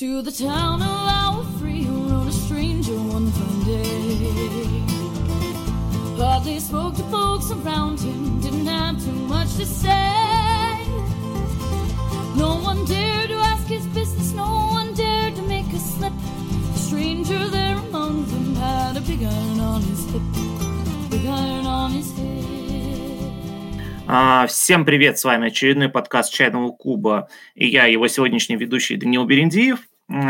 To 0.00 0.20
the 0.20 0.30
town 0.30 0.82
of 0.82 0.88
our 0.88 1.42
free 1.58 1.82
who 1.82 2.08
rode 2.10 2.28
a 2.28 2.32
stranger 2.32 2.92
one 2.92 3.30
fine 3.30 3.64
day. 3.64 4.84
Hardly 6.22 6.60
spoke 6.60 6.96
to 6.96 7.02
folks 7.04 7.50
around 7.50 8.00
him, 8.00 8.38
didn't 8.40 8.66
have 8.66 9.02
too 9.02 9.10
much 9.12 9.56
to 9.56 9.64
say. 9.64 10.12
No 12.36 12.60
one 12.62 12.84
dared 12.84 13.30
to 13.30 13.36
ask 13.36 13.68
his 13.68 13.86
business, 13.86 14.34
no 14.34 14.68
one 14.70 14.92
dared 14.92 15.34
to 15.36 15.42
make 15.42 15.72
a 15.72 15.78
slip. 15.78 16.12
The 16.74 16.78
stranger 16.78 17.48
there 17.48 17.78
among 17.78 18.26
them 18.26 18.54
had 18.56 18.98
a 18.98 19.00
big 19.00 19.22
iron 19.22 19.60
on 19.60 19.80
his 19.80 20.04
hip, 20.10 20.22
big 21.08 21.24
iron 21.24 21.64
on 21.64 21.92
his 21.92 22.12
head. 22.18 22.55
А, 24.08 24.46
Всем 24.46 24.84
привет, 24.84 25.18
с 25.18 25.24
вами 25.24 25.48
очередной 25.48 25.88
подкаст 25.88 26.32
«Чайного 26.32 26.70
куба» 26.70 27.28
и 27.56 27.66
я, 27.66 27.86
его 27.86 28.06
сегодняшний 28.06 28.54
ведущий 28.54 28.96
Даниил 28.96 29.24
Берендиев. 29.24 29.80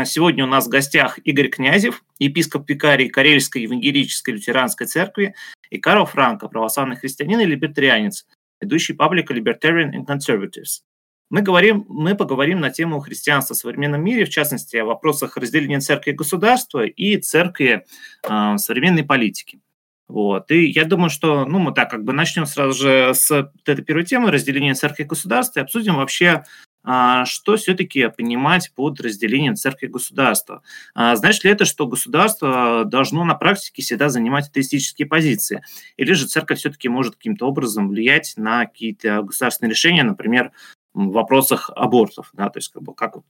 Сегодня 0.03 0.45
у 0.45 0.47
нас 0.47 0.65
в 0.65 0.69
гостях 0.69 1.19
Игорь 1.23 1.49
Князев, 1.49 2.03
епископ 2.17 2.67
викарий 2.67 3.09
Карельской 3.09 3.61
евангелической 3.61 4.33
лютеранской 4.33 4.87
церкви, 4.87 5.35
и 5.69 5.77
Карл 5.77 6.07
Франко, 6.07 6.47
православный 6.47 6.95
христианин 6.95 7.39
и 7.41 7.45
либертарианец, 7.45 8.25
ведущий 8.59 8.93
паблика 8.93 9.35
Libertarian 9.35 9.91
and 9.91 10.07
Conservatives. 10.07 10.81
Мы, 11.29 11.43
говорим, 11.43 11.85
мы 11.87 12.15
поговорим 12.15 12.59
на 12.59 12.71
тему 12.71 12.99
христианства 12.99 13.53
в 13.53 13.57
современном 13.57 14.03
мире, 14.03 14.25
в 14.25 14.29
частности, 14.29 14.77
о 14.77 14.85
вопросах 14.85 15.37
разделения 15.37 15.81
церкви 15.81 16.11
и 16.11 16.15
государства 16.15 16.83
и 16.83 17.17
церкви 17.17 17.85
э, 18.27 18.57
современной 18.57 19.03
политике. 19.03 19.59
Вот. 20.07 20.51
И 20.51 20.67
я 20.67 20.85
думаю, 20.85 21.09
что 21.09 21.45
ну, 21.45 21.59
мы 21.59 21.73
так 21.73 21.89
как 21.89 22.03
бы 22.03 22.13
начнем 22.13 22.45
сразу 22.45 22.73
же 22.73 23.13
с 23.13 23.29
этой 23.65 23.83
первой 23.83 24.05
темы 24.05 24.31
разделения 24.31 24.73
церкви 24.73 25.03
и 25.03 25.07
государства 25.07 25.59
и 25.59 25.63
обсудим 25.63 25.95
вообще, 25.95 26.45
а, 26.89 27.25
что 27.25 27.57
все-таки 27.57 28.07
понимать 28.07 28.71
под 28.73 29.01
разделением 29.01 29.55
церкви 29.55 29.87
и 29.87 29.89
государства. 29.89 30.61
А, 30.95 31.17
Значит 31.17 31.43
ли 31.43 31.51
это, 31.51 31.65
что 31.65 31.85
государство 31.85 32.85
должно 32.85 33.25
на 33.25 33.35
практике 33.35 33.81
всегда 33.81 34.07
занимать 34.07 34.47
атеистические 34.47 35.05
позиции? 35.05 35.61
Или 35.97 36.13
же 36.13 36.27
церковь 36.27 36.59
все-таки 36.59 36.87
может 36.87 37.17
каким-то 37.17 37.45
образом 37.45 37.89
влиять 37.89 38.35
на 38.37 38.65
какие-то 38.65 39.21
государственные 39.21 39.71
решения, 39.71 40.03
например, 40.03 40.53
в 40.93 41.11
вопросах 41.11 41.69
абортов? 41.75 42.29
Да? 42.31 42.49
То 42.49 42.59
есть 42.59 42.71
как 42.71 42.83
бы 42.83 42.93
как 42.93 43.17
вот 43.17 43.25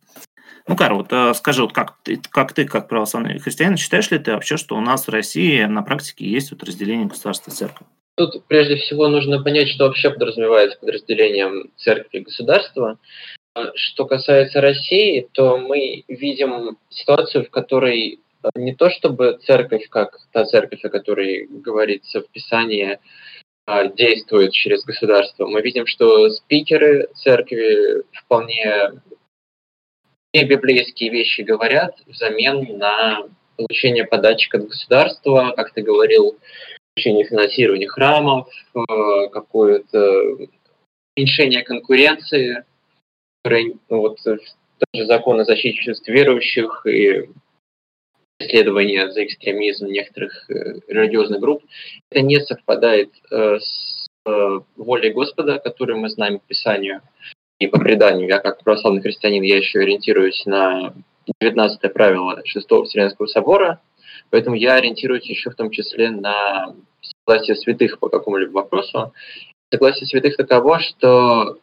ну, 0.68 0.76
Карл, 0.76 0.98
вот 0.98 1.08
э, 1.12 1.34
скажи, 1.34 1.62
вот 1.62 1.74
как 1.74 1.96
ты, 2.04 2.20
как 2.30 2.54
ты, 2.54 2.66
как 2.66 2.90
православный 2.90 3.40
христианин, 3.40 3.78
считаешь 3.78 4.12
ли 4.12 4.20
ты 4.20 4.34
вообще, 4.34 4.58
что 4.58 4.76
у 4.76 4.82
нас 4.82 5.08
в 5.08 5.12
России 5.12 5.64
на 5.64 5.82
практике 5.82 6.26
есть 6.26 6.52
вот 6.52 6.64
разделение 6.64 7.08
государства 7.08 7.52
и 7.52 7.54
церкви? 7.54 7.86
Тут 8.16 8.46
прежде 8.48 8.76
всего 8.76 9.08
нужно 9.08 9.42
понять, 9.42 9.70
что 9.70 9.86
вообще 9.86 10.10
подразумевается 10.10 10.78
под 10.80 10.90
разделением 10.90 11.72
церкви 11.78 12.18
и 12.18 12.22
государства. 12.22 12.98
А 13.56 13.72
Что 13.76 14.06
касается 14.06 14.60
России, 14.60 15.28
то 15.32 15.58
мы 15.58 16.04
видим 16.08 16.78
ситуацию, 16.90 17.46
в 17.46 17.50
которой 17.50 18.20
э, 18.44 18.50
не 18.56 18.76
то 18.76 18.90
чтобы 18.90 19.40
церковь, 19.46 19.88
как 19.90 20.18
та 20.34 20.46
церковь, 20.46 20.84
о 20.84 20.90
которой 20.90 21.48
говорится 21.48 22.22
в 22.22 22.30
Писании, 22.30 23.00
а, 23.68 23.88
действует 23.88 24.54
через 24.54 24.84
государство. 24.84 25.46
Мы 25.46 25.62
видим, 25.62 25.86
что 25.88 26.30
спикеры 26.30 27.10
церкви 27.16 28.04
вполне 28.14 28.94
не 30.38 30.46
библейские 30.46 31.10
вещи 31.10 31.42
говорят 31.42 31.96
взамен 32.06 32.78
на 32.78 33.24
получение 33.56 34.06
подачек 34.06 34.56
от 34.56 34.68
государства, 34.68 35.54
как 35.56 35.74
ты 35.74 35.82
говорил, 35.82 36.38
получение 36.96 37.26
финансирования 37.26 37.88
храмов, 37.88 38.48
э, 38.76 39.30
какое-то 39.32 40.48
уменьшение 41.16 41.64
конкуренции, 41.64 42.64
ну, 43.46 43.80
вот, 43.90 44.20
э, 44.28 44.38
даже 44.94 45.08
закон 45.08 45.40
о 45.40 45.46
защите 45.46 45.82
чувств 45.82 46.08
верующих 46.08 46.86
и 46.86 47.30
исследования 48.40 49.10
за 49.10 49.26
экстремизм 49.26 49.88
некоторых 49.88 50.50
э, 50.52 50.80
религиозных 50.88 51.40
групп, 51.40 51.64
это 52.12 52.22
не 52.22 52.40
совпадает 52.42 53.12
э, 53.32 53.58
с 53.60 54.08
э, 54.28 54.60
волей 54.76 55.14
Господа, 55.14 55.58
которую 55.58 55.98
мы 56.00 56.10
знаем 56.10 56.38
по 56.38 56.46
Писанию 56.46 57.02
и 57.60 57.68
по 57.68 57.80
преданию. 57.80 58.28
Я 58.28 58.40
как 58.40 58.64
православный 58.64 59.02
христианин, 59.02 59.44
я 59.44 59.58
еще 59.58 59.80
ориентируюсь 59.80 60.46
на 60.46 60.94
19 61.42 61.94
правило 61.94 62.42
Шестого 62.46 62.86
Вселенского 62.86 63.28
собора, 63.28 63.82
поэтому 64.30 64.56
я 64.56 64.76
ориентируюсь 64.76 65.26
еще 65.26 65.50
в 65.50 65.56
том 65.56 65.72
числе 65.72 66.10
на 66.10 66.76
согласие 67.02 67.56
святых 67.56 68.00
по 68.00 68.10
какому-либо 68.10 68.52
вопросу. 68.52 69.14
Согласие 69.72 70.06
святых 70.06 70.38
таково, 70.38 70.80
что 70.80 71.58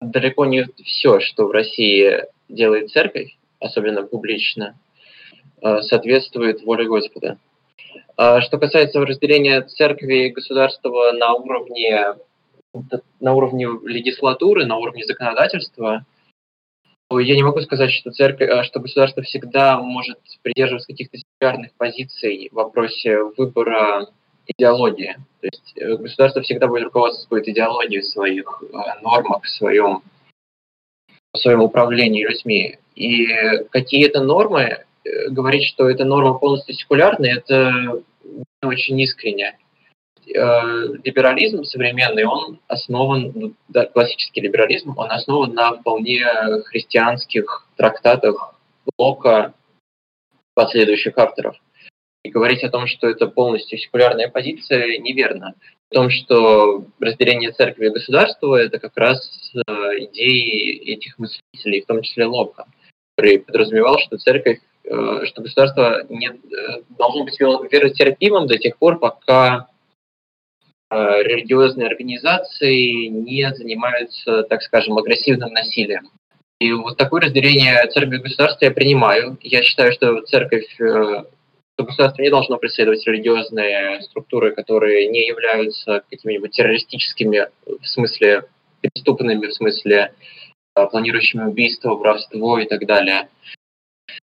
далеко 0.00 0.46
не 0.46 0.66
все, 0.84 1.20
что 1.20 1.46
в 1.46 1.50
России 1.50 2.24
делает 2.48 2.90
церковь, 2.90 3.36
особенно 3.58 4.02
публично, 4.02 4.78
э, 5.62 5.82
соответствует 5.82 6.62
воле 6.62 6.86
Господа. 6.86 7.38
А 8.16 8.40
Что 8.40 8.58
касается 8.58 9.00
разделения 9.00 9.62
церкви 9.62 10.26
и 10.26 10.30
государства 10.30 11.12
на 11.12 11.34
уровне 11.34 12.14
на 13.20 13.34
уровне 13.34 13.68
легислатуры, 13.84 14.66
на 14.66 14.76
уровне 14.76 15.04
законодательства, 15.04 16.04
я 17.12 17.34
не 17.34 17.42
могу 17.42 17.60
сказать, 17.60 17.90
что 17.90 18.12
церковь, 18.12 18.48
а, 18.50 18.62
что 18.62 18.78
государство 18.78 19.22
всегда 19.22 19.80
может 19.80 20.18
придерживаться 20.42 20.86
каких-то 20.86 21.18
секулярных 21.18 21.72
позиций 21.72 22.48
в 22.52 22.54
вопросе 22.54 23.24
выбора 23.36 24.06
идеологии. 24.46 25.16
То 25.40 25.46
есть 25.46 25.72
э, 25.76 25.96
государство 25.96 26.42
всегда 26.42 26.68
будет 26.68 26.84
руководствоваться 26.84 27.50
идеологией 27.50 28.02
в 28.02 28.06
своих 28.06 28.62
э, 28.62 29.02
нормах, 29.02 29.42
в 29.42 29.48
своем, 29.48 30.02
в 31.32 31.38
своем 31.38 31.62
управлении 31.62 32.24
людьми. 32.24 32.78
И 32.94 33.26
какие-то 33.70 34.22
нормы, 34.22 34.60
э, 35.04 35.28
говорить, 35.30 35.64
что 35.64 35.90
эта 35.90 36.04
норма 36.04 36.34
полностью 36.38 36.74
секулярная, 36.74 37.38
это 37.38 38.02
очень 38.62 39.00
искренне. 39.00 39.56
Э, 40.26 40.86
либерализм 41.02 41.64
современный, 41.64 42.24
он 42.24 42.60
основан, 42.68 43.32
ну, 43.34 43.52
да, 43.68 43.86
классический 43.86 44.40
либерализм, 44.42 44.94
он 44.96 45.10
основан 45.10 45.54
на 45.54 45.72
вполне 45.72 46.24
христианских 46.66 47.66
трактатах 47.76 48.54
Лока, 48.98 49.54
последующих 50.54 51.16
авторов. 51.16 51.56
И 52.22 52.30
говорить 52.30 52.62
о 52.64 52.70
том, 52.70 52.86
что 52.86 53.08
это 53.08 53.26
полностью 53.26 53.78
секулярная 53.78 54.28
позиция, 54.28 54.98
неверно. 54.98 55.54
В 55.90 55.94
том, 55.94 56.10
что 56.10 56.84
разделение 57.00 57.50
церкви 57.52 57.86
и 57.86 57.90
государства– 57.90 58.54
это 58.56 58.78
как 58.78 58.96
раз 58.96 59.52
э, 59.54 59.72
идеи 60.04 60.92
этих 60.92 61.18
мыслителей, 61.18 61.80
в 61.80 61.86
том 61.86 62.02
числе 62.02 62.26
Лока, 62.26 62.66
который 63.16 63.40
подразумевал, 63.40 63.98
что 63.98 64.18
церковь, 64.18 64.60
э, 64.84 65.24
что 65.24 65.42
государство 65.42 66.04
не, 66.08 66.30
должно 66.90 67.24
быть 67.24 67.40
веротерпимым 67.40 68.46
до 68.46 68.58
тех 68.58 68.76
пор, 68.76 68.98
пока 68.98 69.69
религиозные 70.90 71.86
организации 71.86 73.06
не 73.06 73.52
занимаются, 73.54 74.42
так 74.44 74.62
скажем, 74.62 74.98
агрессивным 74.98 75.52
насилием. 75.52 76.10
И 76.60 76.72
вот 76.72 76.98
такое 76.98 77.22
разделение 77.22 77.86
церкви 77.90 78.16
и 78.16 78.20
государства 78.20 78.66
я 78.66 78.70
принимаю. 78.70 79.38
Я 79.40 79.62
считаю, 79.62 79.92
что 79.92 80.20
церковь, 80.22 80.78
э, 80.78 81.24
что 81.74 81.84
государство 81.84 82.20
не 82.20 82.28
должно 82.28 82.58
преследовать 82.58 83.06
религиозные 83.06 84.02
структуры, 84.02 84.54
которые 84.54 85.08
не 85.08 85.26
являются 85.26 86.02
какими-нибудь 86.10 86.50
террористическими, 86.50 87.48
в 87.64 87.86
смысле 87.86 88.44
преступными, 88.82 89.46
в 89.46 89.54
смысле 89.54 90.12
э, 90.76 90.86
планирующими 90.86 91.44
убийство, 91.44 91.94
воровство 91.94 92.58
и 92.58 92.66
так 92.66 92.84
далее. 92.84 93.30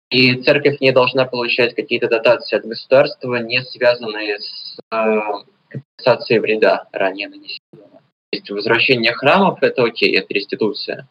И 0.09 0.41
церковь 0.41 0.79
не 0.79 0.91
должна 0.91 1.25
получать 1.25 1.75
какие-то 1.75 2.07
дотации 2.07 2.55
от 2.55 2.65
государства, 2.65 3.35
не 3.35 3.61
связанные 3.61 4.39
с 4.39 4.79
компенсации 5.73 6.39
вреда 6.39 6.87
ранее 6.91 7.29
нанесенного. 7.29 8.01
То 8.31 8.37
есть 8.37 8.49
возвращение 8.49 9.13
храмов– 9.13 9.59
это 9.61 9.83
окей, 9.83 10.15
это 10.17 10.33
реституция. 10.33 11.07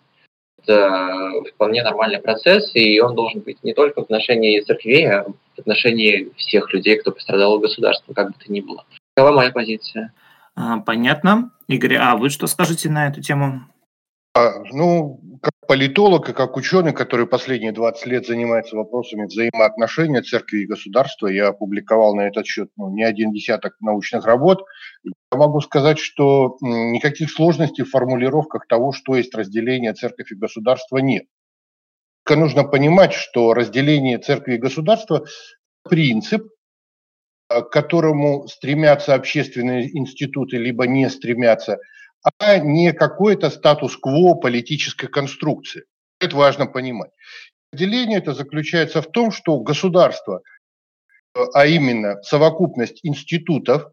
Это 0.62 1.33
вполне 1.55 1.83
нормальный 1.83 2.21
процесс, 2.21 2.71
и 2.75 3.00
он 3.00 3.15
должен 3.15 3.41
быть 3.41 3.62
не 3.65 3.75
только 3.75 4.00
в 4.00 4.05
отношении 4.05 4.61
церквей, 4.61 5.11
а 5.11 5.25
в 5.25 5.59
отношении 5.59 6.32
всех 6.37 6.73
людей, 6.73 6.97
кто 6.99 7.11
пострадал 7.11 7.55
от 7.55 7.62
государства, 7.62 8.12
как 8.14 8.29
бы 8.29 8.35
то 8.35 8.53
ни 8.53 8.61
было. 8.61 8.85
Такова 9.14 9.35
моя 9.37 9.50
позиция. 9.50 10.12
А, 10.55 10.79
Понятно. 10.81 11.50
Игорь, 11.69 11.97
а 11.97 12.17
вы 12.17 12.29
что 12.29 12.47
скажете 12.47 12.91
на 12.91 13.08
эту 13.08 13.20
тему? 13.23 13.62
А, 14.35 14.61
ну, 14.73 15.20
как 15.41 15.51
политолог 15.67 16.29
и 16.29 16.32
как 16.32 16.56
ученый, 16.56 16.93
который 16.93 17.26
последние 17.26 17.73
20 17.73 18.06
лет 18.06 18.26
занимается 18.26 18.76
вопросами 18.76 19.26
взаимоотношений 19.26 20.23
церкви 20.23 20.62
и 20.62 20.67
государства, 20.67 21.29
я 21.29 21.49
опубликовал 21.49 22.14
на 22.14 22.23
этот 22.23 22.47
счет 22.47 22.70
ну, 22.76 22.91
не 22.91 23.05
один 23.05 23.32
десяток 23.32 23.76
научных 23.81 24.26
работ. 24.26 24.64
Я 25.05 25.38
могу 25.38 25.61
сказать, 25.61 25.99
что 25.99 26.56
никаких 26.61 27.31
сложностей 27.31 27.85
в 27.85 27.91
формулировках 27.91 28.67
того, 28.67 28.93
что 28.93 29.17
есть 29.17 29.35
разделение 29.35 29.94
церкви 29.94 30.25
и 30.31 30.37
государства, 30.38 30.99
нет. 30.99 31.25
Только 32.25 32.41
нужно 32.41 32.65
понимать, 32.65 33.12
что 33.12 33.55
разделение 33.55 34.19
церкви 34.19 34.55
и 34.55 34.58
государства– 34.58 35.25
принцип, 35.88 36.49
к 37.49 37.62
которому 37.70 38.47
стремятся 38.47 39.15
общественные 39.15 39.97
институты, 39.97 40.58
либо 40.58 40.87
не 40.87 41.08
стремятся– 41.08 41.79
а 42.22 42.58
не 42.58 42.92
какой-то 42.92 43.50
статус-кво 43.50 44.34
политической 44.34 45.08
конструкции. 45.08 45.84
Это 46.20 46.36
важно 46.36 46.66
понимать. 46.66 47.10
разделение 47.72 48.19
это 48.19 48.32
заключается 48.32 49.02
в 49.02 49.10
том, 49.10 49.32
что 49.32 49.58
государство, 49.60 50.42
а 51.54 51.66
именно 51.66 52.22
совокупность 52.22 53.00
институтов 53.02 53.90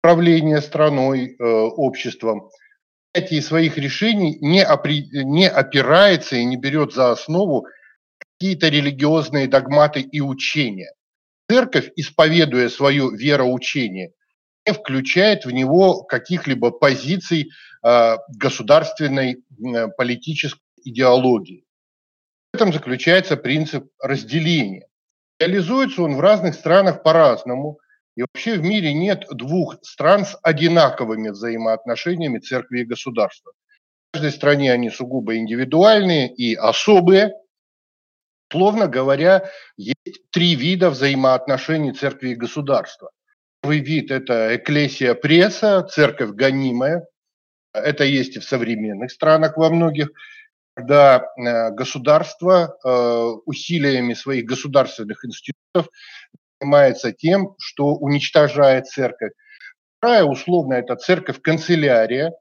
управления 0.00 0.60
страной, 0.60 1.36
э, 1.38 1.44
обществом, 1.44 2.50
принятии 3.16 3.40
своих 3.40 3.78
решений 3.78 4.38
не, 4.40 4.62
опри, 4.62 5.08
не 5.12 5.48
опирается 5.48 6.36
и 6.36 6.44
не 6.44 6.56
берет 6.56 6.92
за 6.92 7.10
основу 7.10 7.66
какие-то 8.18 8.68
религиозные 8.68 9.48
догматы 9.48 10.00
и 10.00 10.20
учения. 10.20 10.92
Церковь, 11.50 11.90
исповедуя 11.96 12.68
свое 12.68 13.10
вероучение, 13.10 14.12
не 14.66 14.72
включает 14.72 15.44
в 15.44 15.50
него 15.50 16.02
каких-либо 16.02 16.70
позиций 16.70 17.50
э, 17.82 18.16
государственной 18.28 19.36
э, 19.36 19.88
политической 19.88 20.60
идеологии. 20.84 21.64
В 22.52 22.56
этом 22.56 22.72
заключается 22.72 23.36
принцип 23.36 23.88
разделения. 24.00 24.88
Реализуется 25.38 26.02
он 26.02 26.16
в 26.16 26.20
разных 26.20 26.54
странах 26.54 27.02
по-разному. 27.02 27.78
И 28.16 28.22
вообще 28.22 28.54
в 28.56 28.62
мире 28.62 28.94
нет 28.94 29.26
двух 29.30 29.76
стран 29.82 30.24
с 30.24 30.38
одинаковыми 30.42 31.28
взаимоотношениями 31.28 32.38
церкви 32.38 32.80
и 32.80 32.84
государства. 32.84 33.52
В 34.08 34.14
каждой 34.14 34.32
стране 34.32 34.72
они 34.72 34.88
сугубо 34.88 35.36
индивидуальные 35.36 36.34
и 36.34 36.54
особые. 36.54 37.34
Словно 38.50 38.86
говоря, 38.86 39.50
есть 39.76 40.30
три 40.30 40.54
вида 40.54 40.88
взаимоотношений 40.88 41.92
церкви 41.92 42.30
и 42.30 42.34
государства. 42.36 43.10
Первый 43.66 43.80
вид– 43.80 44.10
это 44.12 44.54
эклесия 44.54 45.14
пресса, 45.14 45.82
церковь 45.82 46.30
гонимая. 46.30 47.04
Это 47.74 48.04
есть 48.04 48.36
и 48.36 48.38
в 48.38 48.44
современных 48.44 49.10
странах 49.10 49.56
во 49.56 49.70
многих 49.70 50.10
когда 50.76 51.18
э, 51.18 51.70
государство 51.72 52.76
э, 52.84 52.88
усилиями 53.44 54.14
своих 54.14 54.44
государственных 54.44 55.24
институтов 55.24 55.88
занимается 56.60 57.10
тем, 57.10 57.56
что 57.58 57.96
уничтожает 57.96 58.86
церковь. 58.86 59.32
Вторая, 59.98 60.22
условно, 60.22 60.74
это 60.74 60.94
церковь-канцелярия, 60.94 62.34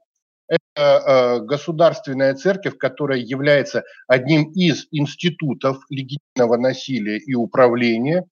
это 0.47 0.59
э, 0.77 1.39
государственная 1.39 2.35
церковь, 2.35 2.77
которая 2.77 3.17
является 3.17 3.83
одним 4.07 4.51
из 4.51 4.85
институтов 4.91 5.77
легитимного 5.89 6.57
насилия 6.57 7.17
и 7.17 7.33
управления, 7.33 8.25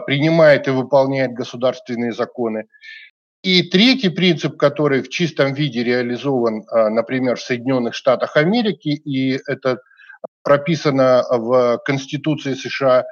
принимает 0.00 0.68
и 0.68 0.70
выполняет 0.70 1.32
государственные 1.32 2.12
законы. 2.12 2.66
И 3.42 3.64
третий 3.64 4.08
принцип, 4.08 4.56
который 4.56 5.02
в 5.02 5.08
чистом 5.08 5.52
виде 5.52 5.82
реализован, 5.82 6.64
а, 6.68 6.90
например, 6.90 7.36
в 7.36 7.42
Соединенных 7.42 7.94
Штатах 7.94 8.36
Америки, 8.36 8.90
и 8.90 9.38
это 9.46 9.78
прописано 10.44 11.24
в 11.28 11.80
Конституции 11.84 12.54
США, 12.54 13.04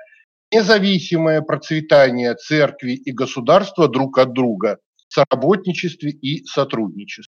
независимое 0.52 1.42
процветание 1.42 2.34
церкви 2.34 2.92
и 2.92 3.12
государства 3.12 3.88
друг 3.88 4.18
от 4.18 4.32
друга 4.32 4.78
в 5.08 5.14
соработничестве 5.14 6.10
и 6.10 6.44
сотрудничестве. 6.44 7.32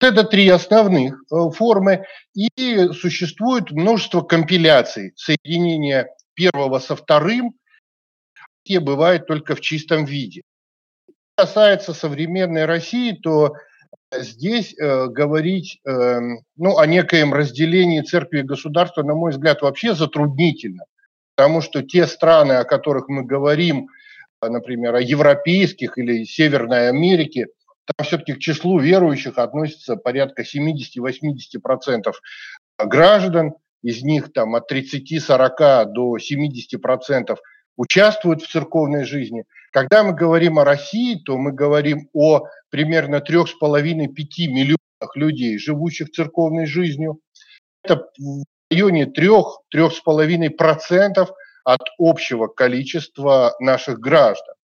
Это 0.00 0.24
три 0.24 0.48
основных 0.48 1.22
э, 1.30 1.50
формы, 1.54 2.04
и 2.34 2.88
существует 2.92 3.70
множество 3.70 4.22
компиляций, 4.22 5.12
соединения 5.16 6.08
первого 6.34 6.80
со 6.80 6.96
вторым, 6.96 7.54
те 8.64 8.80
бывают 8.80 9.26
только 9.26 9.54
в 9.54 9.60
чистом 9.60 10.04
виде 10.04 10.42
касается 11.36 11.92
современной 11.94 12.66
России, 12.66 13.12
то 13.12 13.54
здесь 14.12 14.74
э, 14.78 15.06
говорить 15.06 15.80
э, 15.84 16.20
ну, 16.56 16.78
о 16.78 16.86
некоем 16.86 17.32
разделении 17.32 18.00
церкви 18.00 18.40
и 18.40 18.44
государства, 18.44 19.02
на 19.02 19.14
мой 19.14 19.32
взгляд, 19.32 19.62
вообще 19.62 19.94
затруднительно. 19.94 20.84
Потому 21.34 21.60
что 21.60 21.82
те 21.82 22.06
страны, 22.06 22.52
о 22.52 22.64
которых 22.64 23.08
мы 23.08 23.24
говорим, 23.24 23.88
э, 24.40 24.48
например, 24.48 24.94
о 24.94 25.00
европейских 25.00 25.98
или 25.98 26.24
Северной 26.24 26.88
Америке, 26.88 27.46
там 27.86 28.06
все-таки 28.06 28.34
к 28.34 28.38
числу 28.38 28.78
верующих 28.78 29.38
относится 29.38 29.96
порядка 29.96 30.42
70-80% 30.42 32.12
граждан, 32.78 33.54
из 33.82 34.02
них 34.02 34.32
там 34.32 34.54
от 34.54 34.70
30-40 34.70 35.86
до 35.86 36.16
70% 36.18 37.36
участвуют 37.76 38.42
в 38.42 38.50
церковной 38.50 39.04
жизни. 39.04 39.44
Когда 39.72 40.04
мы 40.04 40.12
говорим 40.12 40.58
о 40.58 40.64
России, 40.64 41.20
то 41.24 41.38
мы 41.38 41.52
говорим 41.52 42.10
о 42.12 42.42
примерно 42.70 43.16
3,5-5 43.16 44.08
миллионах 44.48 44.78
людей, 45.14 45.58
живущих 45.58 46.10
церковной 46.10 46.66
жизнью. 46.66 47.20
Это 47.82 48.06
в 48.18 48.44
районе 48.70 49.06
3-3,5% 49.06 51.28
от 51.64 51.80
общего 51.98 52.48
количества 52.48 53.54
наших 53.60 53.98
граждан. 53.98 54.54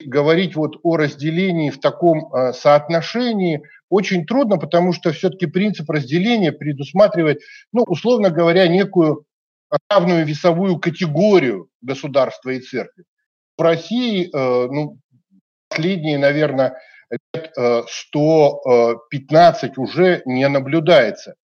Говорить 0.00 0.56
вот 0.56 0.78
о 0.82 0.96
разделении 0.96 1.70
в 1.70 1.80
таком 1.80 2.32
э, 2.32 2.52
соотношении 2.52 3.62
очень 3.90 4.26
трудно, 4.26 4.58
потому 4.58 4.92
что 4.92 5.12
все-таки 5.12 5.46
принцип 5.46 5.88
разделения 5.90 6.52
предусматривает, 6.52 7.40
ну, 7.72 7.82
условно 7.82 8.30
говоря, 8.30 8.68
некую 8.68 9.24
равную 9.90 10.26
весовую 10.26 10.78
категорию 10.78 11.68
государства 11.80 12.50
и 12.50 12.60
церкви. 12.60 13.04
В 13.56 13.62
России, 13.62 14.30
э, 14.32 14.68
ну, 14.70 14.98
последние, 15.68 16.18
наверное, 16.18 16.80
лет 17.34 17.52
115 17.54 19.64
э, 19.64 19.80
уже 19.80 20.22
не 20.26 20.48
наблюдается. 20.48 21.34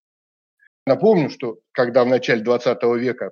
Напомню, 0.87 1.31
что 1.31 1.59
когда 1.73 2.05
в 2.05 2.09
начале 2.09 2.43
20 2.43 2.83
века 2.99 3.31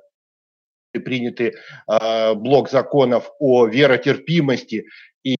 приняты 0.92 1.52
э, 1.52 2.34
блок 2.34 2.70
законов 2.70 3.30
о 3.38 3.66
веротерпимости 3.66 4.86
и 5.22 5.36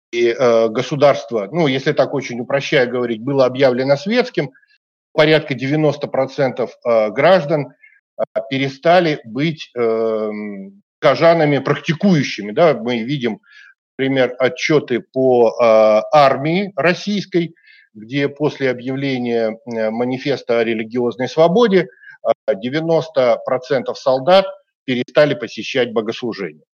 государство, 0.69 1.49
ну, 1.51 1.67
если 1.67 1.93
так 1.93 2.15
очень 2.15 2.39
упрощая 2.39 2.87
говорить, 2.87 3.21
было 3.21 3.47
объявлено 3.47 3.97
светским, 3.97 4.53
порядка 5.13 5.55
90% 5.55 7.11
граждан 7.11 7.75
перестали 8.51 9.21
быть 9.25 9.71
э, 9.77 10.31
кожанами 10.99 11.59
практикующими. 11.59 12.53
Да? 12.53 12.75
Мы 12.75 13.03
видим, 13.03 13.41
например, 13.97 14.35
отчеты 14.39 15.01
по 15.01 15.49
э, 15.49 16.03
армии 16.13 16.73
российской, 16.77 17.55
где 17.95 18.29
после 18.29 18.71
объявления 18.71 19.57
э, 19.67 19.91
манифеста 19.91 20.61
о 20.61 20.65
религиозной 20.65 21.29
свободе 21.29 21.89
90% 22.49 23.13
а, 23.17 23.95
солдат 23.95 24.47
перестали 24.85 25.35
посещать 25.35 25.93
богослужения. 25.93 26.65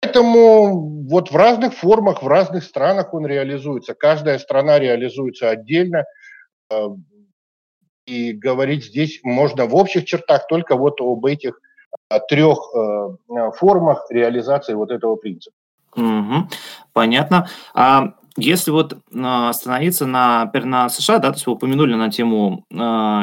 Поэтому 0.00 1.04
вот 1.08 1.30
в 1.30 1.36
разных 1.36 1.74
формах, 1.74 2.22
в 2.22 2.28
разных 2.28 2.64
странах 2.64 3.12
он 3.12 3.26
реализуется. 3.26 3.94
Каждая 3.94 4.38
страна 4.38 4.78
реализуется 4.78 5.50
отдельно. 5.50 6.04
И 8.06 8.32
говорить 8.32 8.84
здесь 8.84 9.20
можно 9.24 9.66
в 9.66 9.74
общих 9.74 10.04
чертах 10.04 10.46
только 10.46 10.76
вот 10.76 11.00
об 11.00 11.26
этих 11.26 11.60
а, 12.08 12.20
трех 12.20 12.58
э, 12.72 13.50
формах 13.56 14.06
реализации 14.10 14.74
вот 14.74 14.92
этого 14.92 15.16
принципа. 15.16 15.56
Угу, 15.96 16.48
понятно. 16.92 17.48
А 17.74 18.12
если 18.36 18.70
вот 18.70 18.98
а, 19.12 19.48
остановиться 19.48 20.06
на, 20.06 20.44
например, 20.44 20.66
на 20.68 20.88
США, 20.88 21.18
да, 21.18 21.30
то 21.30 21.34
есть 21.34 21.46
вы 21.46 21.54
упомянули 21.54 21.94
на 21.94 22.10
тему 22.10 22.64
э, 22.70 22.76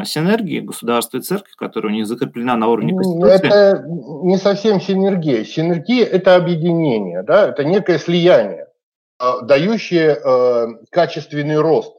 синергии 0.06 0.60
государства 0.60 1.18
и 1.18 1.22
церкви, 1.22 1.52
которая 1.56 1.94
у 1.94 1.96
них 1.96 2.08
закреплена 2.08 2.58
на 2.58 2.68
уровне 2.68 2.94
Конституции. 2.94 3.48
Это 3.48 3.86
не 3.88 4.38
совсем 4.38 4.82
синергия. 4.82 5.46
Синергия– 5.46 6.06
это 6.12 6.36
объединение, 6.36 7.24
да, 7.24 7.48
это 7.50 7.64
некое 7.64 8.00
слияние, 8.00 8.68
дающее 9.44 10.18
э, 10.22 10.68
качественный 10.90 11.60
рост 11.60 11.94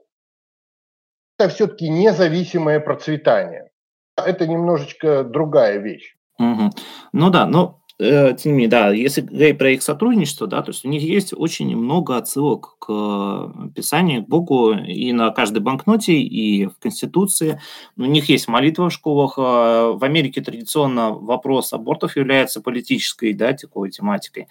это 1.39 1.49
все-таки 1.49 1.89
независимое 1.89 2.81
процветание. 2.81 3.71
Это 4.17 4.47
немножечко 4.47 5.25
другая 5.25 5.79
вещь. 5.79 6.15
Угу. 6.39 6.71
Ну 7.13 7.31
да, 7.31 7.47
но 7.47 7.81
э, 7.99 8.35
тем 8.35 8.53
не 8.53 8.59
менее, 8.59 8.69
да, 8.69 8.91
если 8.91 9.21
говорить 9.21 9.59
про 9.59 9.71
их 9.71 9.83
сотрудничество, 9.83 10.47
да, 10.47 10.63
то 10.63 10.71
есть 10.71 10.85
у 10.85 10.89
них 10.89 11.03
есть 11.03 11.33
очень 11.33 11.77
много 11.77 12.17
отсылок 12.17 12.77
к 12.79 13.53
Писанию, 13.75 14.25
к 14.25 14.29
Богу 14.29 14.73
и 14.73 15.13
на 15.13 15.31
каждой 15.31 15.61
банкноте, 15.61 16.15
и 16.15 16.67
в 16.67 16.79
Конституции. 16.79 17.61
У 17.97 18.05
них 18.05 18.29
есть 18.29 18.49
молитва 18.49 18.89
в 18.89 18.93
школах. 18.93 19.35
Э, 19.37 19.93
в 19.93 20.03
Америке 20.03 20.41
традиционно 20.41 21.11
вопрос 21.11 21.73
абортов 21.73 22.17
является 22.17 22.61
политической, 22.61 23.33
да, 23.33 23.53
такой 23.53 23.91
тематикой. 23.91 24.49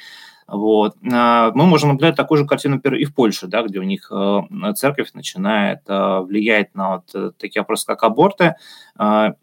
Вот. 0.54 0.96
А, 1.12 1.52
мы 1.56 1.66
можем 1.66 1.90
наблюдать 1.90 2.16
такую 2.16 2.38
же 2.38 2.46
картину, 2.46 2.76
например, 2.76 3.00
и 3.00 3.06
в 3.06 3.16
Польше, 3.16 3.48
да, 3.48 3.64
где 3.64 3.80
у 3.80 3.84
них 3.84 4.12
э, 4.12 4.74
церковь 4.76 5.12
начинает 5.14 5.80
э, 5.88 6.20
влиять 6.20 6.76
на 6.76 6.98
вот 6.98 7.16
э, 7.16 7.32
такие 7.40 7.62
вопросы, 7.62 7.88
как 7.88 8.04
аборты, 8.04 8.56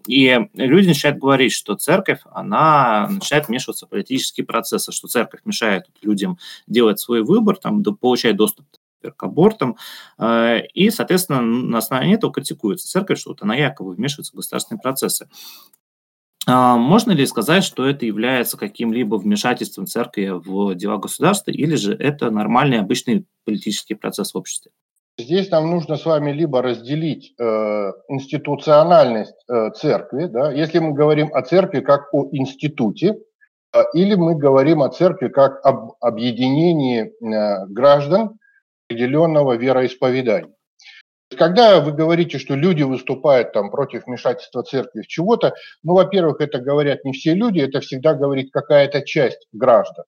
и 0.06 0.38
люди 0.54 0.86
начинают 0.86 1.18
говорить, 1.18 1.52
что 1.52 1.74
церковь, 1.74 2.20
она 2.30 3.08
начинает 3.10 3.48
вмешиваться 3.48 3.86
в 3.86 3.88
политические 3.88 4.46
процессы, 4.46 4.92
что 4.92 5.08
церковь 5.08 5.40
мешает 5.44 5.86
людям 6.02 6.38
делать 6.68 7.00
свой 7.00 7.24
выбор, 7.24 7.56
там, 7.56 7.82
получать 7.82 8.36
доступ 8.36 8.66
к 9.02 9.22
абортам, 9.22 9.76
и, 10.22 10.90
соответственно, 10.90 11.40
на 11.40 11.78
основании 11.78 12.14
этого 12.14 12.32
критикуется 12.32 12.86
церковь, 12.86 13.18
что 13.18 13.30
вот 13.30 13.42
она 13.42 13.56
якобы 13.56 13.94
вмешивается 13.94 14.32
в 14.32 14.36
государственные 14.36 14.80
процессы. 14.80 15.28
А 16.52 16.76
можно 16.76 17.12
ли 17.12 17.26
сказать, 17.26 17.62
что 17.62 17.88
это 17.88 18.06
является 18.06 18.56
каким-либо 18.56 19.16
вмешательством 19.16 19.86
церкви 19.86 20.30
в 20.32 20.74
дела 20.74 20.96
государства, 20.96 21.52
или 21.52 21.76
же 21.76 21.94
это 21.94 22.30
нормальный 22.30 22.80
обычный 22.80 23.24
политический 23.44 23.94
процесс 23.94 24.34
в 24.34 24.36
обществе? 24.36 24.72
Здесь 25.16 25.50
нам 25.50 25.70
нужно 25.70 25.96
с 25.96 26.04
вами 26.04 26.32
либо 26.32 26.60
разделить 26.60 27.34
э, 27.38 27.44
институциональность 28.08 29.36
э, 29.48 29.70
церкви, 29.76 30.26
да, 30.26 30.50
если 30.50 30.78
мы 30.78 30.92
говорим 30.92 31.32
о 31.32 31.42
церкви 31.42 31.80
как 31.80 32.12
о 32.12 32.28
институте, 32.32 33.18
э, 33.72 33.82
или 33.92 34.14
мы 34.14 34.34
говорим 34.34 34.82
о 34.82 34.88
церкви 34.88 35.28
как 35.28 35.64
об 35.64 35.92
объединении 36.00 37.02
э, 37.02 37.66
граждан 37.66 38.38
определенного 38.88 39.56
вероисповедания. 39.56 40.52
Когда 41.36 41.80
вы 41.80 41.92
говорите, 41.92 42.38
что 42.38 42.54
люди 42.54 42.82
выступают 42.82 43.52
там 43.52 43.70
против 43.70 44.06
вмешательства 44.06 44.62
церкви 44.62 45.02
в 45.02 45.06
чего-то, 45.06 45.54
ну, 45.82 45.94
во-первых, 45.94 46.40
это 46.40 46.58
говорят 46.58 47.04
не 47.04 47.12
все 47.12 47.34
люди, 47.34 47.60
это 47.60 47.80
всегда 47.80 48.14
говорит 48.14 48.50
какая-то 48.52 49.02
часть 49.02 49.46
граждан. 49.52 50.04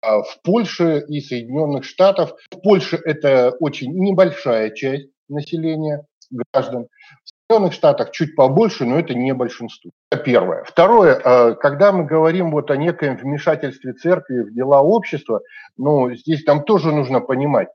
А 0.00 0.22
в 0.22 0.40
Польше 0.42 1.04
и 1.08 1.20
Соединенных 1.20 1.84
Штатах, 1.84 2.34
в 2.50 2.60
Польше 2.60 3.00
это 3.04 3.50
очень 3.60 3.92
небольшая 3.92 4.70
часть 4.70 5.08
населения, 5.28 6.04
граждан. 6.30 6.86
В 7.24 7.52
Соединенных 7.52 7.72
Штатах 7.72 8.10
чуть 8.10 8.36
побольше, 8.36 8.84
но 8.84 8.98
это 8.98 9.14
не 9.14 9.32
большинство. 9.32 9.90
Это 10.10 10.22
первое. 10.22 10.64
Второе, 10.64 11.20
а, 11.24 11.54
когда 11.54 11.92
мы 11.92 12.04
говорим 12.04 12.50
вот 12.50 12.70
о 12.70 12.76
некоем 12.76 13.16
вмешательстве 13.16 13.92
церкви 13.94 14.40
в 14.40 14.52
дела 14.52 14.82
общества, 14.82 15.40
ну, 15.76 16.14
здесь 16.14 16.44
нам 16.46 16.62
тоже 16.62 16.92
нужно 16.92 17.20
понимать, 17.20 17.68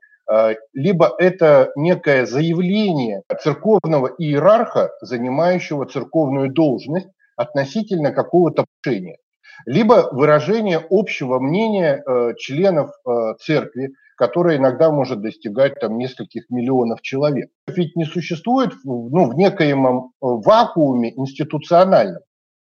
либо 0.72 1.14
это 1.18 1.70
некое 1.76 2.24
заявление 2.24 3.22
церковного 3.42 4.08
иерарха, 4.18 4.90
занимающего 5.02 5.86
церковную 5.86 6.50
должность 6.50 7.08
относительно 7.36 8.12
какого-то 8.12 8.64
решения, 8.84 9.18
либо 9.66 10.08
выражение 10.12 10.84
общего 10.90 11.38
мнения 11.38 12.02
э, 12.06 12.34
членов 12.38 12.90
э, 13.06 13.34
церкви, 13.40 13.94
которое 14.16 14.56
иногда 14.58 14.90
может 14.90 15.20
достигать 15.20 15.80
там 15.80 15.98
нескольких 15.98 16.48
миллионов 16.50 17.02
человек. 17.02 17.50
Ведь 17.66 17.96
не 17.96 18.04
существует 18.04 18.72
ну, 18.84 19.30
в 19.30 19.34
некоем 19.36 19.86
э, 19.86 20.00
вакууме 20.20 21.12
институциональном. 21.16 22.22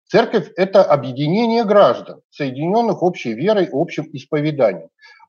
Церковь– 0.09 0.53
это 0.57 0.85
объединение 0.85 1.65
граждан, 1.65 2.21
соединенных 2.31 3.03
общей 3.03 3.33
верой, 3.33 3.69
общим 3.73 4.09
исповеданием 4.13 4.89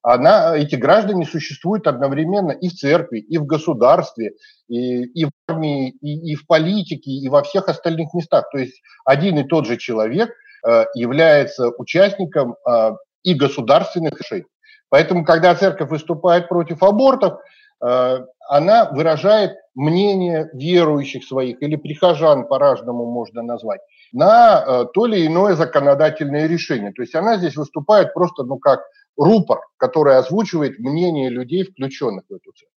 она, 0.09 0.55
эти 0.55 0.75
граждане 0.75 1.25
существуют 1.25 1.85
одновременно 1.85 2.51
и 2.51 2.69
в 2.69 2.73
церкви, 2.75 3.19
и 3.19 3.37
в 3.37 3.45
государстве, 3.45 4.35
и, 4.69 5.03
и 5.03 5.25
в 5.25 5.31
армии, 5.49 5.89
и, 5.99 6.31
и 6.31 6.35
в 6.35 6.47
политике, 6.47 7.11
и 7.11 7.27
во 7.27 7.43
всех 7.43 7.67
остальных 7.67 8.13
местах. 8.13 8.49
То 8.51 8.57
есть 8.57 8.81
один 9.03 9.37
и 9.37 9.43
тот 9.43 9.65
же 9.65 9.75
человек 9.75 10.29
э, 10.65 10.85
является 10.95 11.71
участником 11.77 12.55
э, 12.65 12.91
и 13.23 13.33
государственных 13.33 14.17
решений. 14.17 14.45
Поэтому, 14.87 15.25
когда 15.25 15.53
церковь 15.55 15.89
выступает 15.89 16.47
против 16.47 16.83
абортов, 16.83 17.41
э, 17.85 18.19
она 18.47 18.89
выражает 18.89 19.57
мнение 19.75 20.49
верующих 20.53 21.25
своих 21.25 21.61
или 21.61 21.75
прихожан, 21.75 22.47
по-разному 22.47 23.11
можно 23.11 23.43
назвать, 23.43 23.81
на 24.13 24.63
э, 24.65 24.85
то 24.93 25.05
или 25.05 25.27
иное 25.27 25.55
законодательное 25.55 26.47
решение. 26.47 26.93
То 26.93 27.01
есть 27.01 27.13
она 27.13 27.35
здесь 27.37 27.57
выступает 27.57 28.13
просто, 28.13 28.43
ну, 28.43 28.57
как 28.57 28.83
рупор, 29.17 29.59
который 29.77 30.17
озвучивает 30.17 30.79
мнение 30.79 31.29
людей, 31.29 31.63
включенных 31.63 32.25
в 32.29 32.33
эту 32.33 32.51
цель. 32.53 32.69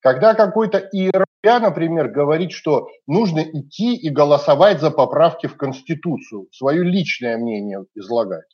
Когда 0.00 0.34
какой-то 0.34 0.78
иерархия, 0.78 1.60
например, 1.60 2.08
говорит, 2.08 2.52
что 2.52 2.88
нужно 3.06 3.40
идти 3.40 3.96
и 3.96 4.08
голосовать 4.08 4.80
за 4.80 4.90
поправки 4.90 5.46
в 5.46 5.56
Конституцию, 5.56 6.48
свое 6.52 6.82
личное 6.82 7.36
мнение 7.36 7.84
излагает, 7.94 8.46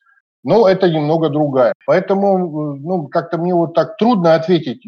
но 0.43 0.69
это 0.69 0.89
немного 0.89 1.29
другая. 1.29 1.73
Поэтому 1.87 2.77
ну, 2.77 3.09
как-то 3.09 3.39
мне 3.39 3.55
вот 3.55 3.75
так 3.75 3.97
трудно 3.97 4.35
ответить, 4.35 4.85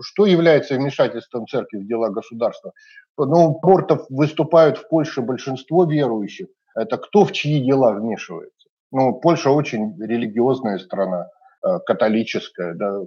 что 0.00 0.26
является 0.26 0.74
вмешательством 0.74 1.46
церкви 1.46 1.78
в 1.78 1.86
дела 1.86 2.10
государства. 2.10 2.72
Ну, 3.16 3.54
портов 3.54 4.06
выступают 4.08 4.78
в 4.78 4.88
Польше 4.88 5.20
большинство 5.20 5.84
верующих. 5.84 6.46
Это 6.76 6.96
кто 6.96 7.24
в 7.24 7.32
чьи 7.32 7.60
дела 7.60 7.92
вмешивается? 7.92 8.68
Ну, 8.92 9.14
Польша 9.14 9.50
очень 9.50 9.96
религиозная 10.00 10.78
страна. 10.78 11.28
Э, 11.62 11.78
католическая, 11.84 12.72
да, 12.72 13.00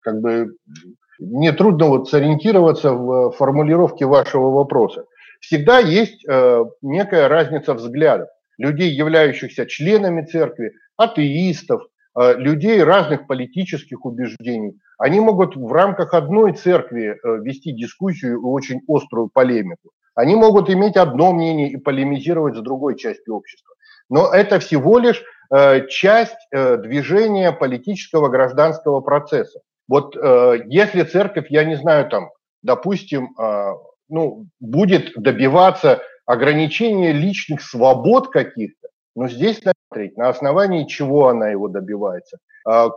как 0.00 0.22
бы 0.22 0.54
мне 1.18 1.52
трудно 1.52 1.86
вот 1.86 2.08
сориентироваться 2.08 2.92
в 2.92 3.32
формулировке 3.32 4.06
вашего 4.06 4.50
вопроса. 4.50 5.04
Всегда 5.40 5.80
есть 5.80 6.24
э, 6.26 6.64
некая 6.80 7.28
разница 7.28 7.74
взглядов 7.74 8.28
людей, 8.56 8.90
являющихся 8.90 9.66
членами 9.66 10.24
церкви, 10.24 10.72
атеистов, 10.96 11.82
э, 12.18 12.36
людей 12.38 12.82
разных 12.82 13.26
политических 13.26 14.06
убеждений. 14.06 14.78
Они 14.96 15.20
могут 15.20 15.54
в 15.54 15.70
рамках 15.70 16.14
одной 16.14 16.54
церкви 16.54 17.18
э, 17.22 17.42
вести 17.42 17.72
дискуссию 17.72 18.32
и 18.32 18.42
очень 18.42 18.80
острую 18.88 19.28
полемику. 19.28 19.90
Они 20.14 20.36
могут 20.36 20.70
иметь 20.70 20.96
одно 20.96 21.34
мнение 21.34 21.70
и 21.70 21.76
полемизировать 21.76 22.56
с 22.56 22.62
другой 22.62 22.96
частью 22.96 23.34
общества. 23.34 23.74
Но 24.08 24.32
это 24.32 24.58
всего 24.58 24.98
лишь 24.98 25.22
Э, 25.22 25.39
часть 25.88 26.36
э, 26.52 26.76
движения 26.76 27.52
политического 27.52 28.28
гражданского 28.28 29.00
процесса. 29.00 29.60
Вот 29.88 30.16
э, 30.16 30.62
если 30.66 31.02
церковь, 31.02 31.46
я 31.50 31.64
не 31.64 31.76
знаю, 31.76 32.08
там, 32.08 32.30
допустим, 32.62 33.34
ну, 34.08 34.46
будет 34.60 35.12
добиваться 35.16 36.02
ограничения 36.26 37.12
личных 37.12 37.62
свобод 37.62 38.28
каких-то, 38.28 38.88
но 39.16 39.28
здесь 39.28 39.60
смотреть, 39.90 40.16
на 40.16 40.28
основании 40.28 40.86
чего 40.86 41.28
она 41.28 41.48
его 41.48 41.68
добивается. 41.68 42.38
А, 42.66 42.90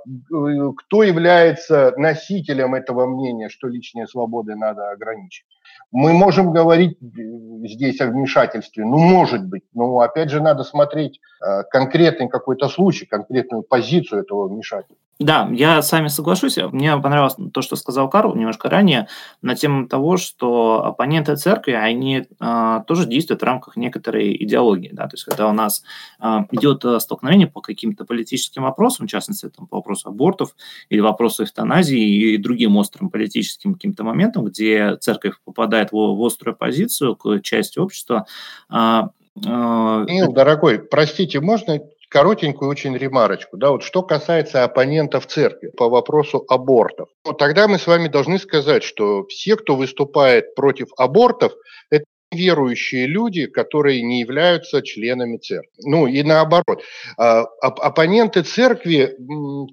кто 0.78 1.04
является 1.04 1.94
носителем 1.98 2.76
этого 2.76 3.06
мнения, 3.06 3.50
что 3.50 3.68
личные 3.68 4.08
свободы 4.08 4.56
надо 4.56 4.92
ограничить. 4.92 5.46
Мы 5.92 6.12
можем 6.12 6.52
говорить 6.52 6.98
здесь 7.00 8.02
о 8.02 8.08
вмешательстве, 8.08 8.84
ну, 8.84 8.98
может 8.98 9.46
быть, 9.46 9.64
но 9.74 10.00
опять 10.00 10.30
же 10.30 10.42
надо 10.42 10.64
смотреть 10.64 11.20
э, 11.42 11.64
конкретный 11.70 12.28
какой-то 12.30 12.68
случай, 12.68 13.06
конкретную 13.06 13.64
позицию 13.64 14.22
этого 14.22 14.48
вмешательства. 14.48 14.98
Да, 15.20 15.48
я 15.52 15.82
с 15.82 15.92
вами 15.92 16.08
соглашусь. 16.08 16.58
Мне 16.58 16.98
понравилось 16.98 17.36
то, 17.54 17.62
что 17.62 17.76
сказал 17.76 18.10
Карл 18.10 18.36
немножко 18.36 18.70
ранее, 18.70 19.08
на 19.42 19.56
тему 19.56 19.88
того, 19.88 20.18
что 20.18 20.84
оппоненты 20.86 21.36
церкви, 21.36 21.74
они 21.74 22.26
э, 22.40 22.80
тоже 22.88 23.06
действуют 23.06 23.42
в 23.42 23.46
рамках 23.46 23.78
некоторой 23.78 24.36
идеологии. 24.44 24.90
Да? 24.92 25.04
То 25.04 25.14
есть, 25.14 25.24
когда 25.24 25.48
у 25.48 25.54
нас 25.54 25.84
э, 26.20 26.26
идет 26.52 26.83
столкновение 27.00 27.48
по 27.48 27.62
каким-то 27.62 28.06
политическим 28.06 28.64
вопросам, 28.64 29.08
в 29.08 29.10
частности, 29.10 29.50
там, 29.50 29.68
по 29.68 29.78
вопросу 29.78 30.10
абортов 30.10 30.56
или 30.90 31.00
вопросу 31.00 31.44
эвтаназии 31.44 32.34
и 32.34 32.38
другим 32.38 32.78
острым 32.78 33.10
политическим 33.10 33.74
каким-то 33.74 34.04
моментам, 34.04 34.46
где 34.46 34.96
церковь 34.98 35.36
попадает 35.44 35.92
в, 35.92 35.96
в 35.96 36.26
острую 36.26 36.56
позицию 36.56 37.16
к 37.16 37.42
части 37.42 37.80
общества, 37.80 38.26
э, 38.72 39.02
Мил, 39.36 40.32
дорогой, 40.32 40.78
простите, 40.78 41.40
можно 41.40 41.80
коротенькую 42.14 42.70
очень 42.70 42.96
ремарочку. 42.96 43.58
Да, 43.58 43.72
вот 43.72 43.82
что 43.82 44.04
касается 44.04 44.64
оппонентов 44.64 45.26
церкви 45.26 45.70
по 45.76 45.90
вопросу 45.90 46.46
абортов. 46.48 47.10
Вот 47.26 47.40
тогда 47.40 47.68
мы 47.68 47.80
с 47.80 47.88
вами 47.88 48.08
должны 48.08 48.38
сказать, 48.38 48.84
что 48.84 49.26
все, 49.26 49.56
кто 49.56 49.76
выступает 49.76 50.54
против 50.54 50.90
абортов, 50.96 51.54
это 51.90 52.06
верующие 52.34 53.08
люди, 53.08 53.48
которые 53.48 54.02
не 54.02 54.22
являются 54.22 54.82
членами 54.82 55.38
церкви. 55.38 55.72
Ну 55.84 56.08
и 56.08 56.24
наоборот. 56.24 56.84
А, 57.18 57.44
оппоненты 57.62 58.44
церкви, 58.44 59.16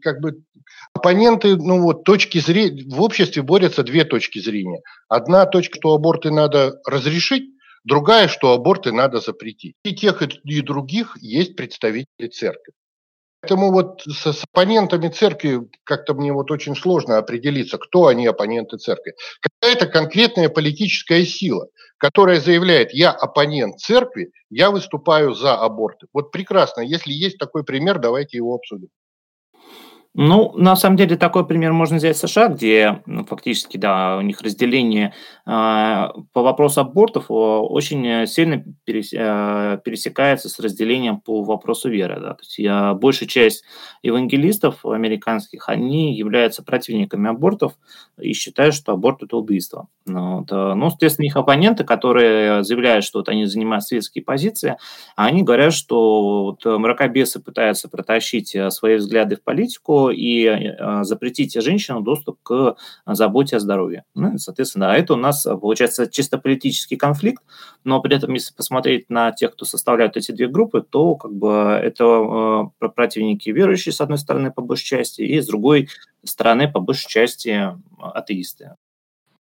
как 0.03 0.21
бы, 0.21 0.43
оппоненты, 0.93 1.57
ну 1.57 1.83
вот 1.83 2.05
точки 2.05 2.39
зрения, 2.39 2.85
в 2.89 3.01
обществе 3.03 3.43
борются 3.43 3.83
две 3.83 4.05
точки 4.05 4.39
зрения. 4.39 4.81
Одна 5.09 5.47
точка, 5.47 5.77
что 5.77 5.95
аборты 5.95 6.31
надо 6.31 6.81
разрешить, 6.87 7.51
Другая, 7.85 8.29
что 8.29 8.53
аборты 8.53 8.93
надо 8.93 9.21
запретить. 9.21 9.75
И 9.85 9.95
тех, 9.95 10.23
и 10.23 10.61
других 10.61 11.17
есть 11.21 11.57
представители 11.57 12.29
церкви. 12.31 12.75
Поэтому 13.41 13.73
вот 13.73 14.03
с, 14.03 14.33
с 14.33 14.45
оппонентами 14.45 15.09
церкви 15.09 15.69
как-то 15.85 16.15
мне 16.15 16.33
вот 16.33 16.51
очень 16.51 16.77
сложно 16.77 17.17
определиться, 17.17 17.79
кто 17.79 18.07
они 18.07 18.27
оппоненты 18.27 18.77
церкви. 18.77 19.15
Какая-то 19.41 19.87
конкретная 19.87 20.51
политическая 20.51 21.25
сила, 21.25 21.69
которая 21.97 22.39
заявляет, 22.39 22.93
я 22.93 23.11
оппонент 23.11 23.79
церкви, 23.79 24.33
я 24.51 24.71
выступаю 24.71 25.33
за 25.35 25.55
аборты. 25.55 26.07
Вот 26.13 26.33
прекрасно, 26.33 26.83
если 26.83 27.13
есть 27.13 27.39
такой 27.39 27.65
пример, 27.65 27.99
давайте 27.99 28.37
его 28.37 28.55
обсудим. 28.55 28.89
Ну, 30.13 30.53
на 30.57 30.75
самом 30.75 30.97
деле, 30.97 31.17
такой 31.17 31.47
пример 31.47 31.73
можно 31.73 31.99
взять 31.99 32.17
в 32.17 32.19
США, 32.19 32.49
где 32.49 33.01
ну, 33.07 33.25
фактически, 33.25 33.77
да, 33.77 34.17
у 34.17 34.23
них 34.23 34.41
разделение 34.43 35.15
э, 35.47 36.09
по 36.33 36.43
вопросу 36.43 36.81
абортов 36.81 37.27
очень 37.29 38.27
сильно 38.27 38.65
э, 38.89 39.79
пересекается 39.85 40.49
с 40.49 40.59
разделением 40.59 41.21
по 41.21 41.45
вопросу 41.45 41.89
веры. 41.89 42.19
Да. 42.21 42.35
То 42.35 42.41
есть 42.41 42.59
я, 42.59 42.95
большая 42.95 43.29
часть 43.29 43.63
евангелистов 44.03 44.85
американских, 44.85 45.69
они 45.69 46.17
являются 46.17 46.65
противниками 46.65 47.31
абортов 47.31 47.75
и 48.19 48.33
считают, 48.33 48.75
что 48.75 48.93
аборт– 48.93 49.23
это 49.23 49.37
убийство. 49.37 49.87
Ну, 50.07 50.39
вот, 50.39 50.51
ну, 50.51 50.91
соответственно, 50.91 51.27
их 51.27 51.37
оппоненты, 51.37 51.85
которые 51.85 52.65
заявляют, 52.65 53.05
что 53.05 53.21
вот 53.21 53.29
они 53.29 53.45
занимают 53.45 53.85
светские 53.85 54.25
позиции, 54.25 54.77
они 55.15 55.45
говорят, 55.45 55.73
что 55.73 56.43
вот 56.47 56.65
мракобесы 56.65 57.39
пытаются 57.39 57.89
протащить 57.89 58.57
свои 58.71 58.97
взгляды 58.97 59.37
в 59.37 59.43
политику, 59.45 60.00
и 60.09 60.47
э, 60.47 61.05
запретить 61.05 61.53
женщинам 61.61 62.03
доступ 62.03 62.39
к 62.43 62.77
заботе 63.05 63.57
о 63.57 63.61
здоровье. 63.61 64.05
Ну, 64.15 64.39
соответственно, 64.39 64.87
да, 64.87 64.97
это 64.97 65.13
у 65.13 65.17
нас 65.17 65.43
получается 65.43 66.07
чисто 66.07 66.39
политический 66.39 66.97
конфликт, 66.97 67.43
но 67.85 68.01
при 68.01 68.17
этом, 68.17 68.33
если 68.33 68.55
посмотреть 68.55 69.11
на 69.11 69.33
тех, 69.33 69.53
кто 69.53 69.67
составляют 69.67 70.17
эти 70.17 70.33
две 70.33 70.49
группы, 70.49 70.81
то 70.89 71.17
как 71.17 71.35
бы 71.35 71.79
это 71.83 72.71
противники 72.79 73.51
верующие, 73.51 73.93
с 73.93 74.01
одной 74.01 74.19
стороны, 74.19 74.51
по 74.51 74.63
большей 74.63 74.87
части, 74.87 75.21
и 75.21 75.41
с 75.41 75.47
другой 75.47 75.89
стороны, 76.25 76.71
по 76.71 76.81
большей 76.81 77.09
части, 77.09 77.77
атеисты. 77.99 78.77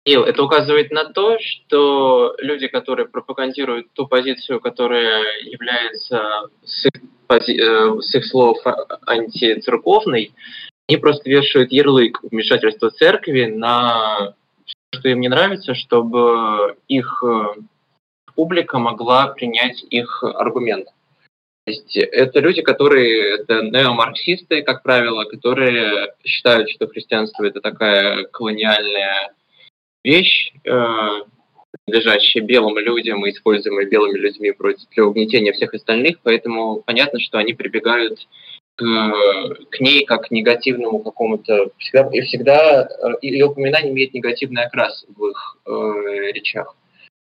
Ил, 0.07 0.25
это 0.25 0.43
указывает 0.43 0.91
на 0.91 1.05
то, 1.05 1.39
что 1.39 2.35
люди, 2.39 2.69
которые 2.69 3.07
пропагандируют 3.07 3.93
ту 3.93 4.07
позицию, 4.07 4.61
которая 4.61 5.25
является 5.45 6.49
с 6.65 6.87
их 6.87 7.03
Э, 7.31 8.01
с 8.01 8.15
их 8.15 8.25
слов 8.27 8.59
антицерковный, 9.07 10.33
они 10.89 10.97
просто 10.99 11.31
вешают 11.31 11.71
ярлык 11.71 12.21
вмешательства 12.23 12.91
церкви 12.91 13.45
на 13.45 14.35
что 14.93 15.09
им 15.09 15.21
не 15.21 15.29
нравится, 15.29 15.75
чтобы 15.75 16.77
их 16.89 17.23
э, 17.25 17.61
публика 18.35 18.79
могла 18.79 19.29
принять 19.29 19.85
их 19.91 20.25
аргумент. 20.25 20.87
То 21.67 21.73
есть 21.73 21.97
это 21.97 22.41
люди, 22.41 22.63
которые 22.63 23.37
это 23.37 23.63
неомарксисты, 23.63 24.63
как 24.63 24.83
правило, 24.83 25.25
которые 25.25 26.15
считают, 26.25 26.69
что 26.71 26.89
христианство 26.89 27.45
это 27.45 27.61
такая 27.61 28.25
колониальная 28.25 29.35
вещь, 30.05 30.53
э, 30.65 30.71
принадлежащие 31.87 32.45
белым 32.45 32.79
людям 32.79 33.25
и 33.25 33.31
используемые 33.31 33.89
белыми 33.89 34.19
людьми 34.19 34.53
против 34.53 34.89
для 34.91 35.05
угнетения 35.05 35.53
всех 35.53 35.75
остальных, 35.75 36.19
поэтому 36.23 36.83
понятно, 36.85 37.21
что 37.21 37.39
они 37.39 37.53
прибегают 37.55 38.27
к, 38.77 38.85
к 38.85 39.81
ней 39.81 40.05
как 40.05 40.29
к 40.29 40.31
негативному 40.31 41.01
какому-то 41.01 41.71
всегда 41.79 42.09
и 42.13 42.21
всегда 42.23 42.89
ее 43.21 43.47
упоминание 43.47 43.93
имеет 43.93 44.15
негативный 44.15 44.65
окрас 44.65 45.05
в 45.09 45.27
их 45.27 45.59
э, 45.67 46.33
речах. 46.33 46.77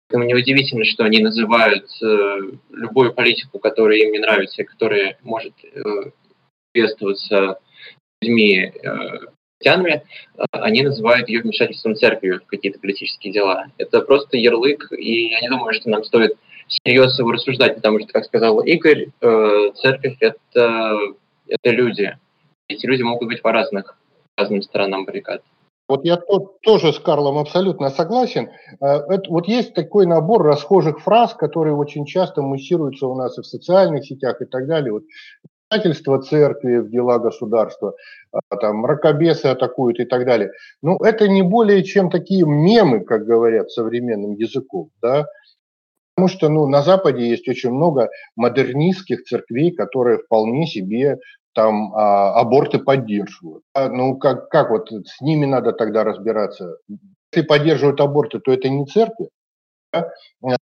Поэтому 0.09 0.29
неудивительно, 0.29 0.85
что 0.85 1.05
они 1.05 1.19
называют 1.19 1.87
э, 2.03 2.39
любую 2.71 3.13
политику, 3.13 3.59
которая 3.59 3.99
им 3.99 4.13
не 4.13 4.19
нравится 4.19 4.63
и 4.63 4.65
которая 4.65 5.19
может 5.23 5.53
э, 5.63 6.11
приветствоваться 6.73 7.59
людьми 8.23 8.73
э, 8.83 9.19
христианами, 9.59 10.03
э, 10.37 10.43
они 10.53 10.83
называют 10.83 11.29
ее 11.29 11.43
вмешательством 11.43 11.97
церкви 11.97 12.39
в 12.39 12.47
какие-то 12.47 12.79
политические 12.79 13.33
дела. 13.33 13.67
Это 13.79 14.01
просто 14.01 14.37
ярлык, 14.37 14.93
и 14.93 15.29
я 15.29 15.41
не 15.41 15.49
думаю, 15.49 15.75
что 15.75 15.91
нам 15.91 16.05
стоит 16.05 16.37
серьезно 16.69 17.23
его 17.23 17.33
рассуждать, 17.33 17.77
потому 17.77 18.01
что, 18.01 18.13
как 18.13 18.25
сказал 18.25 18.61
Игорь, 18.61 19.09
э, 19.21 19.71
церковь 19.77 20.17
это, 20.21 20.99
это 21.47 21.71
люди. 21.71 22.17
Эти 22.69 22.87
люди 22.87 23.03
могут 23.03 23.29
быть 23.29 23.43
по 23.43 23.53
разных, 23.53 23.97
разным 24.37 24.63
сторонам 24.63 25.05
баррикад. 25.05 25.43
Вот 25.89 26.05
я 26.05 26.19
тот, 26.19 26.61
тоже 26.61 26.93
с 26.93 26.99
Карлом 26.99 27.39
абсолютно 27.39 27.89
согласен. 27.89 28.51
Э, 28.81 28.99
это, 29.09 29.31
вот 29.31 29.49
есть 29.49 29.75
такой 29.75 30.07
набор 30.07 30.43
расхожих 30.43 31.01
фраз, 31.01 31.35
которые 31.35 31.75
очень 31.75 32.05
часто 32.05 32.43
муссируются 32.43 33.07
у 33.07 33.15
нас 33.15 33.39
и 33.39 33.43
в 33.43 33.47
социальных 33.47 34.05
сетях 34.05 34.43
и 34.43 34.45
так 34.45 34.67
далее. 34.67 34.93
Вот 34.93 35.05
вмешательство 35.71 36.21
церкви 36.21 36.79
в 36.79 36.91
дела 36.91 37.19
государства, 37.19 37.95
а, 38.33 38.57
там 38.57 38.79
мракобесы 38.79 39.47
атакуют 39.47 40.01
и 40.01 40.05
так 40.05 40.25
далее. 40.25 40.53
Ну, 40.83 40.97
это 40.99 41.29
не 41.29 41.43
более 41.43 41.85
чем 41.85 42.11
такие 42.11 42.45
мемы, 42.47 43.01
как 43.01 43.25
говорят 43.25 43.71
современным 43.71 44.35
языком, 44.35 44.91
да, 45.03 45.27
потому 46.15 46.29
что, 46.29 46.49
ну, 46.49 46.67
на 46.67 46.83
Западе 46.83 47.29
есть 47.29 47.49
очень 47.49 47.71
много 47.71 48.09
модернистских 48.37 49.25
церквей, 49.25 49.71
которые 49.71 50.19
вполне 50.19 50.67
себе 50.67 51.19
там 51.55 51.95
а, 51.95 52.35
аборты 52.41 52.79
поддерживают. 52.79 53.65
А, 53.75 53.89
ну, 53.89 54.17
как, 54.17 54.49
как 54.49 54.71
вот 54.71 54.91
с 54.91 55.21
ними 55.21 55.47
надо 55.47 55.73
тогда 55.73 56.05
разбираться? 56.05 56.79
Если 57.33 57.47
поддерживают 57.47 58.01
аборты, 58.01 58.41
то 58.41 58.53
это 58.53 58.69
не 58.69 58.87
церковь, 58.87 59.29
а, 59.93 60.05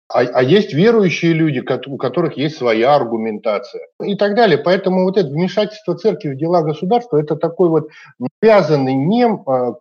а 0.08 0.42
есть 0.42 0.72
верующие 0.72 1.32
люди, 1.32 1.64
у 1.86 1.96
которых 1.96 2.36
есть 2.36 2.56
своя 2.56 2.94
аргументация 2.94 3.82
и 4.02 4.14
так 4.16 4.34
далее. 4.34 4.58
Поэтому 4.58 5.04
вот 5.04 5.16
это 5.16 5.28
вмешательство 5.28 5.96
церкви 5.96 6.30
в 6.30 6.36
дела 6.36 6.62
государства– 6.62 7.16
это 7.20 7.36
такой 7.36 7.68
вот 7.68 7.88
навязанный 8.18 8.94
мем, 8.94 9.42
а, 9.46 9.74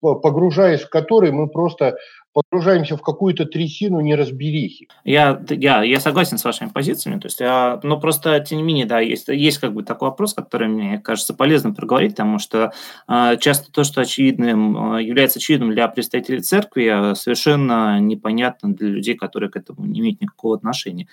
погружаясь 0.00 0.80
в 0.80 0.88
который 0.88 1.30
мы 1.30 1.48
просто 1.48 1.96
погружаемся 2.32 2.96
в 2.96 3.02
какую-то 3.02 3.44
трясину 3.44 4.00
неразберихи. 4.00 4.88
Я, 5.04 5.42
я, 5.50 5.82
я 5.82 6.00
согласен 6.00 6.38
с 6.38 6.44
вашими 6.44 6.68
позициями, 6.68 7.20
то 7.20 7.26
есть, 7.26 7.40
я, 7.40 7.80
но 7.82 7.98
просто, 7.98 8.40
тем 8.40 8.58
не 8.58 8.64
менее, 8.64 8.86
да, 8.86 9.00
есть, 9.00 9.28
есть 9.28 9.58
как 9.58 9.74
бы 9.74 9.82
такой 9.82 10.08
вопрос, 10.08 10.34
который 10.34 10.68
мне 10.68 10.98
кажется 10.98 11.34
полезным 11.34 11.74
проговорить, 11.74 12.12
потому 12.12 12.38
что 12.38 12.72
э, 13.08 13.36
часто 13.38 13.70
то, 13.70 13.84
что 13.84 14.00
очевидным, 14.00 14.94
э, 14.96 15.02
является 15.02 15.38
очевидным 15.38 15.72
для 15.72 15.88
представителей 15.88 16.40
церкви, 16.40 17.14
совершенно 17.14 18.00
непонятно 18.00 18.74
для 18.74 18.88
людей, 18.88 19.14
которые 19.14 19.50
к 19.50 19.56
этому 19.56 19.84
не 19.86 20.00
имеют 20.00 20.20
никакого 20.20 20.56
отношения. 20.56 21.08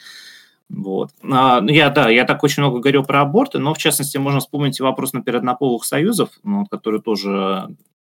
Вот. 0.70 1.10
А, 1.24 1.62
ну, 1.62 1.70
я, 1.70 1.90
да, 1.90 2.10
я 2.10 2.26
так 2.26 2.44
очень 2.44 2.62
много 2.62 2.80
говорил 2.80 3.04
про 3.04 3.22
аборты, 3.22 3.58
но, 3.58 3.74
в 3.74 3.80
частности, 3.80 4.18
можно 4.18 4.40
вспомнить 4.40 4.80
вопрос, 4.80 5.14
например, 5.14 5.38
однополых 5.38 5.84
союзов, 5.84 6.30
ну, 6.44 6.66
который 6.68 7.02
тоже 7.02 7.70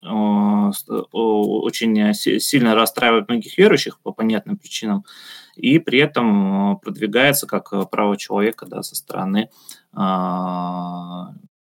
очень 0.05 2.15
сильно 2.15 2.75
расстраивает 2.75 3.29
многих 3.29 3.57
верующих 3.57 4.01
по 4.01 4.13
понятным 4.13 4.57
причинам, 4.57 5.05
и 5.57 5.79
при 5.79 6.01
этом 6.01 6.79
продвигается 6.81 7.47
как 7.47 7.71
право 7.91 8.17
человека 8.17 8.67
да, 8.67 8.83
со 8.83 8.97
стороны 8.97 9.51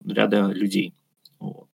ряда 0.06 0.52
людей. 0.52 0.94
Вот. 1.40 1.68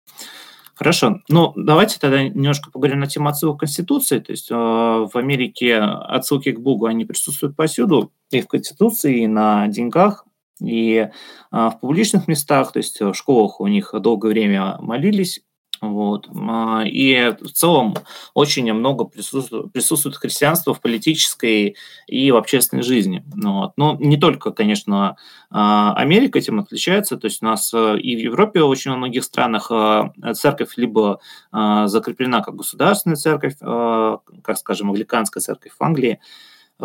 Хорошо. 0.81 1.19
Ну, 1.29 1.53
давайте 1.55 1.99
тогда 1.99 2.23
немножко 2.23 2.71
поговорим 2.71 3.01
на 3.01 3.05
тему 3.05 3.29
отсылок 3.29 3.59
Конституции. 3.59 4.17
То 4.17 4.31
есть 4.31 4.49
э, 4.49 4.55
в 4.55 5.11
Америке 5.13 5.77
отсылки 5.77 6.51
к 6.51 6.59
Богу, 6.59 6.87
они 6.87 7.05
присутствуют 7.05 7.55
повсюду, 7.55 8.11
и 8.31 8.41
в 8.41 8.47
Конституции, 8.47 9.21
и 9.21 9.27
на 9.27 9.67
деньгах, 9.67 10.25
и 10.59 10.95
э, 10.95 11.09
в 11.51 11.77
публичных 11.79 12.27
местах, 12.27 12.71
то 12.71 12.77
есть 12.77 12.99
в 12.99 13.13
школах 13.13 13.61
у 13.61 13.67
них 13.67 13.93
долгое 13.93 14.29
время 14.29 14.77
молились 14.79 15.41
вот. 15.81 16.29
А, 16.33 16.83
и 16.85 17.35
в 17.41 17.51
целом 17.51 17.95
очень 18.35 18.71
много 18.71 19.05
присутствует, 19.05 19.71
присутствует 19.73 20.15
христианство 20.15 20.75
в 20.75 20.79
политической 20.79 21.75
и 22.07 22.31
в 22.31 22.37
общественной 22.37 22.83
жизни. 22.83 23.23
Вот. 23.35 23.73
Но 23.77 23.97
не 23.99 24.17
только, 24.17 24.51
конечно, 24.51 25.17
а, 25.49 25.93
Америка 25.95 26.37
этим 26.39 26.59
отличается. 26.59 27.17
То 27.17 27.25
есть 27.25 27.41
у 27.41 27.45
нас 27.45 27.73
э, 27.73 27.97
и 27.99 28.15
в 28.15 28.19
Европе 28.19 28.61
очень 28.61 28.91
во 28.91 28.97
многих 28.97 29.23
странах 29.23 29.71
э, 29.71 30.33
церковь 30.33 30.77
либо 30.77 31.19
а, 31.51 31.87
закреплена 31.87 32.41
как 32.41 32.55
государственная 32.55 33.17
церковь, 33.17 33.55
э, 33.59 34.17
как, 34.43 34.57
скажем, 34.57 34.89
англиканская 34.89 35.41
церковь 35.41 35.73
в 35.77 35.83
Англии, 35.83 36.19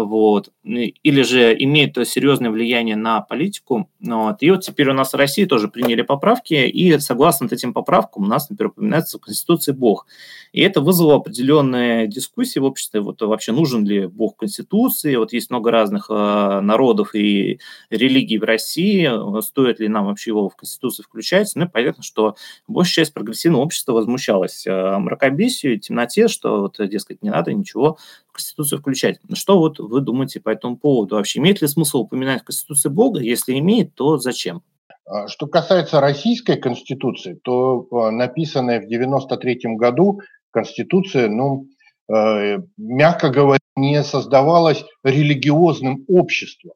вот, 0.05 0.51
или 0.63 1.23
же 1.23 1.55
имеет 1.59 1.97
серьезное 2.07 2.51
влияние 2.51 2.97
на 2.97 3.21
политику. 3.21 3.89
Вот. 4.01 4.37
И 4.41 4.51
вот 4.51 4.61
теперь 4.61 4.91
у 4.91 4.95
нас 4.95 5.13
в 5.13 5.17
России 5.17 5.45
тоже 5.45 5.69
приняли 5.69 6.03
поправки, 6.03 6.55
и 6.55 6.99
согласно 6.99 7.47
этим 7.47 7.73
поправкам 7.73 8.25
у 8.25 8.27
нас, 8.27 8.51
например, 8.51 8.71
упоминается 8.71 9.19
в 9.19 9.23
Конституции 9.23 9.73
Бог. 9.73 10.07
И 10.53 10.61
это 10.61 10.81
вызвало 10.81 11.17
определенные 11.17 12.07
дискуссии 12.07 12.59
в 12.59 12.65
обществе, 12.65 13.01
вот 13.01 13.21
вообще 13.23 13.53
нужен 13.53 13.85
ли 13.85 14.07
Бог 14.07 14.35
в 14.35 14.39
Конституции, 14.39 15.17
вот 15.17 15.33
есть 15.33 15.51
много 15.51 15.71
разных 15.71 16.07
э, 16.11 16.61
народов 16.61 17.15
и 17.15 17.61
религий 17.91 18.39
в 18.39 18.45
России, 18.45 19.11
стоит 19.43 19.81
ли 19.81 19.89
нам 19.89 20.07
вообще 20.07 20.31
его 20.31 20.49
в 20.49 20.57
Конституцию 20.57 21.05
включать. 21.05 21.53
Ну 21.55 21.65
и 21.65 21.69
понятно, 21.69 22.03
что 22.03 22.37
большая 22.69 23.05
часть 23.05 23.15
прогрессивного 23.15 23.63
общества 23.63 23.93
возмущалась 23.93 24.67
э, 24.67 24.99
мракобесию, 24.99 25.79
темноте, 25.79 26.29
что 26.29 26.61
вот, 26.63 26.77
дескать, 26.89 27.23
не 27.23 27.31
надо 27.31 27.53
ничего 27.53 27.99
Конституцию 28.37 28.81
включать. 28.81 29.19
Что 29.35 29.59
вот 29.59 29.79
вы 29.79 30.01
думаете 30.01 30.41
по 30.41 30.51
этому 30.51 30.77
поводу? 30.77 31.17
Вообще 31.17 31.41
имеет 31.41 31.61
ли 31.61 31.69
смысл 31.69 32.01
упоминать 32.01 32.43
в 32.43 32.45
Конституции 32.45 32.89
Бога? 32.89 33.21
Если 33.21 33.59
имеет, 33.59 33.95
то 33.95 34.19
зачем? 34.19 34.63
А, 35.07 35.29
что 35.29 35.47
касается 35.47 36.01
российской 36.01 36.57
конституции, 36.57 37.39
то 37.43 37.87
а, 37.91 38.11
написанная 38.11 38.81
в 38.81 38.89
93 38.89 39.77
году 39.77 40.21
конституция, 40.51 41.29
ну, 41.29 41.67
э, 42.13 42.59
мягко 42.79 43.29
говоря, 43.29 43.61
не 43.77 44.03
создавалась 44.03 44.85
религиозным 45.05 46.05
обществом. 46.09 46.73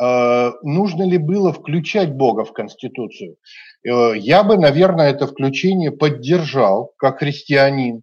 э, 0.00 0.52
нужно 0.62 1.04
ли 1.04 1.18
было 1.18 1.52
включать 1.52 2.14
Бога 2.14 2.44
в 2.44 2.52
Конституцию. 2.52 3.36
Э, 3.84 4.12
я 4.16 4.42
бы, 4.44 4.56
наверное, 4.56 5.10
это 5.10 5.26
включение 5.26 5.90
поддержал 5.90 6.92
как 6.98 7.18
христианин. 7.18 8.02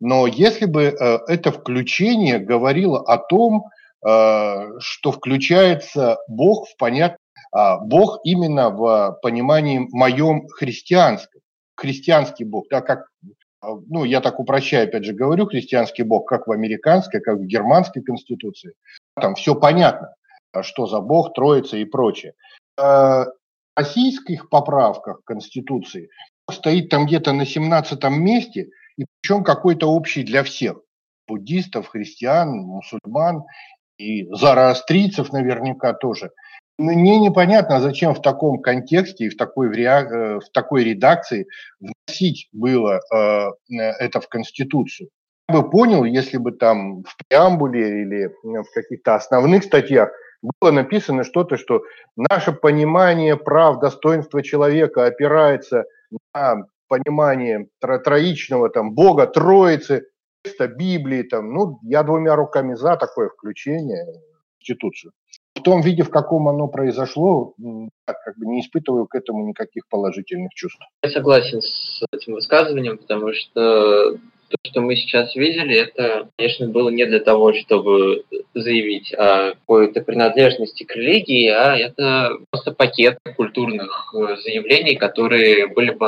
Но 0.00 0.26
если 0.26 0.66
бы 0.66 0.84
э, 0.84 1.18
это 1.26 1.52
включение 1.52 2.38
говорило 2.38 3.00
о 3.00 3.18
том, 3.18 3.64
что 4.00 5.10
включается 5.10 6.18
Бог 6.28 6.68
в 6.68 6.76
понятие, 6.76 7.18
а, 7.52 7.78
Бог 7.78 8.20
именно 8.24 8.70
в 8.70 9.18
понимании 9.22 9.88
моем 9.90 10.46
христианском, 10.48 11.40
христианский 11.74 12.44
Бог, 12.44 12.66
да, 12.70 12.80
как 12.80 13.06
а, 13.60 13.74
ну, 13.88 14.04
я 14.04 14.20
так 14.20 14.38
упрощаю, 14.38 14.88
опять 14.88 15.04
же, 15.04 15.12
говорю, 15.12 15.46
христианский 15.46 16.04
бог, 16.04 16.28
как 16.28 16.46
в 16.46 16.52
американской, 16.52 17.20
как 17.20 17.38
в 17.38 17.44
германской 17.44 18.02
конституции. 18.02 18.74
Там 19.20 19.34
все 19.34 19.54
понятно, 19.56 20.14
что 20.62 20.86
за 20.86 21.00
бог, 21.00 21.34
троица 21.34 21.76
и 21.76 21.84
прочее. 21.84 22.34
В 22.76 23.32
российских 23.74 24.48
поправках 24.48 25.22
Конституции 25.24 26.08
стоит 26.50 26.88
там 26.88 27.06
где-то 27.06 27.32
на 27.32 27.44
17 27.44 28.04
месте, 28.10 28.70
и 28.98 29.06
причем 29.20 29.42
какой-то 29.42 29.90
общий 29.90 30.22
для 30.22 30.42
всех. 30.42 30.78
Буддистов, 31.26 31.88
христиан, 31.88 32.50
мусульман 32.50 33.44
и 33.98 34.26
зороастрийцев 34.34 35.32
наверняка 35.32 35.94
тоже– 35.94 36.30
мне 36.78 37.18
непонятно, 37.18 37.80
зачем 37.80 38.14
в 38.14 38.22
таком 38.22 38.60
контексте 38.60 39.24
и 39.24 39.28
в 39.28 39.36
такой, 39.36 39.68
в, 39.68 39.72
rea- 39.72 40.38
в 40.38 40.48
такой 40.52 40.84
редакции 40.84 41.48
вносить 41.80 42.48
было 42.52 43.00
э, 43.12 43.50
это 43.98 44.20
в 44.20 44.28
Конституцию. 44.28 45.10
Я 45.48 45.60
бы 45.60 45.70
понял, 45.70 46.04
если 46.04 46.36
бы 46.36 46.52
там 46.52 47.02
в 47.02 47.16
преамбуле 47.28 48.02
или 48.02 48.32
в 48.44 48.72
каких-то 48.72 49.16
основных 49.16 49.64
статьях 49.64 50.10
было 50.60 50.70
написано 50.70 51.24
что-то, 51.24 51.56
что 51.56 51.82
наше 52.16 52.52
понимание 52.52 53.36
прав, 53.36 53.80
достоинства 53.80 54.40
человека 54.42 55.06
опирается 55.06 55.84
на 56.32 56.66
понимание 56.88 57.68
тро- 57.84 57.98
троичного 57.98 58.70
там, 58.70 58.94
Бога, 58.94 59.26
Троицы, 59.26 60.06
текста 60.42 60.68
Библии. 60.68 61.22
Там, 61.22 61.52
ну, 61.52 61.78
я 61.82 62.02
двумя 62.02 62.34
руками 62.36 62.74
за 62.74 62.96
такое 62.96 63.28
включение 63.28 64.04
в 64.04 64.58
Конституцию 64.58 65.12
в 65.58 65.62
том 65.62 65.80
виде, 65.80 66.02
в 66.02 66.10
каком 66.10 66.48
оно 66.48 66.68
произошло, 66.68 67.54
как 68.06 68.38
бы 68.38 68.46
не 68.46 68.60
испытываю 68.60 69.06
к 69.06 69.14
этому 69.14 69.46
никаких 69.46 69.88
положительных 69.88 70.52
чувств. 70.54 70.80
Я 71.02 71.10
согласен 71.10 71.60
с 71.60 72.02
этим 72.12 72.34
высказыванием, 72.34 72.98
потому 72.98 73.32
что 73.32 74.16
то, 74.48 74.56
что 74.62 74.80
мы 74.80 74.96
сейчас 74.96 75.34
видели, 75.34 75.76
это, 75.76 76.28
конечно, 76.36 76.68
было 76.68 76.88
не 76.88 77.04
для 77.06 77.20
того, 77.20 77.52
чтобы 77.52 78.24
заявить 78.54 79.12
о 79.14 79.52
какой-то 79.54 80.00
принадлежности 80.00 80.84
к 80.84 80.94
религии, 80.96 81.48
а 81.48 81.76
это 81.76 82.38
просто 82.50 82.72
пакет 82.72 83.18
культурных 83.36 84.14
э, 84.14 84.36
заявлений, 84.42 84.96
которые 84.96 85.66
были 85.68 85.90
бы 85.90 86.06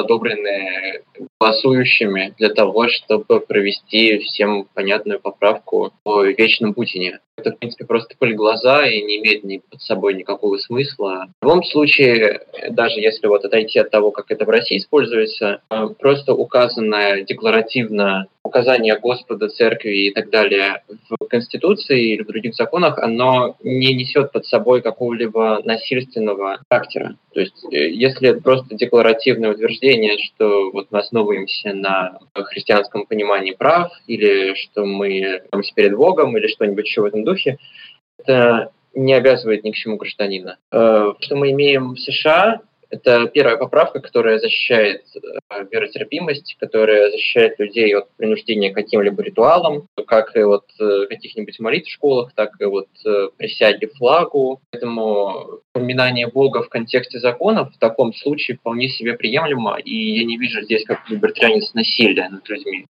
голосующими 1.41 2.35
для 2.39 2.51
того, 2.51 2.89
чтобы 2.89 3.41
провести 3.41 4.19
всем 4.19 4.67
понятную 4.75 5.19
поправку 5.19 5.93
о 6.05 6.23
вечном 6.23 6.75
Путине. 6.75 7.21
Это, 7.41 7.53
в 7.53 7.59
принципе, 7.59 7.87
просто 7.87 8.15
пыль 8.19 8.35
глаза 8.35 8.87
и 8.87 9.01
не 9.01 9.19
имеет 9.19 9.45
ни 9.45 9.59
под 9.71 9.81
собой 9.81 10.13
никакого 10.13 10.59
смысла. 10.59 11.29
В 11.41 11.47
любом 11.47 11.65
случае, 11.65 12.43
даже 12.71 13.01
если 13.01 13.27
вот 13.29 13.47
отойти 13.47 13.79
от 13.79 13.91
того, 13.91 14.11
как 14.11 14.27
это 14.29 14.45
в 14.45 14.51
России 14.51 14.77
используется, 14.77 15.63
э, 15.71 15.87
просто 15.99 16.35
указанное 16.35 17.23
декларативно 17.23 18.27
указание 18.43 18.99
Господа, 18.99 19.49
церкви 19.49 20.09
и 20.09 20.11
так 20.13 20.31
далее 20.31 20.83
в 20.89 21.27
Конституции 21.27 22.15
или 22.15 22.23
в 22.23 22.27
других 22.27 22.55
законах, 22.55 22.99
оно 22.99 23.57
не 23.63 23.95
несет 23.95 24.33
под 24.33 24.47
собой 24.47 24.83
какого-либо 24.83 25.61
насильственного 25.65 26.59
характера. 26.69 27.17
То 27.33 27.41
есть, 27.41 27.65
э, 27.71 27.91
если 27.91 28.31
это 28.31 28.41
просто 28.43 28.75
декларативное 28.75 29.53
утверждение, 29.53 30.19
что 30.19 30.71
вот 30.73 30.89
мы 30.91 30.99
основываемся 31.31 31.73
на 31.73 32.19
христианском 32.35 33.07
понимании 33.07 33.53
прав, 33.53 33.93
или 34.07 34.55
что 34.55 34.85
мы 34.85 35.43
перед 35.75 35.97
Богом, 35.97 36.37
или 36.37 36.49
что-нибудь 36.49 36.87
еще 36.87 37.03
в 37.03 37.07
этом 37.07 37.25
духе, 37.25 37.59
это 38.19 38.73
не 38.95 39.15
обязывает 39.15 39.65
ни 39.65 39.71
к 39.71 39.77
чему 39.77 39.97
гражданина. 39.97 40.59
Э, 40.73 41.13
что 41.21 41.37
мы 41.37 41.53
имеем 41.53 41.95
в 41.95 41.99
США, 41.99 42.61
это 42.91 43.27
первая 43.29 43.57
поправка, 43.57 44.01
которая 44.01 44.39
защищает 44.39 45.05
э, 45.15 45.65
веротерпимость, 45.71 46.57
которая 46.59 47.11
защищает 47.11 47.59
людей 47.59 47.95
от 47.97 48.11
принуждения 48.17 48.73
к 48.73 48.75
каким-либо 48.75 49.23
ритуалам, 49.23 49.87
как 50.07 50.37
и 50.37 50.43
вот 50.43 50.65
э, 50.81 51.07
каких-нибудь 51.09 51.59
молитв 51.61 51.89
в 51.89 51.93
школах, 51.93 52.33
так 52.35 52.51
и 52.61 52.65
вот 52.65 52.89
э, 53.07 53.29
присяги 53.37 53.87
флагу. 53.97 54.61
Поэтому 54.73 55.61
упоминание 55.73 56.27
Бога 56.27 56.63
в 56.63 56.69
контексте 56.69 57.21
законов 57.21 57.73
в 57.75 57.79
таком 57.79 58.13
случае 58.13 58.57
вполне 58.57 58.89
себе 58.89 59.15
приемлемо, 59.15 59.79
и 59.79 60.19
я 60.19 60.25
не 60.25 60.37
вижу 60.37 60.63
здесь 60.63 60.85
как 60.85 61.09
либертарианец 61.09 61.73
насилия 61.75 62.29
над 62.29 62.49
людьми. 62.49 62.87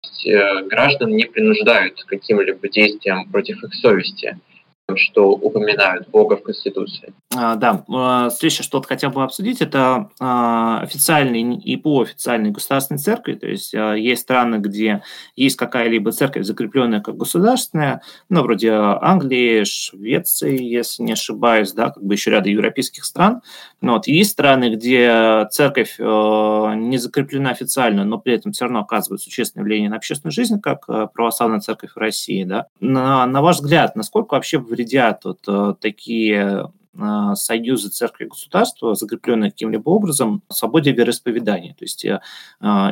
Граждан 0.67 1.11
не 1.11 1.25
принуждают 1.25 2.03
к 2.03 2.07
каким-либо 2.07 2.69
действиям 2.69 3.31
против 3.31 3.63
их 3.65 3.75
совести 3.75 4.39
что 4.97 5.33
упоминают 5.33 6.09
Бога 6.09 6.37
в 6.37 6.43
Конституции. 6.43 7.13
А, 7.37 7.57
да, 7.57 7.85
а, 7.89 8.31
следующее, 8.31 8.65
что 8.65 8.81
хотел 8.81 9.11
бы 9.11 9.23
обсудить, 9.23 9.61
это 9.61 10.09
а, 10.19 10.81
официальные 10.81 11.57
и 11.57 11.77
полуофициальные 11.77 12.53
государственные 12.53 12.99
церкви. 12.99 13.35
То 13.35 13.47
есть 13.47 13.75
а, 13.75 13.95
есть 13.95 14.23
страны, 14.23 14.57
где 14.57 15.03
есть 15.37 15.57
какая-либо 15.57 16.13
церковь, 16.13 16.45
закрепленная 16.45 17.01
как 17.01 17.17
государственная, 17.17 18.01
ну, 18.31 18.43
вроде 18.43 18.71
Англии, 18.73 19.65
Швеции, 19.65 20.63
если 20.63 21.03
не 21.03 21.13
ошибаюсь, 21.13 21.73
да, 21.73 21.91
как 21.91 22.03
бы 22.03 22.15
еще 22.15 22.31
ряда 22.31 22.49
европейских 22.49 23.05
стран. 23.05 23.43
Но 23.81 23.95
вот 23.95 24.07
есть 24.07 24.31
страны, 24.31 24.75
где 24.75 25.47
церковь 25.51 25.99
не 25.99 26.99
закреплена 26.99 27.51
официально, 27.51 28.05
но 28.05 28.19
при 28.19 28.35
этом 28.35 28.53
все 28.53 28.65
равно 28.65 28.81
оказывает 28.81 29.21
существенное 29.21 29.65
влияние 29.65 29.91
на 29.91 29.97
общественную 29.97 30.33
жизнь, 30.33 30.61
как 30.61 30.87
православная 30.87 31.61
церковь 31.61 31.93
в 31.95 31.99
России. 31.99 32.45
Да. 32.45 32.67
На, 32.81 33.27
на 33.27 33.43
ваш 33.43 33.57
взгляд, 33.57 33.95
насколько 33.95 34.35
вообще 34.35 34.59
вредят 34.79 35.25
вот 35.25 35.41
э, 35.49 35.75
такие 35.81 36.71
э, 36.95 37.35
союзы 37.35 37.91
церкви 37.91 38.25
и 38.25 38.29
государства, 38.29 38.95
закрепленные 38.95 39.51
каким-либо 39.51 39.91
образом, 39.91 40.43
свободе 40.49 40.93
вероисповедания. 40.93 41.75
То 41.75 41.85
есть 41.85 42.05
э, 42.05 42.21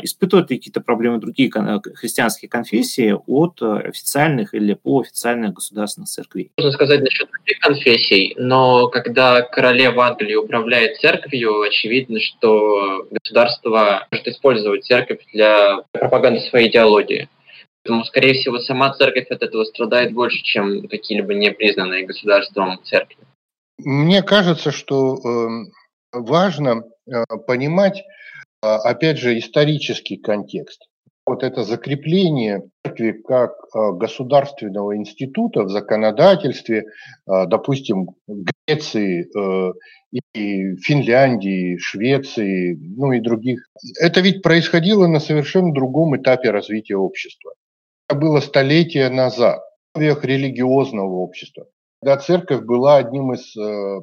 испытывают 0.02 0.48
какие-то 0.48 0.80
проблемы 0.80 1.18
другие 1.18 1.50
христианские 1.94 2.48
конфессии 2.48 3.14
от 3.26 3.62
официальных 3.62 4.54
или 4.54 4.74
полуофициальных 4.74 5.54
государственных 5.54 6.08
церквей. 6.08 6.50
Можно 6.58 6.72
сказать 6.72 7.00
насчет 7.00 7.28
других 7.30 7.58
конфессий, 7.60 8.34
но 8.36 8.88
когда 8.88 9.42
королева 9.42 10.06
Англии 10.06 10.34
управляет 10.34 10.98
церковью, 10.98 11.62
очевидно, 11.62 12.18
что 12.20 13.06
государство 13.10 14.06
может 14.10 14.26
использовать 14.28 14.84
церковь 14.84 15.20
для 15.32 15.82
пропаганды 15.92 16.40
своей 16.40 16.68
идеологии. 16.68 17.28
Поэтому, 17.86 18.04
скорее 18.04 18.34
всего, 18.34 18.58
сама 18.58 18.92
церковь 18.94 19.30
от 19.30 19.42
этого 19.42 19.62
страдает 19.62 20.12
больше, 20.12 20.42
чем 20.42 20.88
какие-либо 20.88 21.34
непризнанные 21.34 22.04
государством 22.04 22.80
церкви. 22.82 23.16
Мне 23.78 24.24
кажется, 24.24 24.72
что 24.72 25.20
эм, 25.24 25.70
важно 26.12 26.82
э, 27.06 27.22
понимать, 27.46 28.02
а, 28.60 28.78
опять 28.78 29.18
же, 29.18 29.38
исторический 29.38 30.16
контекст. 30.16 30.88
Вот 31.26 31.44
это 31.44 31.62
закрепление 31.62 32.68
церкви 32.84 33.12
как 33.12 33.52
э, 33.52 33.92
государственного 33.92 34.96
института 34.96 35.62
в 35.62 35.68
законодательстве, 35.68 36.86
э, 36.86 37.46
допустим, 37.46 38.08
Греции 38.26 39.30
и 40.34 40.76
Финляндии, 40.78 41.76
Швеции, 41.76 42.76
ну 42.96 43.12
и 43.12 43.20
других. 43.20 43.68
Это 44.00 44.20
ведь 44.22 44.42
происходило 44.42 45.06
на 45.06 45.20
совершенно 45.20 45.72
другом 45.72 46.16
этапе 46.16 46.50
развития 46.50 46.96
общества 46.96 47.52
было 48.14 48.40
столетия 48.40 49.08
назад, 49.08 49.62
в 49.94 50.24
религиозного 50.24 51.14
общества, 51.14 51.66
когда 52.02 52.18
церковь 52.18 52.60
была 52.62 52.96
одним 52.96 53.32
из 53.32 53.56
э, 53.56 54.00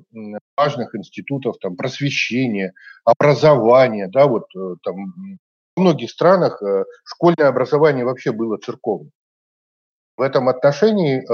важных 0.58 0.96
институтов 0.96 1.58
там, 1.62 1.76
просвещения, 1.76 2.74
образования, 3.06 4.08
да, 4.12 4.28
вот 4.28 4.46
э, 4.56 4.76
там 4.84 5.14
в 5.76 5.80
многих 5.80 6.10
странах 6.10 6.62
э, 6.62 6.86
школьное 7.06 7.48
образование 7.48 8.06
вообще 8.06 8.32
было 8.32 8.58
церковным. 8.58 9.12
В 10.18 10.22
этом 10.22 10.48
отношении 10.48 11.26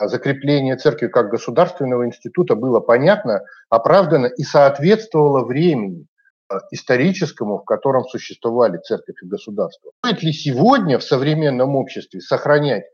закрепление 0.00 0.76
церкви 0.76 1.06
как 1.06 1.30
государственного 1.30 2.04
института 2.06 2.56
было 2.56 2.80
понятно, 2.80 3.42
оправдано 3.68 4.26
и 4.26 4.42
соответствовало 4.42 5.44
времени. 5.44 6.06
Э, 6.48 6.58
историческому, 6.70 7.58
в 7.58 7.64
котором 7.64 8.04
существовали 8.04 8.78
церковь 8.78 9.16
и 9.22 9.26
государство. 9.26 9.90
Стоит 10.04 10.22
ли 10.22 10.32
сегодня 10.32 10.98
в 10.98 11.02
современном 11.02 11.74
обществе 11.74 12.20
сохранять 12.20 12.84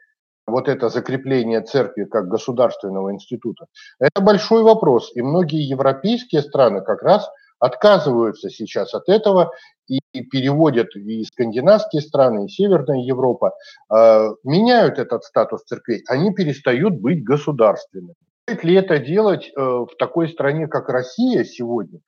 вот 0.47 0.69
это 0.69 0.89
закрепление 0.89 1.61
церкви 1.61 2.05
как 2.05 2.29
государственного 2.29 3.13
института? 3.13 3.67
Это 4.01 4.23
большой 4.23 4.63
вопрос, 4.63 5.13
и 5.15 5.21
многие 5.21 5.69
европейские 5.69 6.41
страны 6.41 6.81
как 6.81 7.03
раз 7.03 7.29
отказываются 7.59 8.49
сейчас 8.49 8.95
от 8.95 9.11
этого 9.11 9.53
и 9.87 10.01
переводят 10.23 10.97
и 10.97 11.23
скандинавские 11.25 12.01
страны, 12.01 12.47
и 12.47 12.49
Северная 12.49 13.01
Европа, 13.01 13.53
э, 13.95 14.29
меняют 14.45 14.99
этот 14.99 15.25
статус 15.25 15.63
церквей, 15.65 16.03
они 16.09 16.33
перестают 16.33 16.95
быть 16.95 17.23
государственными. 17.23 18.15
Стоит 18.49 18.65
ли 18.65 18.75
это 18.77 18.99
делать 18.99 19.53
э, 19.55 19.61
в 19.61 19.91
такой 19.99 20.29
стране, 20.29 20.69
как 20.69 20.89
Россия 20.89 21.45
сегодня? 21.45 22.01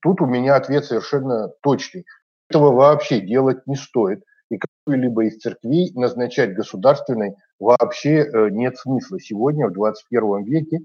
Тут 0.00 0.20
у 0.20 0.26
меня 0.26 0.56
ответ 0.56 0.84
совершенно 0.84 1.48
точный. 1.62 2.04
Этого 2.50 2.72
вообще 2.72 3.20
делать 3.20 3.66
не 3.66 3.76
стоит. 3.76 4.22
И 4.50 4.58
какую-либо 4.58 5.24
из 5.24 5.38
церквей 5.38 5.90
назначать 5.94 6.54
государственной 6.54 7.36
вообще 7.58 8.18
э, 8.18 8.50
нет 8.50 8.76
смысла 8.76 9.18
сегодня, 9.18 9.68
в 9.68 9.72
21 9.72 10.44
веке, 10.44 10.80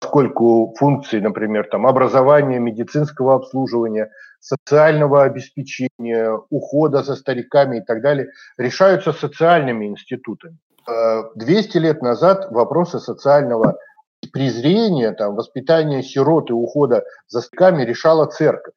поскольку 0.00 0.74
функции, 0.78 1.20
например, 1.20 1.68
там, 1.70 1.86
образования, 1.86 2.58
медицинского 2.58 3.34
обслуживания, 3.34 4.10
социального 4.40 5.24
обеспечения, 5.24 6.38
ухода 6.50 7.02
за 7.02 7.16
стариками 7.16 7.78
и 7.78 7.80
так 7.82 8.00
далее 8.00 8.28
решаются 8.56 9.12
социальными 9.12 9.86
институтами. 9.86 10.56
200 11.34 11.76
э, 11.76 11.80
лет 11.80 12.02
назад 12.02 12.50
вопросы 12.50 13.00
социального 13.00 13.76
презрения, 14.34 15.12
там, 15.12 15.36
воспитания 15.36 16.02
сирот 16.02 16.50
и 16.50 16.52
ухода 16.52 17.04
за 17.28 17.40
стариками 17.40 17.84
решала 17.84 18.26
церковь. 18.26 18.74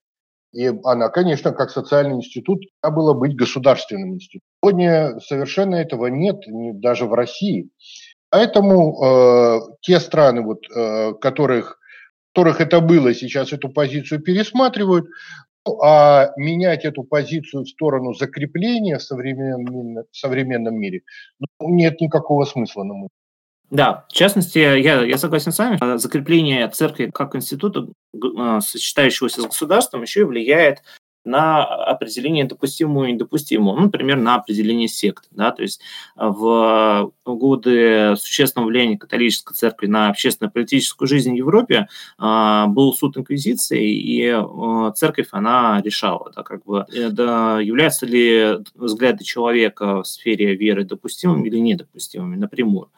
И 0.54 0.72
она, 0.84 1.10
конечно, 1.10 1.52
как 1.52 1.72
социальный 1.72 2.18
институт, 2.18 2.62
должна 2.82 2.96
была 2.96 3.14
быть 3.16 3.36
государственным 3.36 4.14
институтом. 4.14 4.48
Сегодня 4.64 5.20
совершенно 5.20 5.76
этого 5.76 6.08
нет, 6.08 6.38
даже 6.80 7.06
в 7.06 7.14
России. 7.14 7.70
Поэтому 8.30 9.04
э, 9.04 9.60
те 9.82 10.00
страны, 10.00 10.42
вот, 10.42 10.60
э, 10.70 11.14
которых, 11.20 11.80
которых 12.36 12.62
это 12.62 12.80
было, 12.80 13.14
сейчас 13.16 13.52
эту 13.52 13.70
позицию 13.70 14.22
пересматривают, 14.22 15.08
ну, 15.66 15.82
а 15.82 16.34
менять 16.38 16.86
эту 16.86 17.04
позицию 17.04 17.64
в 17.64 17.70
сторону 17.70 18.14
закрепления 18.14 19.00
в 19.00 19.04
современном, 19.04 20.04
в 20.12 20.16
современном 20.16 20.76
мире 20.76 21.02
ну, 21.40 21.70
нет 21.70 22.00
никакого 22.00 22.46
смысла, 22.46 22.84
на 22.84 22.94
мой 22.94 23.10
да, 23.70 24.06
в 24.10 24.14
частности, 24.14 24.60
я, 24.60 25.04
я 25.04 25.18
согласен 25.18 25.52
с 25.52 25.60
вами, 25.60 25.98
закрепление 25.98 26.70
церкви 26.70 27.12
как 27.14 27.36
института, 27.36 27.88
э, 28.14 28.60
сочетающегося 28.62 29.42
с 29.42 29.46
государством, 29.46 30.04
еще 30.04 30.22
и 30.22 30.26
влияет 30.26 30.84
на 31.28 31.64
определение 31.64 32.46
допустимого 32.46 33.06
и 33.06 33.12
недопустимого, 33.12 33.76
ну, 33.76 33.82
например, 33.84 34.18
на 34.18 34.36
определение 34.36 34.88
сект. 34.88 35.26
Да? 35.32 35.52
То 35.52 35.62
есть 35.62 35.82
в 36.16 37.12
годы 37.26 38.16
существенного 38.18 38.70
влияния 38.70 38.98
католической 38.98 39.54
церкви 39.54 39.88
на 39.88 40.10
общественно-политическую 40.10 41.08
жизнь 41.08 41.34
в 41.34 41.36
Европе 41.36 41.88
а, 42.18 42.68
был 42.68 42.94
суд 42.94 43.18
инквизиции, 43.18 43.92
и 43.92 44.30
а, 44.30 44.92
церковь, 44.96 45.28
она 45.32 45.82
решала, 45.84 46.32
да, 46.36 46.44
как 46.44 46.64
бы, 46.64 46.86
э, 46.94 47.10
да, 47.10 47.60
являются 47.60 48.06
ли 48.06 48.60
взгляды 48.76 49.24
человека 49.24 50.04
в 50.04 50.08
сфере 50.08 50.56
веры 50.56 50.86
допустимыми 50.86 51.48
или 51.48 51.58
недопустимыми 51.58 52.38
напрямую. 52.38 52.90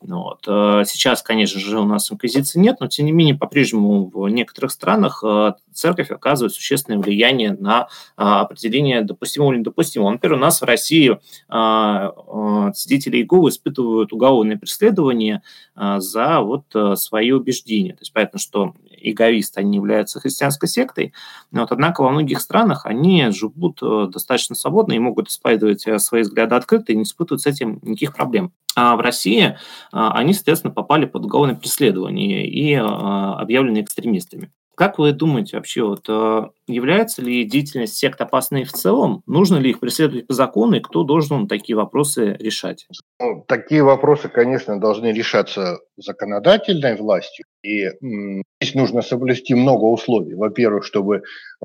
Ну 0.00 0.22
вот. 0.22 0.44
Э, 0.46 0.84
сейчас, 0.86 1.22
конечно 1.22 1.58
же, 1.58 1.80
у 1.80 1.84
нас 1.84 2.10
инквизиции 2.12 2.60
нет, 2.60 2.76
но 2.78 2.86
тем 2.86 3.06
не 3.06 3.12
менее, 3.12 3.34
по-прежнему 3.34 4.08
в 4.08 4.28
некоторых 4.28 4.70
странах 4.70 5.24
э, 5.26 5.54
церковь 5.72 6.12
оказывает 6.12 6.54
существенное 6.54 7.00
влияние 7.00 7.52
на 7.58 7.88
э, 8.16 8.22
определение 8.22 9.02
допустимого 9.02 9.52
или 9.52 9.58
недопустимого. 9.58 10.10
Например, 10.10 10.36
у 10.36 10.40
нас 10.40 10.60
в 10.60 10.64
России 10.64 11.18
свидетели 11.48 13.16
Иеговы 13.16 13.50
испытывают 13.50 14.12
уголовное 14.12 14.56
преследование 14.56 15.42
за 15.74 16.40
вот 16.40 16.64
свои 16.98 17.30
убеждения. 17.30 17.92
То 17.92 18.00
есть 18.00 18.12
понятно, 18.12 18.38
что 18.38 18.74
иговисты, 19.00 19.60
они 19.60 19.76
являются 19.76 20.20
христианской 20.20 20.68
сектой, 20.68 21.12
вот, 21.50 21.72
однако 21.72 22.02
во 22.02 22.10
многих 22.10 22.40
странах 22.40 22.86
они 22.86 23.30
живут 23.30 23.80
достаточно 23.80 24.54
свободно 24.54 24.92
и 24.92 24.98
могут 24.98 25.28
исповедовать 25.28 25.86
свои 26.02 26.22
взгляды 26.22 26.54
открыто 26.54 26.92
и 26.92 26.96
не 26.96 27.02
испытывают 27.02 27.42
с 27.42 27.46
этим 27.46 27.78
никаких 27.82 28.14
проблем. 28.14 28.52
А 28.76 28.94
в 28.96 29.00
России 29.00 29.58
а, 29.90 30.12
они, 30.12 30.32
соответственно, 30.34 30.72
попали 30.72 31.04
под 31.04 31.24
уголовное 31.24 31.56
преследование 31.56 32.46
и 32.46 32.74
объявлены 32.74 33.80
экстремистами. 33.80 34.52
Как 34.78 34.96
вы 35.00 35.12
думаете 35.12 35.56
вообще, 35.56 35.82
вот, 35.82 36.08
а, 36.08 36.50
является 36.68 37.20
ли 37.20 37.42
деятельность 37.42 37.96
сект 37.96 38.20
опасной 38.20 38.62
в 38.62 38.72
целом? 38.72 39.22
Нужно 39.26 39.56
ли 39.56 39.70
их 39.70 39.80
преследовать 39.80 40.28
по 40.28 40.34
закону 40.34 40.76
и 40.76 40.80
кто 40.80 41.02
должен 41.02 41.48
такие 41.48 41.74
вопросы 41.74 42.36
решать? 42.38 42.86
Ну, 43.18 43.44
такие 43.48 43.82
вопросы, 43.82 44.28
конечно, 44.28 44.78
должны 44.78 45.08
решаться 45.08 45.80
законодательной 45.96 46.94
властью. 46.94 47.44
И 47.64 47.86
м, 47.86 48.44
здесь 48.60 48.76
нужно 48.76 49.02
соблюсти 49.02 49.56
много 49.56 49.82
условий. 49.86 50.36
Во-первых, 50.36 50.84
чтобы 50.84 51.22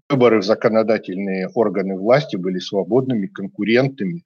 выборы 0.10 0.40
в 0.42 0.44
законодательные 0.44 1.50
органы 1.54 2.00
власти 2.00 2.36
были 2.36 2.58
свободными, 2.58 3.28
конкурентными 3.28 4.24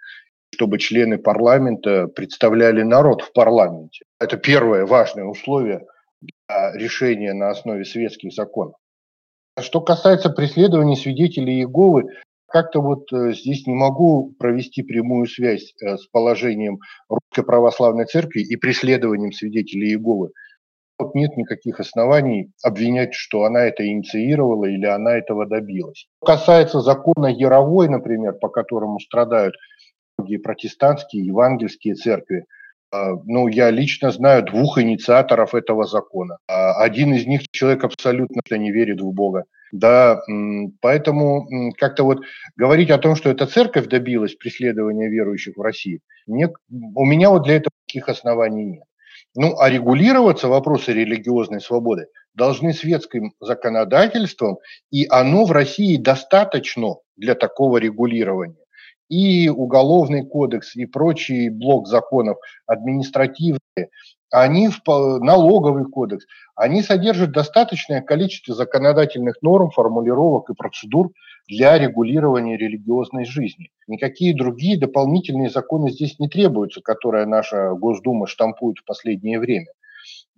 чтобы 0.54 0.80
члены 0.80 1.17
парламента 1.17 2.08
представляли 2.08 2.82
народ 2.82 3.21
в 3.21 3.34
парламенте. 3.34 4.06
Это 4.17 4.38
первое 4.38 4.86
важное 4.86 5.26
условие 5.26 5.86
решения 6.47 7.34
на 7.34 7.49
основе 7.49 7.86
светских 7.86 8.34
законов. 8.34 8.75
Что 9.60 9.82
касается 9.82 10.30
преследования 10.30 10.95
свидетелей 10.95 11.60
Иеговы, 11.60 12.06
как-то 12.47 12.82
вот 12.82 13.12
э, 13.12 13.34
здесь 13.34 13.67
не 13.67 13.73
могу 13.73 14.34
провести 14.39 14.82
прямую 14.82 15.27
связь 15.27 15.73
э, 15.82 15.97
с 15.97 16.08
положением 16.08 16.80
Русской 17.10 17.43
Православной 17.45 18.06
Церкви 18.06 18.41
и 18.41 18.56
преследованием 18.56 19.32
свидетелей 19.34 19.89
Иеговы. 19.89 20.30
Вот 20.99 21.13
нет 21.13 21.36
никаких 21.38 21.80
оснований 21.80 22.51
обвинять, 22.63 23.13
что 23.13 23.43
она 23.43 23.65
это 23.65 23.86
инициировала 23.86 24.65
или 24.65 24.86
она 24.86 25.17
этого 25.17 25.45
добилась. 25.45 26.08
Что 26.23 26.25
касается 26.25 26.82
закона 26.82 27.27
Яровой, 27.27 27.89
например, 27.89 28.34
по 28.34 28.49
которому 28.49 28.99
страдают 28.99 29.56
многие 30.17 30.38
протестантские, 30.38 31.25
евангельские 31.25 31.95
церкви. 31.95 32.45
А, 32.91 33.13
ну, 33.26 33.47
я 33.47 33.69
лично 33.69 34.12
знаю 34.12 34.43
двух 34.43 34.78
инициаторов 34.78 35.54
этого 35.54 35.86
закона. 35.86 36.38
А, 36.47 36.82
один 36.82 37.13
из 37.13 37.26
них 37.26 37.41
человек 37.52 37.84
абсолютно 37.84 38.41
не 38.58 38.71
верит 38.71 39.02
в 39.02 39.12
Бога. 39.12 39.43
Да, 39.73 40.21
поэтому 40.80 41.73
как-то 41.78 42.04
вот 42.04 42.19
говорить 42.56 42.89
о 42.89 42.97
том, 42.97 43.17
что 43.17 43.30
эта 43.30 43.45
церковь 43.47 43.88
добилась 43.88 44.34
преследования 44.36 45.10
верующих 45.10 45.58
в 45.58 45.62
России, 45.62 46.00
мне, 46.26 46.50
у 46.69 47.06
меня 47.06 47.30
вот 47.30 47.43
для 47.43 47.58
этого 47.58 47.71
таких 47.86 48.08
оснований 48.08 48.63
нет. 48.63 48.84
Ну, 49.36 49.60
а 49.60 49.69
регулироваться 49.69 50.47
вопросы 50.47 50.93
религиозной 50.93 51.60
свободы 51.60 52.08
должны 52.34 52.73
светским 52.73 53.34
законодательством, 53.41 54.58
и 54.89 55.06
оно 55.10 55.45
в 55.45 55.52
России 55.52 55.97
достаточно 55.97 56.95
для 57.17 57.36
такого 57.36 57.78
регулирования 57.78 58.66
и 59.09 59.49
уголовный 59.49 60.25
кодекс, 60.25 60.75
и 60.75 60.85
прочий 60.85 61.49
блок 61.49 61.87
законов 61.87 62.37
административные, 62.65 63.89
они 64.31 64.69
в 64.69 64.81
налоговый 65.19 65.85
кодекс, 65.85 66.25
они 66.55 66.81
содержат 66.81 67.31
достаточное 67.31 68.01
количество 68.01 68.53
законодательных 68.53 69.41
норм, 69.41 69.71
формулировок 69.71 70.49
и 70.49 70.53
процедур 70.53 71.11
для 71.47 71.77
регулирования 71.77 72.57
религиозной 72.57 73.25
жизни. 73.25 73.69
Никакие 73.87 74.35
другие 74.35 74.77
дополнительные 74.77 75.49
законы 75.49 75.91
здесь 75.91 76.19
не 76.19 76.27
требуются, 76.27 76.81
которые 76.81 77.25
наша 77.25 77.73
Госдума 77.73 78.27
штампует 78.27 78.79
в 78.79 78.85
последнее 78.85 79.39
время. 79.39 79.67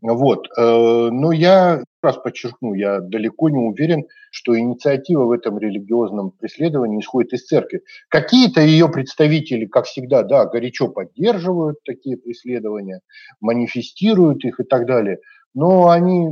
Вот. 0.01 0.47
Э, 0.57 1.09
но 1.11 1.31
я 1.31 1.83
раз 2.01 2.17
подчеркну, 2.17 2.73
я 2.73 2.99
далеко 3.01 3.49
не 3.49 3.57
уверен, 3.57 4.05
что 4.31 4.57
инициатива 4.57 5.25
в 5.25 5.31
этом 5.31 5.59
религиозном 5.59 6.31
преследовании 6.31 7.01
исходит 7.01 7.33
из 7.33 7.45
церкви. 7.45 7.81
Какие-то 8.09 8.61
ее 8.61 8.89
представители, 8.89 9.65
как 9.65 9.85
всегда, 9.85 10.23
да, 10.23 10.45
горячо 10.45 10.87
поддерживают 10.87 11.83
такие 11.83 12.17
преследования, 12.17 13.01
манифестируют 13.41 14.45
их 14.45 14.59
и 14.59 14.63
так 14.63 14.85
далее 14.85 15.19
но 15.59 15.89
они 15.89 16.29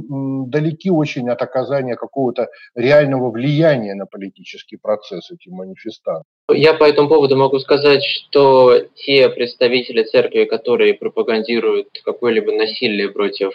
далеки 0.48 0.90
очень 0.90 1.30
от 1.30 1.42
оказания 1.42 1.98
какого-то 1.98 2.48
реального 2.76 3.30
влияния 3.30 3.94
на 3.94 4.06
политический 4.06 4.78
процесс, 4.78 5.30
эти 5.32 5.50
манифестанты. 5.50 6.24
Я 6.50 6.74
по 6.74 6.86
этому 6.86 7.10
поводу 7.10 7.36
могу 7.36 7.60
сказать, 7.60 8.02
что 8.06 8.80
те 8.96 9.28
представители 9.28 10.04
церкви, 10.04 10.46
которые 10.46 10.94
пропагандируют 10.94 11.90
какое-либо 12.06 12.54
насилие 12.54 13.10
против 13.10 13.52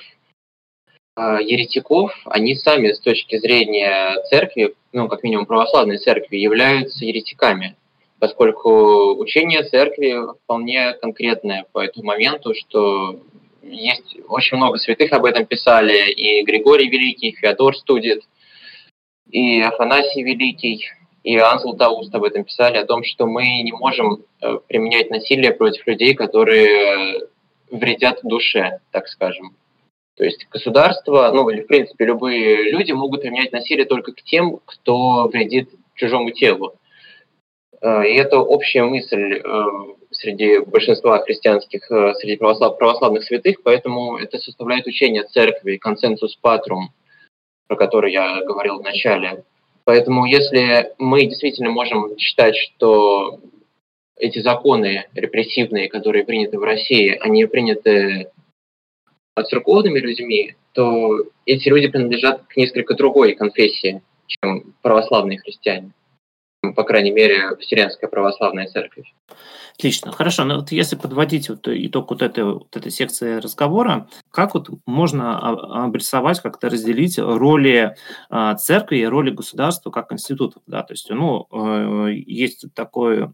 э, 1.17 1.39
еретиков, 1.41 2.13
они 2.27 2.55
сами 2.55 2.93
с 2.93 3.01
точки 3.01 3.39
зрения 3.39 4.23
церкви, 4.29 4.75
ну, 4.93 5.09
как 5.09 5.23
минимум 5.23 5.47
православной 5.47 5.97
церкви, 5.97 6.37
являются 6.37 7.07
еретиками, 7.07 7.77
поскольку 8.19 9.15
учение 9.15 9.63
церкви 9.63 10.19
вполне 10.45 10.93
конкретное 11.01 11.65
по 11.73 11.83
этому 11.83 12.09
моменту, 12.09 12.53
что 12.53 13.21
есть 13.63 14.17
очень 14.29 14.57
много 14.57 14.79
святых 14.79 15.13
об 15.13 15.25
этом 15.25 15.47
писали, 15.47 16.11
и 16.11 16.45
Григорий 16.45 16.89
Великий, 16.89 17.29
и 17.29 17.37
Феодор 17.37 17.77
Студит, 17.77 18.23
и 19.31 19.61
Афанасий 19.61 20.23
Великий, 20.23 20.85
и 21.23 21.37
Иоанн 21.37 21.61
Златоуст 21.61 22.15
об 22.15 22.25
этом 22.25 22.45
писали, 22.45 22.77
о 22.77 22.87
том, 22.87 23.05
что 23.05 23.27
мы 23.27 23.45
не 23.63 23.73
можем 23.73 24.25
э, 24.41 24.59
применять 24.67 25.11
насилие 25.11 25.53
против 25.53 25.87
людей, 25.87 26.15
которые 26.15 27.21
вредят 27.71 28.21
душе, 28.23 28.81
так 28.91 29.09
скажем. 29.09 29.57
То 30.17 30.25
есть 30.25 30.47
государство, 30.51 31.31
ну 31.33 31.49
или 31.49 31.63
в 31.63 31.67
принципе 31.67 32.05
любые 32.05 32.71
люди 32.71 32.93
могут 32.93 33.23
применять 33.23 33.53
насилие 33.53 33.87
только 33.87 34.13
к 34.13 34.23
тем, 34.23 34.59
кто 34.65 35.29
вредит 35.29 35.71
чужому 35.95 36.31
телу. 36.33 36.75
Э, 37.81 38.05
и 38.07 38.15
это 38.17 38.39
общая 38.39 38.85
мысль 38.85 39.41
э, 39.43 39.65
среди 40.13 40.59
большинства 40.61 41.19
христианских, 41.19 41.91
э, 41.91 42.15
среди 42.15 42.37
православ, 42.37 42.79
православных 42.79 43.25
святых, 43.25 43.63
поэтому 43.63 44.17
это 44.17 44.39
составляет 44.39 44.87
учение 44.87 45.25
церкви, 45.25 45.77
консенсус 45.77 46.37
патрум, 46.37 46.91
про 47.67 47.77
который 47.77 48.13
я 48.13 48.43
говорил 48.45 48.79
в 48.79 48.83
начале. 48.83 49.45
Поэтому 49.85 50.27
если 50.27 50.93
мы 50.99 51.27
действительно 51.27 51.71
можем 51.71 52.17
считать, 52.19 52.57
что 52.57 53.41
эти 54.17 54.39
законы 54.41 55.07
репрессивные, 55.15 55.89
которые 55.89 56.25
приняты 56.25 56.59
в 56.59 56.63
России, 56.63 57.19
они 57.21 57.45
приняты 57.47 58.31
церковными 59.49 59.99
людьми, 59.99 60.55
то 60.73 61.25
эти 61.47 61.69
люди 61.69 61.89
принадлежат 61.89 62.43
к 62.47 62.57
несколько 62.57 62.95
другой 62.95 63.35
конфессии, 63.35 64.03
чем 64.27 64.75
православные 64.83 65.39
христиане 65.39 65.93
по 66.75 66.85
крайней 66.85 67.11
мере, 67.11 67.57
Вселенская 67.57 68.09
православная 68.09 68.67
церковь. 68.67 69.13
Отлично, 69.75 70.13
хорошо. 70.13 70.45
Но 70.45 70.55
ну, 70.55 70.61
вот 70.61 70.71
если 70.71 70.97
подводить 70.97 71.49
вот 71.49 71.67
итог 71.67 72.11
вот 72.11 72.23
этой, 72.23 72.45
вот 72.45 72.77
этой 72.77 72.93
секции 72.93 73.37
разговора, 73.37 74.09
как 74.31 74.55
вот 74.55 74.69
можно 74.87 75.39
обрисовать, 75.85 76.41
как-то 76.41 76.69
разделить 76.69 77.19
роли 77.19 77.97
а, 78.29 78.55
церкви 78.55 78.99
и 78.99 79.05
роли 79.05 79.31
государства 79.31 79.91
как 79.91 80.13
институтов? 80.13 80.63
Да? 80.67 80.83
То 80.83 80.93
есть, 80.93 81.11
ну, 81.11 81.47
э, 81.51 82.13
есть 82.27 82.67
такое 82.75 83.33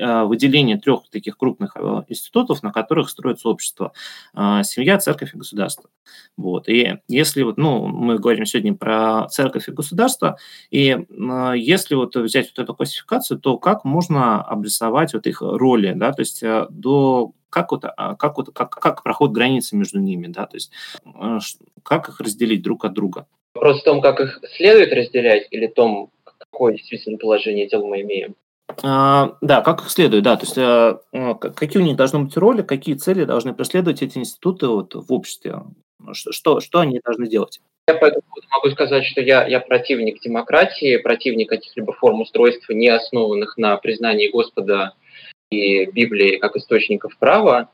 а, 0.00 0.24
выделение 0.24 0.78
трех 0.78 1.08
таких 1.10 1.36
крупных 1.36 1.76
а, 1.76 2.04
институтов, 2.08 2.62
на 2.62 2.72
которых 2.72 3.10
строится 3.10 3.48
общество. 3.48 3.92
Семья, 4.34 4.98
церковь 4.98 5.34
и 5.34 5.38
государство. 5.38 5.90
Вот. 6.36 6.68
И 6.68 6.98
если 7.08 7.42
вот, 7.42 7.56
ну, 7.56 7.86
мы 7.86 8.18
говорим 8.18 8.46
сегодня 8.46 8.74
про 8.74 9.28
церковь 9.28 9.68
и 9.68 9.72
государство, 9.72 10.38
и 10.70 10.96
если 11.56 11.94
вот 11.94 12.16
взять 12.16 12.52
вот 12.56 12.62
эту 12.62 12.69
классификацию, 12.74 13.38
то 13.38 13.58
как 13.58 13.84
можно 13.84 14.42
обрисовать 14.42 15.14
вот 15.14 15.26
их 15.26 15.42
роли, 15.42 15.92
да, 15.92 16.12
то 16.12 16.20
есть 16.20 16.42
э, 16.42 16.66
до 16.70 17.32
как 17.50 17.72
вот, 17.72 17.84
а, 17.84 18.14
как 18.14 18.36
вот, 18.38 18.50
как, 18.54 18.70
как 18.70 19.02
проходят 19.02 19.34
границы 19.34 19.76
между 19.76 19.98
ними, 19.98 20.28
да, 20.28 20.46
то 20.46 20.56
есть 20.56 20.70
э, 21.04 21.38
как 21.82 22.08
их 22.08 22.20
разделить 22.20 22.62
друг 22.62 22.84
от 22.84 22.92
друга? 22.92 23.26
Вопрос 23.54 23.80
в 23.80 23.84
том, 23.84 24.00
как 24.00 24.20
их 24.20 24.40
следует 24.56 24.92
разделять, 24.92 25.48
или 25.50 25.66
в 25.66 25.74
том, 25.74 26.10
какое 26.24 26.74
действительно 26.74 27.18
положение 27.18 27.68
дел 27.68 27.86
мы 27.86 28.02
имеем? 28.02 28.36
А, 28.82 29.36
да, 29.40 29.60
как 29.62 29.82
их 29.82 29.90
следует, 29.90 30.22
да, 30.22 30.36
то 30.36 30.44
есть 30.44 30.58
а, 30.58 31.34
какие 31.34 31.82
у 31.82 31.84
них 31.84 31.96
должны 31.96 32.20
быть 32.20 32.36
роли, 32.36 32.62
какие 32.62 32.94
цели 32.94 33.24
должны 33.24 33.52
преследовать 33.52 34.02
эти 34.02 34.18
институты 34.18 34.68
вот, 34.68 34.94
в 34.94 35.12
обществе, 35.12 35.62
что, 36.12 36.60
что 36.60 36.80
они 36.80 37.00
должны 37.04 37.28
делать? 37.28 37.60
Я 37.90 37.96
по 37.96 38.04
этому 38.04 38.22
поводу 38.22 38.46
могу 38.52 38.70
сказать, 38.70 39.04
что 39.04 39.20
я, 39.20 39.44
я 39.48 39.58
противник 39.58 40.20
демократии, 40.20 40.96
противник 40.98 41.48
каких-либо 41.48 41.92
форм 41.92 42.20
устройства, 42.20 42.72
не 42.72 42.88
основанных 42.88 43.56
на 43.56 43.76
признании 43.78 44.28
Господа 44.28 44.92
и 45.50 45.86
Библии 45.86 46.36
как 46.36 46.54
источников 46.54 47.18
права. 47.18 47.68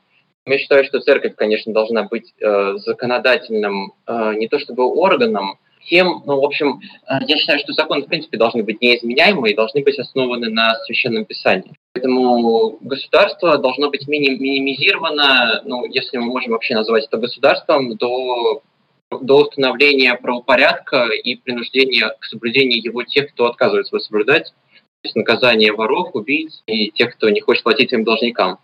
Я 0.47 0.57
считаю, 0.57 0.85
что 0.85 1.01
церковь, 1.01 1.35
конечно, 1.35 1.71
должна 1.71 2.03
быть 2.03 2.33
э, 2.41 2.77
законодательным 2.77 3.93
э, 4.07 4.33
не 4.37 4.47
то 4.47 4.57
чтобы 4.57 4.85
органом, 4.85 5.59
тем, 5.87 6.23
ну, 6.25 6.41
в 6.41 6.45
общем, 6.45 6.79
э, 7.07 7.19
я 7.27 7.37
считаю, 7.37 7.59
что 7.59 7.73
законы, 7.73 8.01
в 8.01 8.07
принципе, 8.07 8.37
должны 8.37 8.63
быть 8.63 8.81
неизменяемы 8.81 9.51
и 9.51 9.55
должны 9.55 9.83
быть 9.83 9.99
основаны 9.99 10.49
на 10.49 10.73
священном 10.85 11.25
писании. 11.25 11.75
Поэтому 11.93 12.79
государство 12.81 13.59
должно 13.59 13.91
быть 13.91 14.07
мини- 14.07 14.39
минимизировано, 14.39 15.61
ну, 15.65 15.85
если 15.85 16.17
мы 16.17 16.25
можем 16.25 16.53
вообще 16.53 16.73
назвать 16.73 17.05
это 17.05 17.17
государством, 17.17 17.97
до 17.97 18.63
до 19.09 19.43
установления 19.43 20.15
правопорядка 20.15 21.07
и 21.07 21.35
принуждения 21.35 22.13
к 22.19 22.25
соблюдению 22.25 22.81
его 22.81 23.03
тех, 23.03 23.31
кто 23.31 23.47
отказывается 23.47 23.95
его 23.95 24.03
соблюдать, 24.03 24.53
то 25.01 25.07
есть 25.07 25.15
наказание 25.15 25.73
воров, 25.73 26.09
убийц 26.13 26.61
и 26.65 26.91
тех, 26.91 27.15
кто 27.15 27.29
не 27.29 27.41
хочет 27.41 27.63
платить 27.63 27.89
своим 27.89 28.03
должникам. 28.03 28.59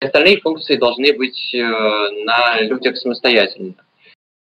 Остальные 0.00 0.40
функции 0.40 0.76
должны 0.76 1.12
быть 1.12 1.54
э, 1.54 1.58
на 1.60 2.60
людях 2.62 2.96
самостоятельно. 2.96 3.74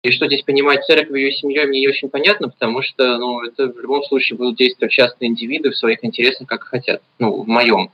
И 0.03 0.11
что 0.11 0.27
здесь 0.27 0.43
понимать 0.43 0.85
церковью 0.85 1.29
и 1.29 1.33
семьей, 1.33 1.67
мне 1.67 1.81
не 1.81 1.89
очень 1.89 2.09
понятно, 2.09 2.49
потому 2.49 2.83
что 2.83 3.19
ну, 3.19 3.43
это 3.43 3.69
в 3.69 3.79
любом 3.79 4.03
случае 4.05 4.37
будут 4.37 4.57
действовать 4.57 4.93
частные 4.93 5.31
индивиды 5.31 5.71
в 5.71 5.77
своих 5.77 6.05
интересах, 6.05 6.49
как 6.49 6.65
хотят. 6.65 7.03
Ну, 7.19 7.43
в 7.43 7.47
моем 7.47 7.93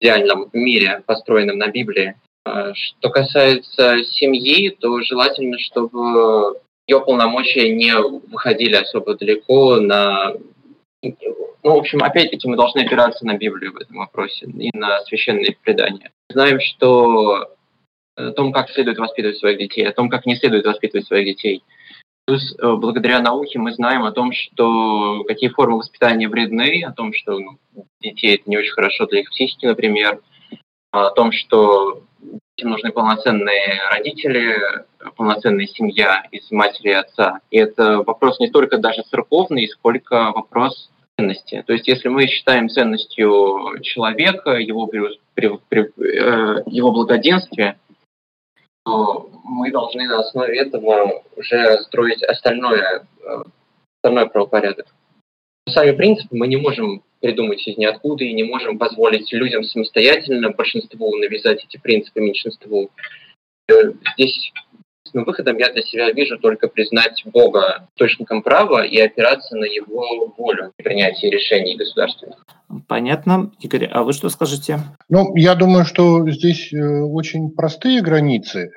идеальном 0.00 0.48
мире, 0.52 1.02
построенном 1.06 1.58
на 1.58 1.68
Библии. 1.68 2.14
А 2.44 2.72
что 2.74 3.10
касается 3.10 4.04
семьи, 4.04 4.70
то 4.70 5.00
желательно, 5.00 5.58
чтобы 5.58 6.60
ее 6.88 7.00
полномочия 7.00 7.72
не 7.74 7.94
выходили 8.30 8.74
особо 8.74 9.14
далеко 9.14 9.76
на... 9.76 10.32
Ну, 11.02 11.74
в 11.74 11.76
общем, 11.76 12.02
опять-таки 12.02 12.48
мы 12.48 12.56
должны 12.56 12.80
опираться 12.80 13.26
на 13.26 13.36
Библию 13.36 13.72
в 13.74 13.76
этом 13.76 13.98
вопросе 13.98 14.46
и 14.46 14.70
на 14.76 15.00
священные 15.02 15.56
предания. 15.62 16.10
Знаем, 16.30 16.60
что 16.60 17.50
о 18.16 18.32
том, 18.32 18.52
как 18.52 18.70
следует 18.70 18.98
воспитывать 18.98 19.38
своих 19.38 19.58
детей, 19.58 19.86
о 19.86 19.92
том, 19.92 20.08
как 20.08 20.26
не 20.26 20.36
следует 20.36 20.66
воспитывать 20.66 21.06
своих 21.06 21.26
детей. 21.26 21.62
Плюс 22.26 22.54
э, 22.58 22.74
благодаря 22.74 23.20
науке 23.20 23.58
мы 23.58 23.72
знаем 23.72 24.04
о 24.04 24.12
том, 24.12 24.32
что 24.32 25.24
какие 25.24 25.50
формы 25.50 25.78
воспитания 25.78 26.28
вредны, 26.28 26.84
о 26.84 26.92
том, 26.92 27.12
что 27.12 27.38
ну, 27.38 27.58
детей 28.00 28.34
это 28.34 28.50
не 28.50 28.58
очень 28.58 28.72
хорошо 28.72 29.06
для 29.06 29.20
их 29.20 29.30
психики, 29.30 29.66
например, 29.66 30.20
о 30.90 31.10
том, 31.10 31.32
что 31.32 32.02
Детям 32.58 32.72
нужны 32.72 32.90
полноценные 32.90 33.80
родители, 33.92 34.56
полноценная 35.14 35.68
семья 35.68 36.24
из 36.32 36.50
матери 36.50 36.88
и 36.88 36.94
отца. 36.94 37.38
И 37.52 37.56
это 37.56 37.98
вопрос 37.98 38.40
не 38.40 38.50
только 38.50 38.78
даже 38.78 39.02
церковный, 39.02 39.68
сколько 39.68 40.32
вопрос 40.32 40.90
ценности. 41.16 41.62
То 41.64 41.72
есть 41.72 41.86
если 41.86 42.08
мы 42.08 42.26
считаем 42.26 42.68
ценностью 42.68 43.78
человека, 43.82 44.50
его, 44.56 44.88
при, 44.88 45.20
при, 45.34 45.60
при, 45.68 45.82
э, 46.02 46.64
его 46.66 46.90
благоденствие, 46.90 47.78
то 48.84 49.30
мы 49.44 49.70
должны 49.70 50.08
на 50.08 50.18
основе 50.18 50.58
этого 50.58 51.22
уже 51.36 51.80
строить 51.82 52.24
остальное, 52.24 53.06
э, 53.24 53.42
остальной 54.02 54.28
правопорядок. 54.30 54.86
Сами 55.68 55.92
принципы 55.92 56.34
мы 56.34 56.48
не 56.48 56.56
можем 56.56 57.04
придумать 57.20 57.66
из 57.66 57.76
ниоткуда 57.76 58.24
и 58.24 58.32
не 58.32 58.44
можем 58.44 58.78
позволить 58.78 59.32
людям 59.32 59.64
самостоятельно, 59.64 60.50
большинству, 60.50 61.16
навязать 61.16 61.64
эти 61.64 61.80
принципы 61.80 62.20
меньшинству. 62.20 62.90
Э, 63.68 63.92
здесь 64.14 64.52
выходом 65.12 65.56
я 65.58 65.72
для 65.72 65.82
себя 65.82 66.10
вижу 66.12 66.38
только 66.38 66.68
признать 66.68 67.22
Бога 67.24 67.88
источником 67.94 68.42
права 68.42 68.84
и 68.84 68.98
опираться 68.98 69.56
на 69.56 69.64
его 69.64 70.32
волю 70.36 70.72
при 70.76 70.84
принятии 70.84 71.26
решений 71.26 71.76
государственных. 71.76 72.44
Понятно. 72.86 73.50
Игорь, 73.60 73.86
а 73.86 74.02
вы 74.02 74.12
что 74.12 74.28
скажете? 74.28 74.80
Ну, 75.08 75.34
я 75.36 75.54
думаю, 75.54 75.84
что 75.84 76.28
здесь 76.30 76.72
э, 76.72 76.78
очень 76.78 77.50
простые 77.50 78.02
границы. 78.02 78.72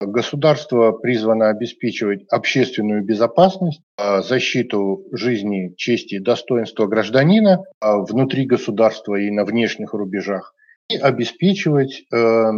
Государство 0.00 0.92
призвано 0.92 1.50
обеспечивать 1.50 2.24
общественную 2.30 3.04
безопасность, 3.04 3.82
а, 3.98 4.22
защиту 4.22 5.04
жизни, 5.12 5.74
чести 5.76 6.14
и 6.14 6.20
достоинства 6.20 6.86
гражданина 6.86 7.64
а, 7.80 7.98
внутри 7.98 8.46
государства 8.46 9.16
и 9.16 9.30
на 9.30 9.44
внешних 9.44 9.92
рубежах, 9.92 10.54
и 10.88 10.96
обеспечивать 10.96 12.02
э, 12.12 12.50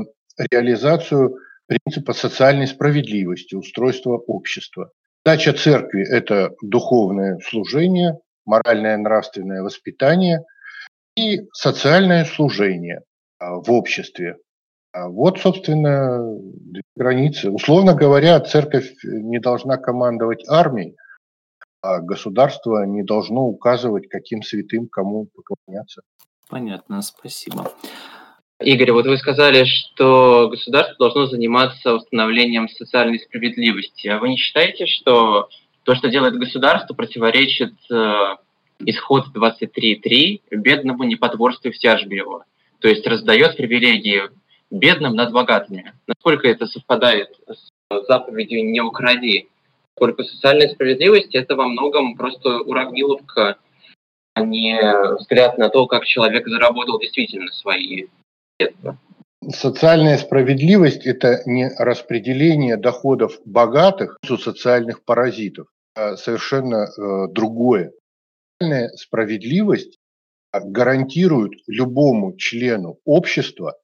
реализацию 0.51 1.37
принципа 1.67 2.13
социальной 2.15 2.67
справедливости, 2.67 3.55
устройства 3.55 4.17
общества. 4.17 4.91
Задача 5.25 5.53
церкви– 5.53 6.03
это 6.11 6.53
духовное 6.63 7.39
служение, 7.45 8.19
моральное 8.47 8.97
нравственное 8.97 9.63
воспитание 9.63 10.45
и 11.17 11.43
социальное 11.53 12.25
служение 12.25 13.03
а, 13.39 13.57
в 13.57 13.71
обществе, 13.71 14.37
а 14.93 15.09
вот, 15.09 15.39
собственно, 15.39 16.39
границы. 16.95 17.51
Условно 17.51 17.95
говоря, 17.95 18.39
церковь 18.41 18.93
не 19.03 19.39
должна 19.39 19.79
командовать 19.79 20.45
армией, 20.49 20.97
а 21.81 22.01
государство 22.01 22.85
не 22.85 23.03
должно 23.03 23.43
указывать, 23.43 24.09
каким 24.09 24.43
святым 24.43 24.89
кому 24.89 25.29
поклоняться. 25.35 26.03
Понятно, 26.49 27.01
спасибо. 27.01 27.73
Игорь, 28.61 28.93
вот 28.93 29.07
вы 29.07 29.17
сказали, 29.17 29.65
что 29.65 30.49
государство 30.51 30.97
должно 30.99 31.27
заниматься 31.27 31.95
установлением 31.95 32.69
социальной 32.69 33.19
справедливости. 33.19 34.09
А 34.09 34.19
вы 34.19 34.29
не 34.29 34.37
считаете, 34.37 34.87
что 34.87 35.49
то, 35.85 35.95
что 35.95 36.09
делает 36.09 36.39
государство, 36.39 36.95
противоречит 36.95 37.75
э, 37.91 38.37
исход 38.81 39.27
23.3 39.35 40.43
бедному 40.51 41.05
не 41.05 41.17
потворствуй 41.17 41.73
в 41.73 41.79
тяжбе 41.79 42.19
его? 42.19 42.45
То 42.79 42.89
есть 42.89 43.07
раздает 43.07 43.57
привилегии 43.57 44.31
бедным 44.73 45.15
над 45.15 45.33
богатыми. 45.33 45.93
Насколько 46.09 46.49
это 46.49 46.67
совпадает 46.67 47.39
с 47.47 47.71
заповедью 48.09 48.65
«не 48.65 48.81
укради», 48.81 49.49
Сколько 49.97 50.25
социальная 50.25 50.69
справедливость– 50.69 51.35
это 51.35 51.55
во 51.55 51.69
многом 51.69 52.17
просто 52.17 52.61
уравниловка, 52.61 53.59
а 54.35 54.43
не 54.43 54.81
взгляд 55.19 55.59
на 55.59 55.69
то, 55.69 55.87
как 55.87 56.05
человек 56.05 56.49
заработал 56.49 56.99
действительно 56.99 57.53
свои 57.53 58.07
средства. 58.59 58.99
Социальная 59.49 60.19
справедливость– 60.19 61.03
это 61.07 61.43
не 61.47 61.69
распределение 61.79 62.77
доходов 62.77 63.39
богатых 63.45 64.17
у 64.29 64.37
социальных 64.37 65.05
паразитов, 65.05 65.67
а 65.95 66.17
совершенно 66.17 66.87
э, 66.87 67.29
другое. 67.33 67.93
Социальная 68.61 68.89
справедливость 68.97 69.99
гарантирует 70.53 71.53
любому 71.67 72.37
члену 72.37 72.99
общества 73.05 73.77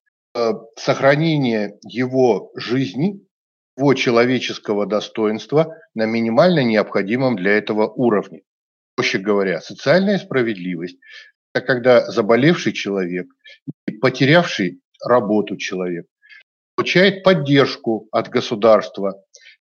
сохранение 0.76 1.78
его 1.82 2.50
жизни, 2.54 3.20
его 3.76 3.94
человеческого 3.94 4.86
достоинства 4.86 5.76
на 5.94 6.06
минимально 6.06 6.64
необходимом 6.64 7.36
для 7.36 7.52
этого 7.52 7.86
уровне. 7.88 8.42
Проще 8.96 9.18
говоря, 9.18 9.60
социальная 9.60 10.18
справедливость– 10.18 10.98
это 11.54 11.64
когда 11.64 12.06
заболевший 12.10 12.72
человек, 12.72 13.28
потерявший 14.00 14.80
работу 15.04 15.56
человек, 15.56 16.06
получает 16.74 17.22
поддержку 17.22 18.08
от 18.10 18.28
государства. 18.28 19.22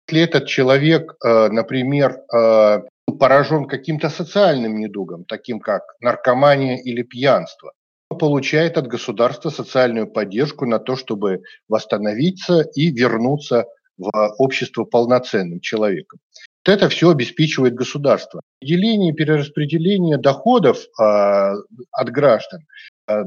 Если 0.07 0.23
этот 0.23 0.47
человек, 0.47 1.15
э, 1.23 1.49
например, 1.49 2.19
э, 2.33 2.81
поражен 3.19 3.65
каким-то 3.67 4.09
социальным 4.09 4.77
недугом, 4.79 5.25
таким 5.25 5.59
как 5.59 5.83
наркомания 5.99 6.77
или 6.77 7.03
пьянство, 7.03 7.73
получает 8.15 8.77
от 8.77 8.87
государства 8.87 9.49
социальную 9.49 10.07
поддержку 10.07 10.65
на 10.65 10.79
то, 10.79 10.95
чтобы 10.95 11.41
восстановиться 11.67 12.61
и 12.75 12.91
вернуться 12.91 13.65
в 13.97 14.09
общество 14.37 14.83
полноценным 14.83 15.59
человеком. 15.59 16.19
Вот 16.65 16.73
это 16.73 16.89
все 16.89 17.09
обеспечивает 17.09 17.73
государство. 17.73 18.41
Деление 18.61 19.13
и 19.13 19.15
перераспределение 19.15 20.17
доходов 20.17 20.77
э, 20.77 20.83
от 21.03 22.09
граждан 22.09 22.61
э, 23.07 23.23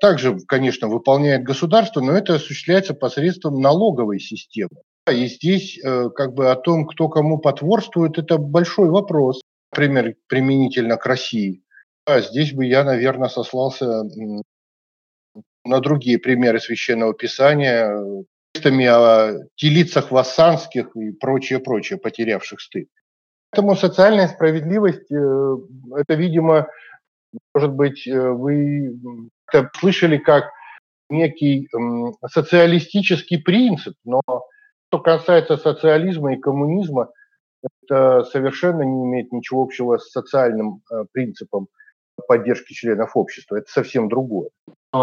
также, 0.00 0.38
конечно, 0.46 0.88
выполняет 0.88 1.42
государство, 1.42 2.00
но 2.00 2.12
это 2.12 2.34
осуществляется 2.34 2.92
посредством 2.92 3.60
налоговой 3.60 4.20
системы. 4.20 4.82
И 5.10 5.26
здесь 5.26 5.78
э, 5.78 6.10
как 6.14 6.34
бы 6.34 6.50
о 6.50 6.56
том, 6.56 6.86
кто 6.86 7.08
кому 7.08 7.38
потворствует, 7.38 8.18
это 8.18 8.36
большой 8.38 8.90
вопрос. 8.90 9.40
Например, 9.72 10.14
применительно 10.26 10.96
к 10.96 11.06
России. 11.06 11.62
А 12.06 12.20
здесь 12.20 12.52
бы 12.52 12.64
я, 12.64 12.84
наверное, 12.84 13.28
сослался 13.28 14.04
на 15.64 15.80
другие 15.80 16.18
примеры 16.18 16.60
священного 16.60 17.12
писания, 17.12 18.24
текстами 18.54 18.86
о 18.86 19.44
телицах 19.56 20.12
вассанских 20.12 20.94
и 20.96 21.10
прочее, 21.10 21.58
прочее, 21.58 21.98
потерявших 21.98 22.60
стыд. 22.60 22.88
Поэтому 23.50 23.74
социальная 23.74 24.28
справедливость, 24.28 25.10
э, 25.10 25.56
это, 25.96 26.14
видимо, 26.14 26.68
может 27.54 27.72
быть, 27.72 28.06
э, 28.06 28.30
вы 28.30 28.98
слышали 29.74 30.18
как 30.18 30.50
некий 31.08 31.68
социалистический 32.28 33.38
принцип, 33.38 33.94
но 34.04 34.20
что 34.88 35.00
касается 35.00 35.56
социализма 35.56 36.34
и 36.34 36.40
коммунизма, 36.40 37.10
это 37.82 38.24
совершенно 38.24 38.82
не 38.82 39.04
имеет 39.04 39.32
ничего 39.32 39.62
общего 39.62 39.98
с 39.98 40.10
социальным 40.10 40.82
э, 40.90 41.04
принципом 41.12 41.68
поддержки 42.26 42.72
членов 42.72 43.16
общества. 43.16 43.56
Это 43.56 43.70
совсем 43.70 44.08
другое. 44.08 44.48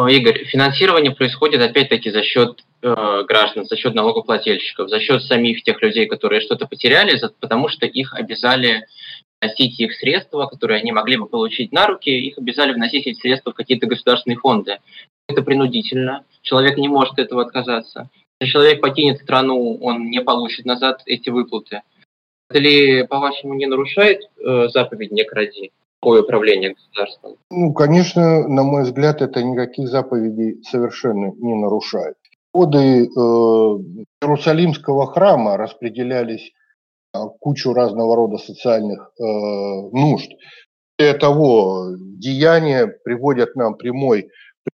Игорь, 0.09 0.45
финансирование 0.45 1.13
происходит 1.13 1.61
опять-таки 1.61 2.09
за 2.09 2.23
счет 2.23 2.63
э, 2.81 3.23
граждан, 3.27 3.65
за 3.65 3.75
счет 3.75 3.93
налогоплательщиков, 3.93 4.89
за 4.89 4.99
счет 4.99 5.21
самих 5.23 5.61
тех 5.63 5.81
людей, 5.81 6.07
которые 6.07 6.41
что-то 6.41 6.67
потеряли, 6.67 7.17
за, 7.17 7.29
потому 7.39 7.67
что 7.67 7.85
их 7.85 8.15
обязали 8.15 8.87
вносить 9.39 9.79
их 9.79 9.93
средства, 9.93 10.47
которые 10.47 10.79
они 10.79 10.91
могли 10.91 11.17
бы 11.17 11.27
получить 11.27 11.71
на 11.71 11.85
руки, 11.85 12.09
их 12.09 12.37
обязали 12.37 12.73
вносить 12.73 13.05
эти 13.05 13.19
средства 13.19 13.51
в 13.51 13.55
какие-то 13.55 13.85
государственные 13.85 14.37
фонды. 14.37 14.79
Это 15.27 15.41
принудительно, 15.41 16.25
человек 16.41 16.77
не 16.77 16.87
может 16.87 17.19
этого 17.19 17.43
отказаться. 17.43 18.09
Если 18.39 18.51
человек 18.51 18.81
покинет 18.81 19.21
страну, 19.21 19.77
он 19.81 20.09
не 20.09 20.21
получит 20.21 20.65
назад 20.65 21.01
эти 21.05 21.29
выплаты. 21.29 21.81
Это 22.49 22.59
ли, 22.59 23.05
по-вашему, 23.07 23.53
не 23.53 23.65
нарушает 23.67 24.21
э, 24.37 24.67
заповедь 24.69 25.11
«не 25.11 25.23
кради»? 25.23 25.71
Такое 26.03 26.21
управление 26.21 26.73
государством? 26.73 27.37
Ну, 27.49 27.73
конечно, 27.73 28.47
на 28.47 28.63
мой 28.63 28.83
взгляд, 28.83 29.21
это 29.21 29.41
никаких 29.41 29.87
заповедей 29.87 30.61
совершенно 30.63 31.31
не 31.37 31.55
нарушает. 31.55 32.15
Годы 32.53 33.05
э, 33.05 33.09
Иерусалимского 34.21 35.07
храма 35.07 35.57
распределялись 35.57 36.51
э, 37.13 37.19
кучу 37.39 37.73
разного 37.73 38.15
рода 38.15 38.37
социальных 38.37 39.11
э, 39.17 39.23
нужд. 39.23 40.29
Более 40.99 41.17
того, 41.17 41.95
деяния 41.97 42.87
приводят 42.87 43.55
нам 43.55 43.75
прямой 43.75 44.29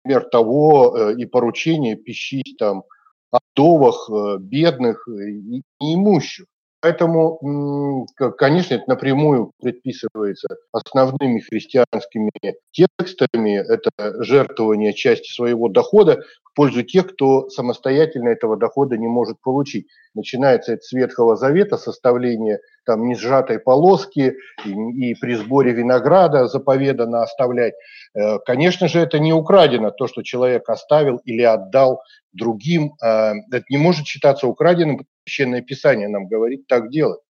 пример 0.03 0.25
того 0.31 0.97
э, 0.97 1.15
и 1.19 1.27
поручение 1.27 1.97
пищить 1.97 2.57
там 2.59 2.85
о 3.33 3.39
э, 3.39 4.39
бедных 4.39 5.09
и 5.09 5.63
неимущих. 5.81 6.47
Поэтому, 6.81 8.07
конечно, 8.39 8.75
это 8.75 8.85
напрямую 8.87 9.53
предписывается 9.61 10.49
основными 10.73 11.41
христианскими 11.41 12.31
текстами. 12.71 13.57
Это 13.57 13.91
жертвование 14.23 14.93
части 14.93 15.33
своего 15.33 15.69
дохода 15.69 16.23
в 16.45 16.55
пользу 16.55 16.83
тех, 16.83 17.13
кто 17.15 17.49
самостоятельно 17.49 18.29
этого 18.29 18.57
дохода 18.57 18.97
не 18.97 19.09
может 19.09 19.41
получить. 19.41 19.89
Начинается 20.15 20.75
это 20.75 20.83
с 20.83 20.93
Ветхого 20.93 21.37
Завета, 21.37 21.77
составление 21.77 22.61
там 22.85 23.07
не 23.07 23.15
сжатой 23.15 23.59
полоски 23.59 24.37
и, 24.65 24.71
и 24.71 25.15
при 25.15 25.35
сборе 25.35 25.73
винограда 25.73 26.47
заповедано 26.47 27.23
оставлять. 27.23 27.75
Э, 28.15 28.39
конечно 28.39 28.89
же, 28.89 29.01
это 29.01 29.19
не 29.19 29.33
украдено, 29.33 29.91
то, 29.91 30.07
что 30.07 30.23
человек 30.23 30.69
оставил 30.69 31.17
или 31.25 31.43
отдал 31.43 32.01
другим. 32.33 32.93
Э, 33.03 33.33
это 33.51 33.65
не 33.69 33.77
может 33.77 34.07
считаться 34.07 34.47
украденным, 34.47 35.05
Священное 35.27 35.61
Писание 35.61 36.09
нам 36.09 36.29
говорит 36.29 36.67
так 36.69 36.91
делать. 36.91 37.21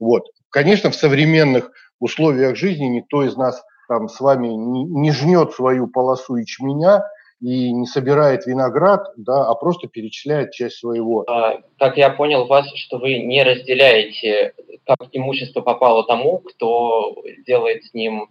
Вот. 0.00 0.24
Конечно, 0.50 0.90
в 0.90 0.96
современных 0.96 1.70
условиях 2.00 2.56
жизни 2.56 2.86
никто 2.86 3.24
из 3.24 3.36
нас 3.36 3.62
там 3.88 4.08
с 4.08 4.20
вами 4.20 4.48
не, 4.48 4.84
не 4.84 5.12
жнет 5.12 5.52
свою 5.52 5.86
полосу 5.86 6.36
ячменя 6.36 7.04
и 7.40 7.72
не 7.72 7.86
собирает 7.86 8.46
виноград, 8.46 9.06
да, 9.16 9.48
а 9.48 9.54
просто 9.54 9.86
перечисляет 9.86 10.52
часть 10.52 10.78
своего. 10.78 11.24
А, 11.28 11.60
как 11.78 11.96
я 11.96 12.10
понял 12.10 12.46
вас, 12.46 12.66
что 12.74 12.98
вы 12.98 13.18
не 13.18 13.42
разделяете, 13.42 14.54
как 14.84 15.08
имущество 15.12 15.60
попало 15.60 16.04
тому, 16.06 16.38
кто 16.38 17.22
делает 17.46 17.84
с 17.84 17.94
ним, 17.94 18.30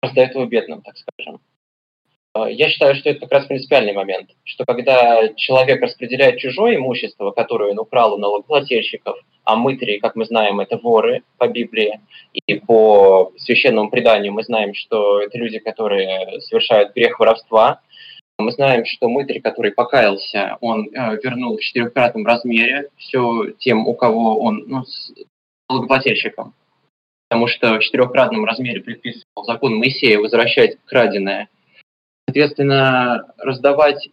раздает 0.00 0.34
его 0.34 0.46
бедным, 0.46 0.82
так 0.82 0.96
скажем. 0.96 1.40
А, 2.36 2.50
я 2.50 2.68
считаю, 2.68 2.94
что 2.94 3.08
это 3.08 3.20
как 3.20 3.32
раз 3.32 3.46
принципиальный 3.46 3.94
момент, 3.94 4.30
что 4.44 4.64
когда 4.64 5.28
человек 5.36 5.80
распределяет 5.80 6.38
чужое 6.38 6.76
имущество, 6.76 7.30
которое 7.30 7.70
он 7.70 7.78
украл 7.78 8.14
у 8.14 8.18
налогоплательщиков, 8.18 9.16
а 9.44 9.56
мытари, 9.56 9.98
как 9.98 10.16
мы 10.16 10.26
знаем, 10.26 10.60
это 10.60 10.76
воры 10.76 11.22
по 11.38 11.48
Библии, 11.48 12.00
и 12.32 12.54
по 12.58 13.32
священному 13.38 13.90
преданию 13.90 14.32
мы 14.32 14.42
знаем, 14.42 14.74
что 14.74 15.22
это 15.22 15.38
люди, 15.38 15.58
которые 15.58 16.40
совершают 16.42 16.94
грех 16.94 17.18
воровства, 17.18 17.80
мы 18.38 18.52
знаем, 18.52 18.84
что 18.84 19.08
мытарь, 19.08 19.40
который 19.40 19.72
покаялся, 19.72 20.58
он 20.60 20.88
э, 20.88 21.18
вернул 21.22 21.56
в 21.56 21.60
четырехкратном 21.60 22.26
размере 22.26 22.90
все 22.98 23.52
тем, 23.58 23.88
у 23.88 23.94
кого 23.94 24.38
он, 24.38 24.64
ну, 24.66 24.84
с 24.84 25.10
налогоплательщиком. 25.70 26.52
Потому 27.30 27.46
что 27.46 27.78
в 27.78 27.80
четырехкратном 27.80 28.44
размере 28.44 28.82
предписывал 28.82 29.44
закон 29.46 29.76
Моисея 29.76 30.18
возвращать 30.18 30.76
краденое 30.84 31.48
Соответственно, 32.26 33.32
раздавать 33.38 34.10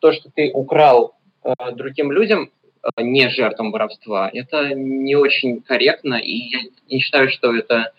то, 0.00 0.12
что 0.12 0.30
ты 0.34 0.50
украл 0.52 1.14
э, 1.44 1.52
другим 1.72 2.10
людям, 2.10 2.50
э, 2.82 3.02
не 3.02 3.28
жертвам 3.28 3.72
воровства, 3.72 4.30
это 4.32 4.74
не 4.74 5.16
очень 5.16 5.60
корректно, 5.60 6.14
и 6.14 6.32
я 6.32 6.58
не 6.88 7.00
считаю, 7.00 7.30
что 7.30 7.54
это 7.54 7.92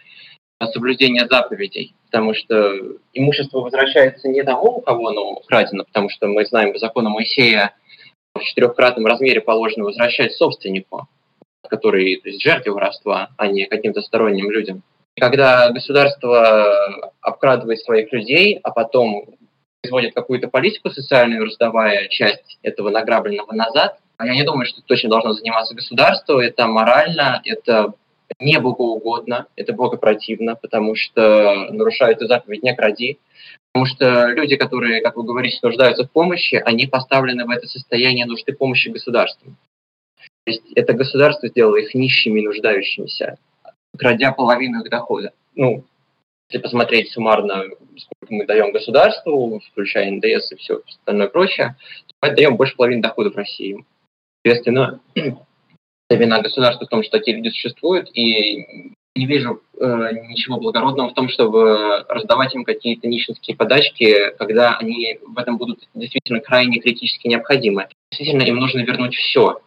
соблюдение 0.72 1.28
заповедей, 1.28 1.94
потому 2.06 2.34
что 2.34 2.80
имущество 3.14 3.60
возвращается 3.60 4.28
не 4.28 4.44
тому, 4.44 4.78
у 4.78 4.82
кого 4.82 5.10
оно 5.10 5.32
украдено, 5.34 5.84
потому 5.84 6.10
что 6.10 6.28
мы 6.28 6.46
знаем 6.46 6.74
по 6.74 6.80
закону 6.80 7.10
Моисея 7.10 7.74
в 8.34 8.42
четырехкратном 8.42 9.06
размере 9.06 9.42
положено 9.42 9.86
возвращать 9.86 10.34
собственнику, 10.34 11.08
который, 11.70 12.18
то 12.18 12.30
есть 12.30 12.42
жертве 12.42 12.72
воровства, 12.72 13.30
а 13.38 13.48
не 13.48 13.66
каким-то 13.66 14.02
сторонним 14.02 14.50
людям. 14.50 14.84
Когда 15.20 15.70
государство 15.70 17.12
обкрадывает 17.22 17.80
своих 17.82 18.12
людей, 18.12 18.60
а 18.64 18.72
потом 18.72 19.26
производит 19.84 20.16
какую-то 20.16 20.48
политику 20.48 20.90
социальную, 20.90 21.46
раздавая 21.46 22.08
часть 22.08 22.58
этого 22.64 22.90
награбленного 22.90 23.52
назад. 23.52 24.00
А 24.18 24.26
я 24.26 24.34
не 24.34 24.44
думаю, 24.44 24.66
что 24.66 24.82
точно 24.82 25.10
должно 25.10 25.34
заниматься 25.34 25.76
государство. 25.76 26.40
Это 26.40 26.68
морально, 26.68 27.42
это 27.44 27.94
не 28.40 28.58
богоугодно, 28.60 29.48
это 29.58 29.74
богопротивно, 29.74 30.56
потому 30.56 30.96
что 30.96 31.68
нарушают 31.70 32.22
и 32.22 32.28
заповедь 32.28 32.64
«не 32.64 32.74
кради». 32.74 33.20
Потому 33.74 33.88
что 33.88 34.28
люди, 34.28 34.56
которые, 34.56 35.02
как 35.02 35.18
вы 35.18 35.24
говорите, 35.24 35.60
нуждаются 35.62 36.06
в 36.06 36.12
помощи, 36.12 36.56
они 36.56 36.88
поставлены 36.88 37.46
в 37.46 37.50
это 37.50 37.68
состояние 37.68 38.26
нужды 38.26 38.54
помощи 38.54 38.88
государству. 38.88 39.52
То 40.46 40.52
есть 40.52 40.64
это 40.76 40.94
государство 40.94 41.50
сделало 41.50 41.78
их 41.78 41.94
нищими 41.94 42.40
и 42.40 42.46
нуждающимися, 42.46 43.38
крадя 43.98 44.32
половину 44.32 44.82
их 44.82 44.90
дохода. 44.90 45.34
Ну, 45.56 45.84
если 46.50 46.62
посмотреть 46.62 47.12
суммарно, 47.12 47.64
сколько 47.98 48.34
мы 48.34 48.46
даем 48.46 48.72
государству, 48.72 49.62
включая 49.72 50.12
НДС 50.12 50.52
и 50.52 50.56
все 50.56 50.82
остальное 50.88 51.28
прочее, 51.28 51.76
то 52.08 52.14
мы 52.22 52.36
даем 52.36 52.58
больше 52.58 52.76
половины 52.76 53.02
доходов 53.02 53.36
России. 53.36 53.86
Соответственно, 54.44 55.00
вина 56.10 56.42
государства 56.42 56.86
в 56.86 56.90
том, 56.90 57.04
что 57.04 57.18
такие 57.18 57.38
люди 57.38 57.50
существуют, 57.50 58.10
и 58.14 58.94
не 59.16 59.26
вижу 59.28 59.62
э, 59.80 60.10
ничего 60.30 60.60
благородного 60.60 61.10
в 61.10 61.14
том, 61.14 61.30
чтобы 61.30 62.04
раздавать 62.10 62.54
им 62.56 62.64
какие-то 62.64 63.08
нищенские 63.08 63.56
подачки, 63.56 64.32
когда 64.38 64.78
они 64.78 65.20
в 65.26 65.38
этом 65.38 65.58
будут 65.58 65.88
действительно 65.94 66.40
крайне 66.40 66.80
критически 66.80 67.28
необходимы. 67.28 67.88
Действительно, 68.12 68.44
им 68.44 68.58
нужно 68.58 68.80
вернуть 68.80 69.16
все, 69.16 69.60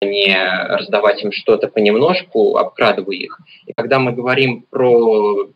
а 0.00 0.04
не 0.04 0.36
раздавать 0.68 1.22
им 1.24 1.32
что-то 1.32 1.68
понемножку, 1.68 2.56
обкрадывая 2.56 3.16
их. 3.16 3.40
И 3.66 3.72
когда 3.72 3.98
мы 3.98 4.12
говорим 4.12 4.62
про 4.70 5.48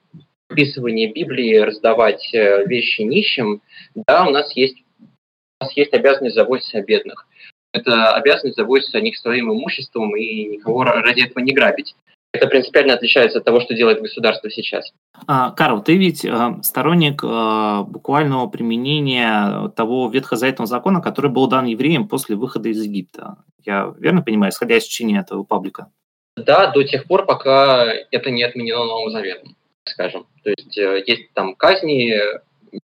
описывание 0.48 1.12
Библии, 1.12 1.56
раздавать 1.56 2.32
э, 2.34 2.64
вещи 2.66 3.02
нищим, 3.02 3.60
да, 3.94 4.26
у 4.26 4.30
нас 4.30 4.52
есть, 4.56 4.82
у 5.00 5.64
нас 5.64 5.76
есть 5.76 5.92
обязанность 5.92 6.34
заботиться 6.34 6.78
о 6.78 6.82
бедных. 6.82 7.26
Это 7.72 8.12
обязанность 8.14 8.56
заботиться 8.56 8.98
о 8.98 9.00
них 9.02 9.16
своим 9.18 9.52
имуществом 9.52 10.16
и 10.16 10.44
никого 10.44 10.84
ради 10.84 11.22
этого 11.22 11.40
не 11.40 11.52
грабить. 11.52 11.94
Это 12.32 12.46
принципиально 12.46 12.94
отличается 12.94 13.38
от 13.38 13.44
того, 13.44 13.60
что 13.60 13.74
делает 13.74 14.02
государство 14.02 14.50
сейчас. 14.50 14.92
А, 15.26 15.50
Карл, 15.52 15.82
ты 15.82 15.96
ведь 15.96 16.24
э, 16.24 16.58
сторонник 16.62 17.22
э, 17.24 17.84
буквального 17.86 18.46
применения 18.48 19.68
того 19.70 20.08
ветхозаветного 20.08 20.66
закона, 20.66 21.00
который 21.00 21.30
был 21.30 21.46
дан 21.46 21.66
евреям 21.66 22.06
после 22.06 22.36
выхода 22.36 22.68
из 22.68 22.82
Египта. 22.82 23.36
Я 23.64 23.94
верно 23.98 24.22
понимаю, 24.22 24.52
исходя 24.52 24.76
из 24.76 24.84
чтения 24.84 25.20
этого 25.20 25.42
паблика? 25.42 25.90
Да, 26.36 26.70
до 26.70 26.84
тех 26.84 27.06
пор, 27.06 27.24
пока 27.24 27.86
это 28.10 28.30
не 28.30 28.42
отменено 28.42 28.84
Новым 28.84 29.10
Заветом, 29.10 29.56
скажем. 29.88 30.26
То 30.42 30.50
есть 30.50 30.76
э, 30.78 31.02
есть 31.06 31.32
там 31.34 31.54
казни 31.54 32.14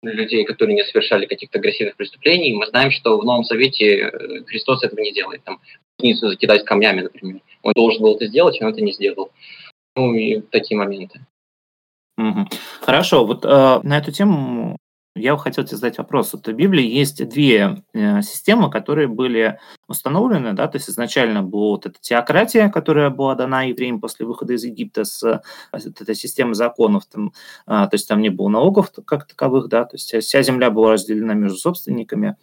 людей, 0.01 0.45
которые 0.45 0.75
не 0.75 0.83
совершали 0.83 1.25
каких-то 1.25 1.59
агрессивных 1.59 1.95
преступлений. 1.95 2.53
Мы 2.53 2.67
знаем, 2.67 2.91
что 2.91 3.17
в 3.17 3.25
Новом 3.25 3.43
Завете 3.43 4.11
Христос 4.47 4.83
этого 4.83 5.01
не 5.01 5.11
делает. 5.11 5.43
Там, 5.43 5.59
ницу 5.99 6.29
закидать 6.29 6.65
камнями, 6.65 7.01
например. 7.01 7.41
Он 7.61 7.73
должен 7.75 8.01
был 8.01 8.15
это 8.15 8.27
сделать, 8.27 8.61
он 8.61 8.69
это 8.69 8.81
не 8.81 8.93
сделал. 8.93 9.31
Ну 9.95 10.13
и 10.13 10.41
такие 10.41 10.77
моменты. 10.77 11.19
Хорошо, 12.81 13.25
вот 13.25 13.43
э, 13.43 13.79
на 13.83 13.97
эту 13.97 14.11
тему 14.11 14.77
я 15.15 15.37
хотел 15.37 15.63
тебе 15.63 15.77
задать 15.77 15.97
вопрос. 15.99 16.33
Вот 16.33 16.47
в 16.47 16.53
Библии 16.53 16.85
есть 16.85 17.27
две 17.29 17.83
э, 17.93 18.21
системы, 18.23 18.71
которые 18.71 19.07
были 19.07 19.59
установлены, 19.87 20.53
да, 20.53 20.67
то 20.67 20.77
есть 20.77 20.89
изначально 20.89 21.43
была 21.43 21.71
вот 21.71 21.85
эта 21.85 21.99
теократия, 22.01 22.69
которая 22.69 23.11
была 23.11 23.35
дана 23.35 23.63
евреям 23.63 24.01
после 24.01 24.25
выхода 24.25 24.53
из 24.53 24.63
Египта 24.63 25.03
с 25.03 25.23
э, 25.23 25.41
вот 25.71 26.01
этой 26.01 26.15
системой 26.15 26.55
законов, 26.55 27.05
там, 27.05 27.31
э, 27.67 27.69
то 27.69 27.89
есть 27.91 28.07
там 28.07 28.21
не 28.21 28.29
было 28.29 28.49
налогов 28.49 28.91
как 29.05 29.27
таковых, 29.27 29.67
да, 29.67 29.85
то 29.85 29.95
есть 29.95 30.13
вся 30.25 30.41
земля 30.41 30.71
была 30.71 30.93
разделена 30.93 31.35
между 31.35 31.57
собственниками, 31.57 32.35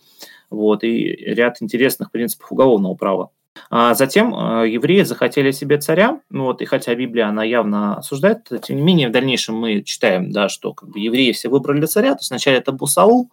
вот, 0.48 0.84
и 0.84 1.06
ряд 1.06 1.60
интересных 1.60 2.12
принципов 2.12 2.52
уголовного 2.52 2.94
права. 2.94 3.30
А 3.68 3.94
затем 3.94 4.34
э, 4.34 4.68
евреи 4.68 5.03
захотели 5.03 5.51
себе 5.51 5.78
царя, 5.78 6.20
ну 6.30 6.44
вот, 6.44 6.62
и 6.62 6.64
хотя 6.64 6.94
Библия, 6.94 7.28
она 7.28 7.42
явно 7.44 7.96
осуждает, 7.96 8.48
тем 8.62 8.76
не 8.76 8.82
менее, 8.82 9.09
в 9.09 9.12
дальнейшем 9.12 9.57
мы 9.57 9.82
читаем, 9.82 10.30
да, 10.30 10.48
что 10.48 10.72
как 10.72 10.88
бы, 10.88 11.01
евреи 11.01 11.32
все 11.32 11.48
выбрали 11.48 11.86
царя, 11.86 12.12
то 12.12 12.20
есть 12.20 12.30
вначале 12.30 12.59
это 12.59 12.72
был 12.72 12.86
Саул, 12.86 13.30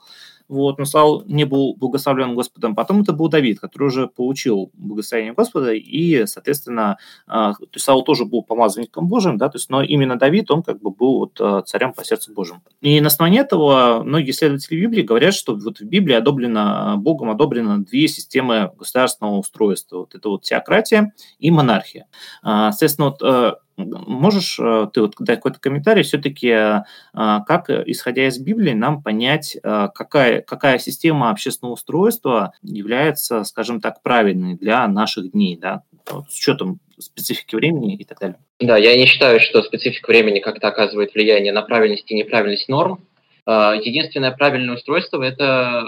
вот, 0.47 0.77
но 0.77 0.85
Саул 0.85 1.23
не 1.25 1.45
был 1.45 1.75
благословлен 1.75 2.35
Господом. 2.35 2.75
Потом 2.75 3.01
это 3.01 3.13
был 3.13 3.27
Давид, 3.27 3.59
который 3.59 3.87
уже 3.87 4.07
получил 4.07 4.71
благословение 4.73 5.33
Господа, 5.33 5.73
и, 5.73 6.25
соответственно, 6.25 6.97
а, 7.27 7.53
то 7.53 7.67
есть 7.73 7.85
Саул 7.85 8.03
тоже 8.03 8.25
был 8.25 8.43
помазанником 8.43 9.07
Божьим, 9.07 9.37
да, 9.37 9.49
то 9.49 9.57
есть, 9.57 9.69
но 9.69 9.81
именно 9.83 10.17
Давид, 10.17 10.49
он 10.51 10.63
как 10.63 10.81
бы 10.81 10.91
был 10.91 11.19
вот 11.19 11.39
а, 11.41 11.61
царем 11.63 11.93
по 11.93 12.03
сердцу 12.05 12.33
Божьему. 12.33 12.61
И 12.81 13.01
на 13.01 13.07
основании 13.07 13.41
этого 13.41 14.03
многие 14.03 14.31
исследователи 14.31 14.79
Библии 14.79 15.01
говорят, 15.01 15.33
что 15.33 15.55
вот 15.55 15.79
в 15.79 15.85
Библии 15.85 16.15
одобрено, 16.15 16.95
Богом 16.97 17.29
одобрено 17.29 17.79
две 17.83 18.07
системы 18.07 18.71
государственного 18.77 19.37
устройства. 19.37 19.99
Вот 19.99 20.15
это 20.15 20.29
вот 20.29 20.43
теократия 20.43 21.13
и 21.39 21.51
монархия. 21.51 22.07
А, 22.41 22.71
соответственно, 22.71 23.09
вот 23.09 23.59
Можешь 23.77 24.59
э, 24.59 24.87
ты 24.91 25.01
вот 25.01 25.13
дать 25.19 25.37
какой-то 25.37 25.59
комментарий 25.59 26.01
все-таки, 26.01 26.47
э, 26.47 26.81
как, 27.13 27.69
исходя 27.69 28.27
из 28.27 28.39
Библии, 28.39 28.73
нам 28.73 29.03
понять, 29.03 29.55
э, 29.55 29.89
какая, 29.93 30.41
какая 30.41 30.79
система 30.79 31.29
общественного 31.29 31.75
устройства 31.75 32.53
является, 32.63 33.43
скажем 33.43 33.79
так, 33.79 34.01
правильной 34.01 34.55
для 34.55 34.87
наших 34.87 35.31
дней, 35.31 35.57
да, 35.57 35.83
с 36.27 36.39
учетом 36.39 36.79
специфики 36.97 37.55
времени 37.55 37.95
и 37.95 38.03
так 38.03 38.19
далее? 38.19 38.39
Да, 38.59 38.77
я 38.77 38.97
не 38.97 39.05
считаю, 39.05 39.39
что 39.39 39.61
специфика 39.61 40.09
времени 40.09 40.39
как-то 40.39 40.67
оказывает 40.69 41.13
влияние 41.13 41.53
на 41.53 41.61
правильность 41.61 42.09
и 42.09 42.15
неправильность 42.15 42.69
норм. 42.69 43.05
Единственное 43.45 44.31
правильное 44.31 44.75
устройство– 44.75 45.21
это 45.23 45.85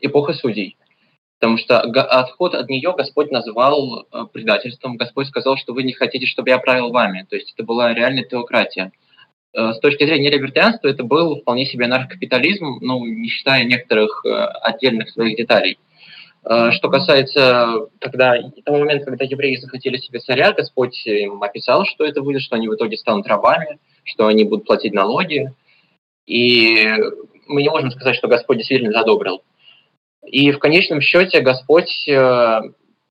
эпоха 0.00 0.32
судей. 0.32 0.76
Потому 1.38 1.56
что 1.56 1.78
отход 1.80 2.54
от 2.54 2.68
нее 2.68 2.92
Господь 2.96 3.30
назвал 3.30 4.06
э, 4.12 4.24
предательством. 4.32 4.96
Господь 4.96 5.28
сказал, 5.28 5.56
что 5.56 5.72
вы 5.72 5.84
не 5.84 5.92
хотите, 5.92 6.26
чтобы 6.26 6.50
я 6.50 6.58
правил 6.58 6.90
вами. 6.90 7.26
То 7.30 7.36
есть 7.36 7.52
это 7.54 7.62
была 7.62 7.94
реальная 7.94 8.24
теократия. 8.24 8.90
Э, 9.54 9.72
с 9.72 9.78
точки 9.78 10.04
зрения 10.04 10.30
либертианства 10.30 10.88
это 10.88 11.04
был 11.04 11.40
вполне 11.40 11.66
себе 11.66 11.86
наркокапитализм, 11.86 12.78
ну, 12.80 13.04
не 13.04 13.28
считая 13.28 13.64
некоторых 13.64 14.24
э, 14.26 14.30
отдельных 14.30 15.10
своих 15.10 15.36
деталей. 15.36 15.78
Что 16.44 16.88
касается 16.88 17.88
когда, 17.98 18.36
того 18.64 18.78
момента, 18.78 19.04
когда 19.04 19.24
евреи 19.24 19.56
захотели 19.56 19.98
себе 19.98 20.20
царя, 20.20 20.52
Господь 20.52 21.04
им 21.04 21.42
описал, 21.42 21.84
что 21.84 22.04
это 22.04 22.22
будет, 22.22 22.40
что 22.40 22.56
они 22.56 22.68
в 22.68 22.74
итоге 22.74 22.96
станут 22.96 23.26
рабами, 23.26 23.78
что 24.04 24.28
они 24.28 24.44
будут 24.44 24.64
платить 24.64 24.94
налоги. 24.94 25.52
И 26.26 26.94
мы 27.48 27.62
не 27.62 27.68
можем 27.68 27.90
сказать, 27.90 28.16
что 28.16 28.28
Господь 28.28 28.58
действительно 28.58 28.92
задобрил. 28.92 29.42
И 30.30 30.50
в 30.52 30.58
конечном 30.58 31.00
счете 31.00 31.40
Господь, 31.40 32.06
э, 32.06 32.60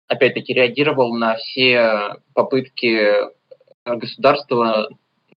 опять-таки, 0.08 0.54
реагировал 0.54 1.16
на 1.16 1.36
все 1.36 2.16
попытки 2.34 3.12
государства 3.86 4.90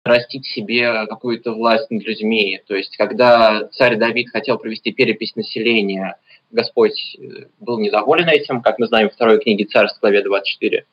растить 0.05 0.47
себе 0.47 1.07
какую-то 1.07 1.53
власть 1.53 1.91
над 1.91 2.05
людьми. 2.05 2.61
То 2.67 2.75
есть, 2.75 2.97
когда 2.97 3.69
царь 3.73 3.97
Давид 3.97 4.31
хотел 4.31 4.59
провести 4.59 4.93
перепись 4.93 5.37
населения, 5.37 6.17
Господь 6.51 7.17
э, 7.19 7.47
был 7.61 7.79
недоволен 7.79 8.29
этим, 8.29 8.63
как 8.63 8.79
мы 8.79 8.87
знаем 8.87 9.11
в 9.11 9.15
второй 9.15 9.41
книге 9.41 9.67
Царств, 9.67 10.01
главе 10.01 10.23
24. 10.23 10.85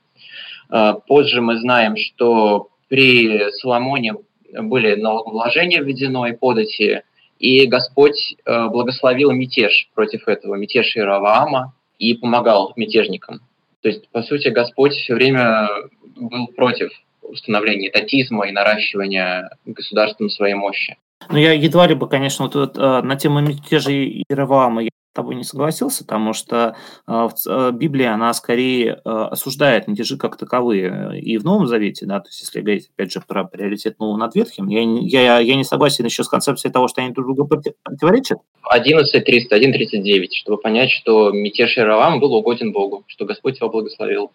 Э, 0.69 0.93
позже 1.07 1.41
мы 1.41 1.57
знаем, 1.57 1.95
что 1.95 2.69
при 2.89 3.49
Соломоне 3.51 4.15
были 4.53 4.95
налогообложения 4.95 5.81
введено 5.81 6.27
и 6.27 6.33
подати, 6.33 7.01
и 7.39 7.65
Господь 7.67 8.35
э, 8.45 8.67
благословил 8.67 9.31
мятеж 9.31 9.89
против 9.93 10.27
этого, 10.27 10.55
мятеж 10.55 10.95
Иераваама, 10.95 11.73
и 11.99 12.13
помогал 12.13 12.73
мятежникам. 12.75 13.41
То 13.81 13.89
есть, 13.89 14.09
по 14.09 14.23
сути, 14.23 14.49
Господь 14.49 14.93
все 14.93 15.13
время 15.13 15.69
был 16.15 16.47
против 16.47 16.91
установления 17.21 17.89
татизма 17.89 18.47
и 18.47 18.51
наращивания 18.51 19.49
государством 19.65 20.29
своей 20.29 20.55
мощи. 20.55 20.97
Ну, 21.29 21.37
я 21.37 21.53
едва 21.53 21.87
ли 21.87 21.95
бы, 21.95 22.07
конечно, 22.07 22.45
вот, 22.45 22.55
вот 22.55 22.77
э, 22.77 23.01
на 23.01 23.15
тему 23.15 23.41
мятежа 23.41 23.91
Иераваама 23.91 24.83
я 24.83 24.89
тобой 25.15 25.35
не 25.35 25.43
согласился, 25.43 26.03
потому 26.03 26.33
что 26.33 26.75
э, 27.07 27.29
э, 27.47 27.71
Библия, 27.73 28.13
она 28.13 28.33
скорее 28.33 29.01
э, 29.03 29.09
осуждает 29.09 29.87
мятежи 29.87 30.17
как 30.17 30.37
таковые 30.37 31.19
и 31.19 31.37
в 31.37 31.43
Новом 31.43 31.67
Завете, 31.67 32.05
да, 32.05 32.19
то 32.19 32.29
есть 32.29 32.41
если 32.41 32.61
говорить, 32.61 32.89
опять 32.93 33.11
же, 33.11 33.23
про 33.25 33.45
приоритет 33.45 33.97
Нового 33.99 34.17
над 34.17 34.35
Ветхим, 34.35 34.67
я, 34.67 34.81
я, 34.81 35.39
я 35.39 35.55
не 35.55 35.63
согласен 35.63 36.05
еще 36.05 36.23
с 36.23 36.29
концепцией 36.29 36.71
того, 36.71 36.87
что 36.87 37.01
они 37.01 37.13
друг 37.13 37.25
другу 37.35 37.47
противоречат. 37.83 38.39
11.300, 38.71 39.51
1.39, 39.51 40.27
чтобы 40.31 40.61
понять, 40.61 40.91
что 40.91 41.31
мятеж 41.31 41.77
Иеравам 41.77 42.19
был 42.19 42.33
угоден 42.33 42.71
Богу, 42.71 43.03
что 43.07 43.25
Господь 43.25 43.59
его 43.59 43.69
благословил. 43.69 44.31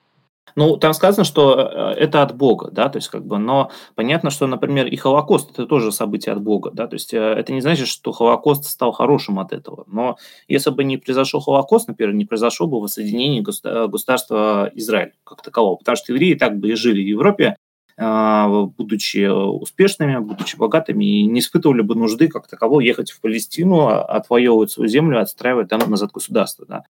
Ну, 0.56 0.76
там 0.76 0.94
сказано, 0.94 1.24
что 1.24 1.58
э, 1.58 2.00
это 2.00 2.22
от 2.22 2.36
Бога, 2.36 2.70
да, 2.70 2.88
то 2.88 2.98
есть 2.98 3.08
как 3.08 3.24
бы, 3.24 3.38
но 3.38 3.70
понятно, 3.94 4.30
что, 4.30 4.46
например, 4.46 4.86
и 4.86 4.96
Холокост– 4.96 5.50
это 5.52 5.66
тоже 5.66 5.92
событие 5.92 6.34
от 6.34 6.42
Бога, 6.42 6.70
да, 6.72 6.86
то 6.86 6.94
есть 6.94 7.14
э, 7.14 7.18
это 7.18 7.52
не 7.52 7.60
значит, 7.60 7.88
что 7.88 8.12
Холокост 8.12 8.64
стал 8.64 8.92
хорошим 8.92 9.38
от 9.38 9.52
этого, 9.52 9.84
но 9.86 10.16
если 10.48 10.70
бы 10.70 10.84
не 10.84 10.96
произошел 10.96 11.40
Холокост, 11.40 11.88
например, 11.88 12.14
не 12.14 12.24
произошло 12.24 12.66
бы 12.66 12.80
воссоединение 12.80 13.42
государства 13.42 14.70
Израиль 14.74 15.12
как 15.24 15.42
такового, 15.42 15.76
потому 15.76 15.96
что 15.96 16.12
евреи 16.12 16.34
так 16.34 16.58
бы 16.58 16.70
и 16.70 16.74
жили 16.74 17.02
в 17.02 17.06
Европе, 17.06 17.56
будучи 17.98 19.26
успешными, 19.26 20.18
будучи 20.18 20.56
богатыми, 20.56 21.04
и 21.04 21.26
не 21.26 21.40
испытывали 21.40 21.82
бы 21.82 21.94
нужды 21.94 22.28
как 22.28 22.48
такового 22.48 22.80
ехать 22.80 23.10
в 23.10 23.20
Палестину, 23.20 23.88
а, 23.88 24.02
отвоевывать 24.02 24.70
свою 24.70 24.88
землю, 24.88 25.20
отстраивать 25.20 25.68
там 25.68 25.80
назад 25.90 26.10
государство. 26.10 26.64
Да 26.66 26.84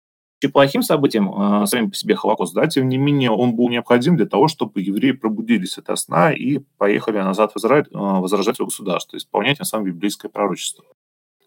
плохим 0.49 0.83
событием, 0.83 1.63
э, 1.63 1.67
самим 1.67 1.91
по 1.91 1.97
себе 1.97 2.15
Холокост, 2.15 2.55
да, 2.55 2.67
тем 2.67 2.89
не 2.89 2.97
менее 2.97 3.31
он 3.31 3.55
был 3.55 3.69
необходим 3.69 4.17
для 4.17 4.27
того, 4.27 4.49
чтобы 4.49 4.81
евреи 4.81 5.13
пробудились 5.13 5.79
от 5.79 5.99
сна 5.99 6.33
и 6.33 6.61
поехали 6.79 7.19
назад 7.19 7.53
в 7.53 7.59
Израиль 7.59 7.87
э, 7.91 7.97
возражать 7.97 8.57
свое 8.57 8.67
государство, 8.67 9.17
исполнять 9.17 9.59
на 9.59 9.65
самом 9.65 9.87
библейское 9.87 10.31
пророчество. 10.31 10.85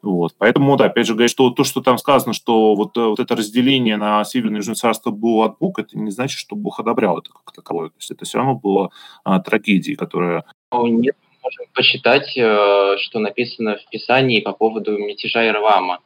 Вот. 0.03 0.35
Поэтому, 0.37 0.75
да, 0.75 0.85
опять 0.85 1.07
же, 1.07 1.13
говорить, 1.13 1.31
что 1.31 1.49
то, 1.49 1.63
что 1.63 1.81
там 1.81 1.97
сказано, 1.97 2.33
что 2.33 2.75
вот, 2.75 2.95
э, 2.97 3.01
вот 3.01 3.19
это 3.19 3.35
разделение 3.35 3.97
на 3.97 4.23
Северное 4.25 4.57
и 4.57 4.59
Южное 4.59 4.75
царство 4.75 5.11
было 5.11 5.45
от 5.45 5.57
Бога, 5.57 5.81
это 5.81 5.97
не 5.97 6.11
значит, 6.11 6.37
что 6.37 6.55
Бог 6.55 6.79
одобрял 6.79 7.17
это 7.17 7.31
как 7.31 7.53
таковое. 7.53 7.89
То 7.89 7.95
есть 7.97 8.11
это 8.11 8.25
все 8.25 8.37
равно 8.37 8.55
было 8.55 8.91
а, 9.23 9.39
трагедией, 9.39 9.95
которая... 9.95 10.43
Нет, 10.73 11.15
можем 11.41 11.65
почитать, 11.73 12.29
что 12.31 13.19
написано 13.19 13.77
в 13.77 13.89
Писании 13.89 14.41
по 14.41 14.51
поводу 14.51 14.97
мятежа 14.97 15.47
Ирвама. 15.47 15.99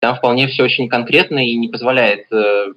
Там 0.00 0.16
вполне 0.16 0.46
все 0.46 0.62
очень 0.64 0.88
конкретно 0.88 1.44
и 1.44 1.56
не 1.56 1.68
позволяет 1.68 2.30
э, 2.32 2.72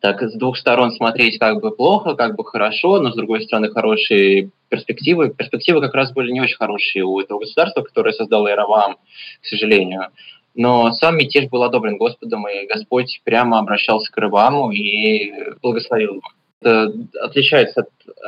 так 0.00 0.22
с 0.22 0.34
двух 0.34 0.56
сторон 0.56 0.92
смотреть 0.92 1.38
как 1.38 1.60
бы 1.60 1.70
плохо, 1.70 2.14
как 2.14 2.36
бы 2.36 2.44
хорошо, 2.44 3.00
но 3.00 3.12
с 3.12 3.16
другой 3.16 3.42
стороны 3.42 3.70
хорошие 3.70 4.50
перспективы. 4.68 5.30
Перспективы 5.30 5.80
как 5.80 5.94
раз 5.94 6.12
были 6.12 6.32
не 6.32 6.40
очень 6.40 6.56
хорошие 6.56 7.04
у 7.04 7.20
этого 7.20 7.40
государства, 7.40 7.82
которое 7.82 8.12
создало 8.12 8.48
Иеравам, 8.48 8.96
к 9.42 9.46
сожалению. 9.46 10.08
Но 10.54 10.92
сам 10.92 11.18
мятеж 11.18 11.48
был 11.50 11.62
одобрен 11.62 11.98
Господом, 11.98 12.48
и 12.48 12.66
Господь 12.66 13.20
прямо 13.24 13.58
обращался 13.58 14.10
к 14.10 14.18
Иераваму 14.18 14.70
и 14.70 15.32
благословил 15.60 16.14
его. 16.14 16.22
Это 16.62 16.92
отличается 17.20 17.86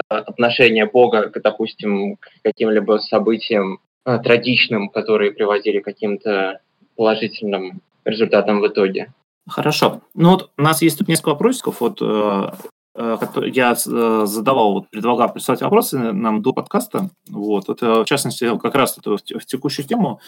от 0.08 0.28
отношения 0.28 0.84
Бога, 0.84 1.30
к, 1.30 1.40
допустим, 1.40 2.16
к 2.16 2.28
каким-либо 2.42 2.98
событиям 2.98 3.80
э, 4.04 4.18
трагичным, 4.18 4.90
которые 4.90 5.32
приводили 5.32 5.80
к 5.80 5.84
каким-то 5.84 6.60
положительным 6.94 7.80
результатам 8.04 8.60
в 8.60 8.66
итоге. 8.66 9.12
Хорошо. 9.48 10.02
Ну 10.14 10.30
вот 10.30 10.50
у 10.56 10.62
нас 10.62 10.82
есть 10.82 10.98
тут 10.98 11.08
несколько 11.08 11.30
вопросиков. 11.30 11.80
Вот 11.80 12.00
э, 12.02 12.50
э, 12.94 13.16
я 13.46 13.74
задавал, 13.74 14.74
вот, 14.74 14.90
предлагал 14.90 15.32
прислать 15.32 15.62
вопросы 15.62 15.98
нам 15.98 16.42
до 16.42 16.52
подкаста. 16.52 17.10
Вот, 17.28 17.68
это, 17.68 18.02
в 18.02 18.04
частности, 18.04 18.58
как 18.58 18.74
раз 18.74 18.98
это 18.98 19.16
в 19.16 19.46
текущую 19.46 19.86
тему. 19.86 20.20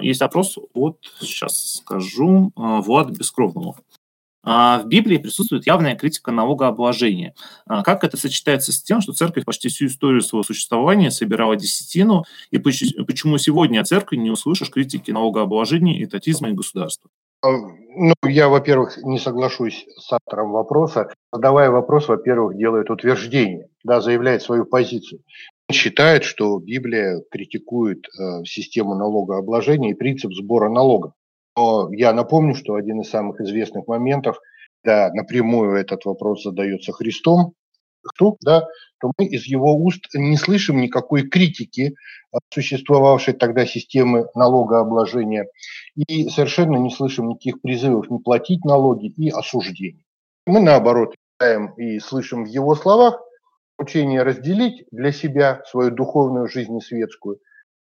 Есть 0.00 0.20
вопрос, 0.20 0.58
вот 0.74 0.98
сейчас 1.20 1.76
скажу, 1.76 2.50
Влад 2.56 3.10
Бескровному. 3.10 3.76
А 4.44 4.80
в 4.80 4.86
Библии 4.86 5.18
присутствует 5.18 5.66
явная 5.66 5.94
критика 5.94 6.32
налогообложения. 6.32 7.34
А 7.66 7.82
как 7.82 8.02
это 8.04 8.16
сочетается 8.16 8.72
с 8.72 8.82
тем, 8.82 9.00
что 9.00 9.12
церковь 9.12 9.44
почти 9.44 9.68
всю 9.68 9.86
историю 9.86 10.20
своего 10.20 10.42
существования 10.42 11.10
собирала 11.10 11.56
десятину, 11.56 12.24
и 12.50 12.58
почему 12.58 13.38
сегодня 13.38 13.80
о 13.80 13.84
церкви 13.84 14.16
не 14.16 14.30
услышишь 14.30 14.70
критики 14.70 15.10
налогообложения, 15.10 16.02
этатизма 16.02 16.50
и 16.50 16.54
государства? 16.54 17.10
А, 17.44 17.50
ну, 17.50 18.14
я, 18.24 18.48
во-первых, 18.48 18.98
не 19.02 19.18
соглашусь 19.18 19.86
с 19.96 20.12
автором 20.12 20.52
вопроса. 20.52 21.12
Задавая 21.32 21.70
вопрос, 21.70 22.08
во-первых, 22.08 22.56
делает 22.56 22.90
утверждение, 22.90 23.68
да, 23.84 24.00
заявляет 24.00 24.42
свою 24.42 24.64
позицию. 24.64 25.22
Он 25.68 25.74
считает, 25.74 26.24
что 26.24 26.58
Библия 26.58 27.22
критикует 27.30 28.06
э, 28.06 28.44
систему 28.44 28.94
налогообложения 28.94 29.90
и 29.90 29.94
принцип 29.94 30.32
сбора 30.32 30.68
налогов. 30.68 31.12
Я 31.56 32.12
напомню, 32.12 32.54
что 32.54 32.74
один 32.74 33.00
из 33.00 33.10
самых 33.10 33.40
известных 33.40 33.86
моментов, 33.86 34.38
да, 34.84 35.10
напрямую 35.12 35.76
этот 35.76 36.04
вопрос 36.04 36.42
задается 36.42 36.92
Христом, 36.92 37.54
кто, 38.02 38.36
да, 38.40 38.66
то 39.00 39.12
мы 39.16 39.26
из 39.26 39.44
его 39.46 39.76
уст 39.76 40.06
не 40.14 40.36
слышим 40.36 40.80
никакой 40.80 41.28
критики 41.28 41.94
существовавшей 42.52 43.34
тогда 43.34 43.66
системы 43.66 44.26
налогообложения 44.34 45.46
и 45.94 46.28
совершенно 46.28 46.78
не 46.78 46.90
слышим 46.90 47.28
никаких 47.28 47.60
призывов 47.60 48.10
не 48.10 48.18
платить 48.18 48.64
налоги 48.64 49.08
и 49.08 49.28
осуждений. 49.28 50.04
Мы, 50.46 50.60
наоборот, 50.60 51.14
читаем 51.38 51.74
и 51.74 51.98
слышим 52.00 52.44
в 52.44 52.48
его 52.48 52.74
словах 52.74 53.20
учение 53.78 54.22
разделить 54.22 54.84
для 54.90 55.12
себя 55.12 55.62
свою 55.66 55.90
духовную 55.90 56.48
жизнь 56.48 56.76
и 56.76 56.80
светскую– 56.80 57.38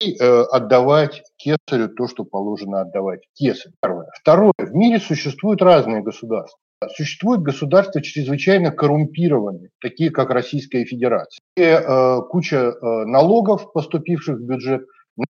и 0.03 0.17
э, 0.19 0.41
отдавать 0.51 1.23
кесарю 1.37 1.89
то, 1.89 2.07
что 2.07 2.23
положено 2.23 2.81
отдавать 2.81 3.21
кесарю. 3.33 3.73
Первое. 3.81 4.07
Второе. 4.19 4.53
В 4.57 4.73
мире 4.73 4.99
существуют 4.99 5.61
разные 5.61 6.01
государства. 6.01 6.59
Существуют 6.95 7.41
государства 7.41 8.01
чрезвычайно 8.01 8.71
коррумпированные, 8.71 9.69
такие 9.79 10.09
как 10.09 10.29
Российская 10.31 10.83
Федерация, 10.83 11.39
где 11.55 11.79
э, 11.79 12.21
куча 12.29 12.57
э, 12.57 13.05
налогов, 13.05 13.71
поступивших 13.71 14.37
в 14.37 14.43
бюджет, 14.43 14.85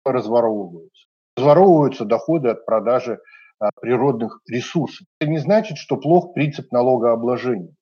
разворовываются. 0.03 1.05
Разворовываются 1.37 2.05
доходы 2.05 2.49
от 2.49 2.65
продажи 2.65 3.19
э, 3.61 3.69
природных 3.79 4.39
ресурсов. 4.49 5.05
Это 5.19 5.29
не 5.29 5.37
значит, 5.37 5.77
что 5.77 5.97
плох 5.97 6.33
принцип 6.33 6.71
налогообложения. 6.71 7.74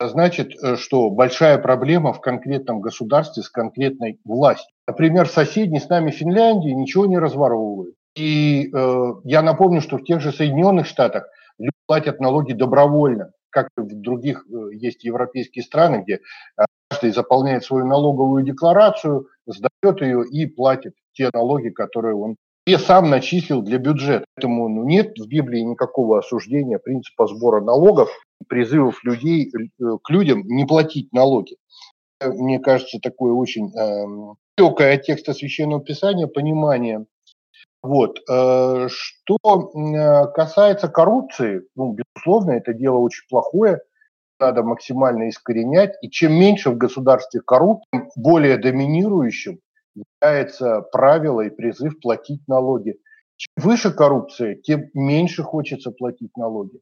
Значит, 0.00 0.52
э, 0.62 0.76
что 0.76 1.10
большая 1.10 1.58
проблема 1.58 2.12
в 2.12 2.20
конкретном 2.20 2.80
государстве 2.80 3.42
с 3.42 3.48
конкретной 3.48 4.20
властью. 4.24 4.70
Например, 4.86 5.28
соседний 5.28 5.80
с 5.80 5.88
нами 5.88 6.10
Финляндии 6.10 6.70
ничего 6.70 7.06
не 7.06 7.18
разворовывает. 7.18 7.94
И 8.14 8.70
э, 8.72 9.04
я 9.24 9.42
напомню, 9.42 9.80
что 9.80 9.98
в 9.98 10.04
тех 10.04 10.20
же 10.20 10.32
Соединенных 10.32 10.86
Штатах 10.86 11.28
люди 11.58 11.72
платят 11.86 12.20
налоги 12.20 12.52
добровольно, 12.52 13.32
как 13.50 13.68
в 13.76 14.00
других 14.00 14.44
э, 14.48 14.74
есть 14.74 15.04
европейские 15.04 15.64
страны, 15.64 16.02
где 16.02 16.14
э, 16.14 16.64
каждый 16.90 17.10
заполняет 17.10 17.64
свою 17.64 17.86
налоговую 17.86 18.44
декларацию, 18.44 19.28
сдает 19.46 20.00
ее 20.00 20.24
и 20.26 20.46
платит 20.46 20.94
те 21.12 21.30
налоги, 21.32 21.70
которые 21.70 22.14
он 22.14 22.36
и 22.68 22.76
сам 22.76 23.08
начислил 23.08 23.62
для 23.62 23.78
бюджета. 23.78 24.26
Поэтому 24.34 24.68
ну, 24.68 24.84
нет 24.84 25.16
в 25.18 25.26
Библии 25.26 25.60
никакого 25.60 26.18
осуждения 26.18 26.78
принципа 26.78 27.26
сбора 27.26 27.62
налогов, 27.62 28.10
призывов 28.46 29.02
людей 29.04 29.50
э, 29.50 29.82
к 30.02 30.10
людям 30.10 30.42
не 30.44 30.66
платить 30.66 31.10
налоги. 31.14 31.56
Мне 32.22 32.58
кажется, 32.58 32.98
такое 33.02 33.32
очень 33.32 33.72
э, 33.74 34.34
далекое 34.58 34.96
от 34.96 35.02
текста 35.02 35.32
Священного 35.32 35.82
Писания 35.82 36.26
понимание. 36.26 37.06
Вот. 37.82 38.20
Э, 38.30 38.88
что 38.90 39.38
э, 39.38 40.26
касается 40.34 40.88
коррупции, 40.88 41.62
ну, 41.74 41.94
безусловно, 41.94 42.50
это 42.50 42.74
дело 42.74 42.98
очень 42.98 43.24
плохое, 43.30 43.80
надо 44.38 44.62
максимально 44.62 45.30
искоренять. 45.30 45.94
И 46.02 46.10
чем 46.10 46.34
меньше 46.34 46.68
в 46.68 46.76
государстве 46.76 47.40
коррупции, 47.40 48.10
более 48.14 48.58
доминирующим 48.58 49.58
является 50.20 50.80
правило 50.92 51.42
и 51.42 51.50
призыв 51.50 52.00
платить 52.00 52.40
налоги. 52.48 52.96
Чем 53.36 53.50
выше 53.56 53.92
коррупция, 53.92 54.56
тем 54.56 54.90
меньше 54.94 55.42
хочется 55.42 55.90
платить 55.90 56.36
налоги. 56.36 56.80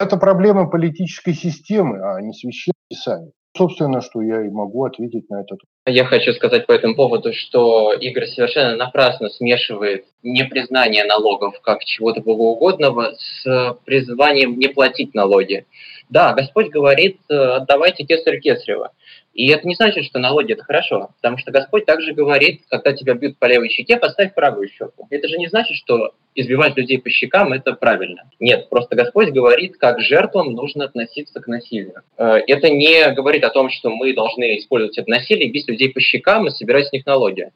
Это 0.00 0.16
проблема 0.16 0.68
политической 0.68 1.34
системы, 1.34 2.00
а 2.02 2.20
не 2.20 2.32
священного 2.32 2.74
писания. 2.88 3.32
Собственно, 3.56 4.00
что 4.00 4.20
я 4.20 4.44
и 4.44 4.48
могу 4.48 4.84
ответить 4.84 5.30
на 5.30 5.42
этот 5.42 5.60
Я 5.86 6.04
хочу 6.04 6.32
сказать 6.32 6.66
по 6.66 6.72
этому 6.72 6.96
поводу, 6.96 7.32
что 7.32 7.92
Игорь 7.92 8.26
совершенно 8.26 8.74
напрасно 8.74 9.28
смешивает 9.28 10.06
непризнание 10.24 11.04
налогов 11.04 11.60
как 11.62 11.84
чего-то 11.84 12.20
богоугодного 12.20 13.14
с 13.16 13.78
призванием 13.84 14.58
не 14.58 14.66
платить 14.66 15.14
налоги. 15.14 15.66
Да, 16.10 16.34
Господь 16.34 16.70
говорит, 16.70 17.20
отдавайте 17.28 18.04
кесарь 18.04 18.40
кесарева. 18.40 18.90
И 19.34 19.48
это 19.48 19.66
не 19.66 19.74
значит, 19.74 20.04
что 20.04 20.20
налоги 20.20 20.52
это 20.52 20.62
хорошо, 20.62 21.10
потому 21.16 21.38
что 21.38 21.50
Господь 21.50 21.84
также 21.84 22.12
говорит, 22.12 22.62
когда 22.70 22.92
тебя 22.92 23.14
бьют 23.14 23.36
по 23.38 23.46
левой 23.46 23.68
щеке, 23.68 23.96
поставь 23.96 24.32
правую 24.32 24.68
щеку. 24.68 25.08
Это 25.10 25.26
же 25.26 25.38
не 25.38 25.48
значит, 25.48 25.76
что 25.76 26.12
избивать 26.36 26.76
людей 26.76 27.00
по 27.00 27.10
щекам 27.10 27.52
это 27.52 27.72
правильно. 27.72 28.30
Нет, 28.38 28.68
просто 28.70 28.94
Господь 28.94 29.30
говорит, 29.30 29.76
как 29.76 30.00
жертвам 30.00 30.52
нужно 30.52 30.84
относиться 30.84 31.40
к 31.40 31.48
насилию. 31.48 32.02
Э, 32.16 32.38
это 32.46 32.70
не 32.70 33.12
говорит 33.12 33.42
о 33.42 33.50
том, 33.50 33.70
что 33.70 33.90
мы 33.90 34.14
должны 34.14 34.58
использовать 34.58 34.98
это 34.98 35.10
насилие, 35.10 35.50
бить 35.50 35.68
людей 35.68 35.92
по 35.92 36.00
щекам 36.00 36.46
и 36.46 36.50
собирать 36.50 36.86
с 36.86 36.92
них 36.92 37.04
налоги. 37.04 37.50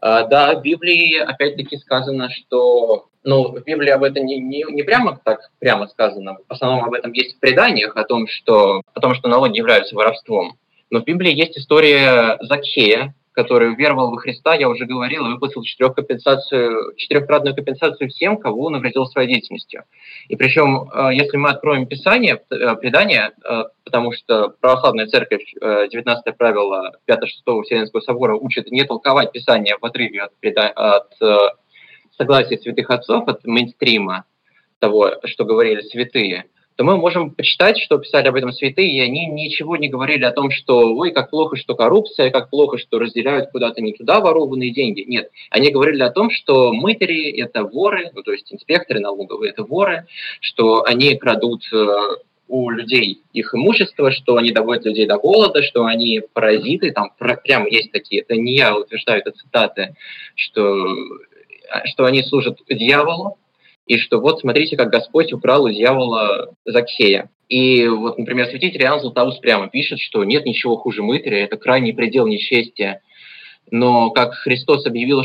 Э, 0.00 0.28
да, 0.30 0.54
в 0.54 0.62
Библии 0.62 1.18
опять-таки 1.18 1.76
сказано, 1.78 2.30
что 2.30 3.08
ну, 3.24 3.48
в 3.48 3.64
Библии 3.64 3.90
об 3.90 4.04
этом 4.04 4.24
не, 4.24 4.38
не, 4.38 4.64
не 4.68 4.84
прямо 4.84 5.20
так 5.24 5.50
прямо 5.58 5.88
сказано. 5.88 6.38
В 6.48 6.52
основном 6.52 6.84
об 6.84 6.94
этом 6.94 7.12
есть 7.12 7.36
в 7.36 7.40
преданиях, 7.40 7.96
о 7.96 8.04
том, 8.04 8.28
что, 8.28 8.82
о 8.94 9.00
том, 9.00 9.16
что 9.16 9.28
налоги 9.28 9.58
являются 9.58 9.96
воровством. 9.96 10.56
Но 10.90 11.00
в 11.00 11.04
Библии 11.04 11.34
есть 11.34 11.58
история 11.58 12.38
Закхея, 12.42 13.14
который 13.36 13.74
веровал 13.74 14.10
во 14.10 14.16
Христа, 14.16 14.54
я 14.54 14.66
уже 14.68 14.86
говорил, 14.86 15.26
и 15.26 15.32
выплатил 15.32 15.62
компенсацию, 15.94 16.94
четырехкратную 16.96 17.54
компенсацию 17.54 18.08
всем, 18.08 18.38
кого 18.38 18.64
он 18.64 18.72
навредил 18.72 19.04
своей 19.06 19.28
деятельностью. 19.28 19.84
И 20.28 20.36
причем, 20.36 20.90
э, 20.90 21.10
если 21.12 21.36
мы 21.36 21.50
откроем 21.50 21.86
Писание, 21.86 22.40
э, 22.50 22.76
предание, 22.76 23.32
э, 23.44 23.64
потому 23.84 24.12
что 24.12 24.54
православная 24.60 25.06
церковь, 25.06 25.44
19 25.52 26.32
правило 26.36 26.92
5-6 27.04 27.62
Вселенского 27.62 28.00
собора 28.00 28.36
учит 28.36 28.70
не 28.70 28.84
толковать 28.84 29.32
Писание 29.32 29.76
в 29.78 29.84
отрыве 29.84 30.22
от, 30.22 30.32
от 30.74 31.52
согласия 32.16 32.58
святых 32.58 32.90
отцов, 32.90 33.28
от 33.28 33.44
мейнстрима 33.44 34.24
того, 34.78 35.12
что 35.24 35.44
говорили 35.44 35.82
святые– 35.82 36.46
то 36.76 36.84
мы 36.84 36.98
можем 36.98 37.30
почитать, 37.30 37.78
что 37.78 37.98
писали 37.98 38.28
об 38.28 38.34
этом 38.34 38.52
святые, 38.52 38.94
и 38.94 39.00
они 39.00 39.26
ничего 39.26 39.76
не 39.76 39.88
говорили 39.88 40.24
о 40.24 40.32
том, 40.32 40.50
что 40.50 40.94
ой, 40.94 41.10
как 41.10 41.30
плохо, 41.30 41.56
что 41.56 41.74
коррупция, 41.74 42.30
как 42.30 42.50
плохо, 42.50 42.76
что 42.76 42.98
разделяют 42.98 43.50
куда-то 43.50 43.80
не 43.80 43.94
туда 43.94 44.20
ворованные 44.20 44.72
деньги. 44.72 45.00
Нет, 45.00 45.30
они 45.50 45.70
говорили 45.70 46.02
о 46.02 46.10
том, 46.10 46.30
что 46.30 46.74
мытари– 46.74 47.30
это 47.40 47.64
воры, 47.64 48.10
ну, 48.14 48.22
то 48.22 48.32
есть 48.32 48.52
инспекторы 48.52 49.00
налоговые– 49.00 49.50
это 49.52 49.64
воры, 49.64 50.06
что 50.40 50.84
они 50.84 51.16
крадут 51.16 51.62
э, 51.72 51.86
у 52.48 52.68
людей 52.68 53.22
их 53.32 53.54
имущество, 53.54 54.10
что 54.10 54.36
они 54.36 54.52
доводят 54.52 54.84
людей 54.84 55.06
до 55.06 55.16
голода, 55.16 55.62
что 55.62 55.86
они 55.86 56.20
паразиты, 56.34 56.92
там 56.92 57.10
прямо 57.18 57.68
есть 57.70 57.90
такие, 57.90 58.20
это 58.20 58.36
не 58.36 58.54
я 58.54 58.76
утверждаю, 58.76 59.20
это 59.20 59.30
цитаты, 59.32 59.96
что, 60.34 60.86
что 61.86 62.04
они 62.04 62.22
служат 62.22 62.58
дьяволу, 62.68 63.38
и 63.86 63.98
что 63.98 64.20
вот 64.20 64.40
смотрите, 64.40 64.76
как 64.76 64.90
Господь 64.90 65.32
украл 65.32 65.64
у 65.64 65.70
дьявола 65.70 66.54
Закхея. 66.64 67.30
И 67.48 67.86
вот, 67.86 68.18
например, 68.18 68.46
святитель 68.46 68.82
Иоанн 68.82 69.00
Златоуст 69.00 69.40
прямо 69.40 69.68
пишет, 69.68 70.00
что 70.00 70.24
нет 70.24 70.44
ничего 70.44 70.76
хуже 70.76 71.02
мытаря, 71.02 71.44
это 71.44 71.56
крайний 71.56 71.94
предел 71.94 72.26
несчастья. 72.26 73.00
Но 73.70 74.10
как 74.10 74.34
Христос 74.34 74.86
объявил, 74.86 75.22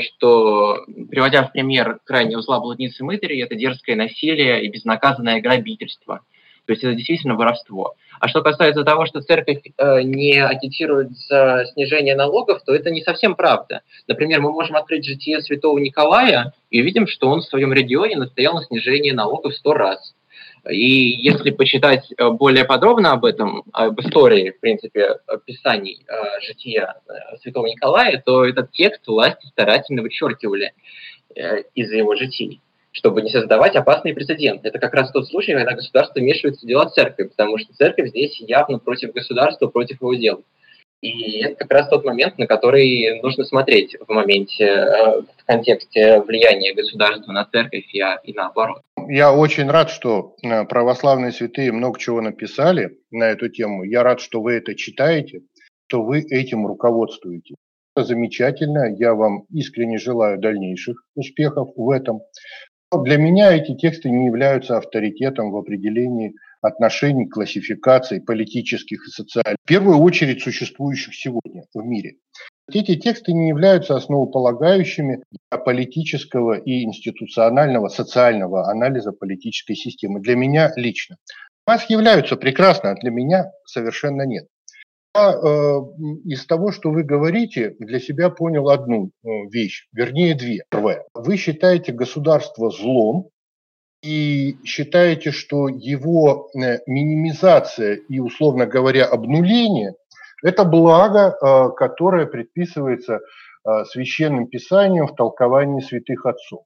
что, 0.00 0.84
приводя 1.10 1.44
в 1.44 1.52
пример 1.52 1.98
крайнего 2.04 2.42
зла 2.42 2.60
блудницы 2.60 3.04
мытаря, 3.04 3.44
это 3.44 3.54
дерзкое 3.54 3.96
насилие 3.96 4.64
и 4.64 4.68
безнаказанное 4.68 5.40
грабительство. 5.40 6.20
То 6.66 6.72
есть 6.72 6.82
это 6.82 6.94
действительно 6.94 7.34
воровство. 7.34 7.94
А 8.20 8.28
что 8.28 8.42
касается 8.42 8.84
того, 8.84 9.06
что 9.06 9.20
церковь 9.20 9.62
э, 9.76 10.02
не 10.02 10.42
агитирует 10.42 11.16
за 11.16 11.66
снижение 11.72 12.16
налогов, 12.16 12.62
то 12.64 12.74
это 12.74 12.90
не 12.90 13.02
совсем 13.02 13.34
правда. 13.34 13.82
Например, 14.08 14.40
мы 14.40 14.50
можем 14.50 14.76
открыть 14.76 15.04
житие 15.04 15.42
святого 15.42 15.78
Николая 15.78 16.54
и 16.70 16.80
увидим, 16.80 17.06
что 17.06 17.28
он 17.28 17.40
в 17.40 17.44
своем 17.44 17.72
регионе 17.72 18.16
настоял 18.16 18.54
на 18.54 18.64
снижении 18.64 19.10
налогов 19.10 19.54
сто 19.54 19.74
раз. 19.74 20.14
И 20.70 20.86
если 20.86 21.50
почитать 21.50 22.10
э, 22.16 22.30
более 22.30 22.64
подробно 22.64 23.12
об 23.12 23.26
этом, 23.26 23.64
об 23.72 24.00
истории, 24.00 24.50
в 24.50 24.60
принципе, 24.60 25.18
писаний 25.44 26.00
э, 26.08 26.40
жития 26.40 26.94
э, 27.06 27.36
святого 27.42 27.66
Николая, 27.66 28.22
то 28.24 28.46
этот 28.46 28.72
текст 28.72 29.06
власти 29.06 29.46
старательно 29.48 30.00
вычеркивали 30.00 30.72
э, 31.34 31.64
из 31.74 31.92
его 31.92 32.14
житий 32.14 32.62
чтобы 32.94 33.22
не 33.22 33.30
создавать 33.30 33.74
опасные 33.74 34.14
прецеденты. 34.14 34.68
Это 34.68 34.78
как 34.78 34.94
раз 34.94 35.10
тот 35.10 35.28
случай, 35.28 35.52
когда 35.52 35.72
государство 35.72 36.20
вмешивается 36.20 36.64
в 36.64 36.68
дела 36.68 36.88
церкви, 36.88 37.24
потому 37.24 37.58
что 37.58 37.74
церковь 37.74 38.10
здесь 38.10 38.40
явно 38.40 38.78
против 38.78 39.12
государства, 39.12 39.66
против 39.66 40.00
его 40.00 40.14
дел. 40.14 40.44
И 41.02 41.42
это 41.42 41.56
как 41.56 41.72
раз 41.72 41.88
тот 41.88 42.04
момент, 42.04 42.38
на 42.38 42.46
который 42.46 43.20
нужно 43.20 43.44
смотреть 43.44 43.96
в 44.00 44.10
моменте, 44.10 44.64
э, 44.64 45.20
в 45.20 45.44
контексте 45.44 46.22
влияния 46.22 46.72
государства 46.72 47.32
на 47.32 47.44
церковь 47.44 47.84
и, 47.92 48.32
наоборот. 48.32 48.80
Я 49.08 49.34
очень 49.34 49.68
рад, 49.68 49.90
что 49.90 50.36
э, 50.42 50.64
православные 50.64 51.32
святые 51.32 51.72
много 51.72 51.98
чего 51.98 52.22
написали 52.22 52.98
на 53.10 53.24
эту 53.24 53.48
тему. 53.48 53.82
Я 53.82 54.02
рад, 54.02 54.20
что 54.20 54.40
вы 54.40 54.54
это 54.54 54.74
читаете, 54.76 55.42
что 55.88 56.04
вы 56.04 56.20
этим 56.20 56.66
руководствуете. 56.66 57.56
Это 57.94 58.06
замечательно. 58.06 58.94
Я 58.96 59.14
вам 59.14 59.44
искренне 59.50 59.98
желаю 59.98 60.38
дальнейших 60.38 61.04
успехов 61.16 61.68
в 61.76 61.90
этом. 61.90 62.22
Для 62.92 63.16
меня 63.16 63.52
эти 63.52 63.74
тексты 63.74 64.10
не 64.10 64.26
являются 64.26 64.76
авторитетом 64.76 65.50
в 65.50 65.56
определении 65.56 66.34
отношений, 66.60 67.28
классификаций 67.28 68.20
политических 68.20 69.06
и 69.06 69.10
социальных, 69.10 69.58
в 69.62 69.68
первую 69.68 69.98
очередь 69.98 70.42
существующих 70.42 71.14
сегодня 71.14 71.64
в 71.74 71.84
мире. 71.84 72.16
Эти 72.72 72.96
тексты 72.96 73.32
не 73.32 73.48
являются 73.48 73.94
основополагающими 73.96 75.22
для 75.50 75.58
политического 75.58 76.54
и 76.54 76.84
институционального, 76.84 77.88
социального 77.88 78.70
анализа 78.70 79.12
политической 79.12 79.74
системы. 79.74 80.20
Для 80.20 80.34
меня 80.34 80.72
лично. 80.76 81.16
У 81.66 81.70
вас 81.70 81.88
являются 81.90 82.36
прекрасно, 82.36 82.92
а 82.92 82.94
для 82.94 83.10
меня 83.10 83.50
совершенно 83.66 84.22
нет. 84.22 84.46
Э, 85.16 85.78
из 86.24 86.44
того, 86.44 86.72
что 86.72 86.90
вы 86.90 87.04
говорите, 87.04 87.76
для 87.78 88.00
себя 88.00 88.30
понял 88.30 88.68
одну 88.68 89.06
э, 89.22 89.28
вещь, 89.48 89.86
вернее 89.92 90.34
две. 90.34 90.64
Первое. 90.68 91.04
Вы 91.14 91.36
считаете 91.36 91.92
государство 91.92 92.68
злом 92.70 93.28
и 94.02 94.56
считаете, 94.64 95.30
что 95.30 95.68
его 95.68 96.48
э, 96.52 96.80
минимизация 96.88 97.94
и, 97.94 98.18
условно 98.18 98.66
говоря, 98.66 99.04
обнуление– 99.04 99.94
это 100.42 100.64
благо, 100.64 101.34
которое 101.74 102.26
предписывается 102.26 103.20
священным 103.86 104.46
писанием 104.46 105.06
в 105.06 105.14
толковании 105.14 105.80
святых 105.80 106.26
отцов. 106.26 106.64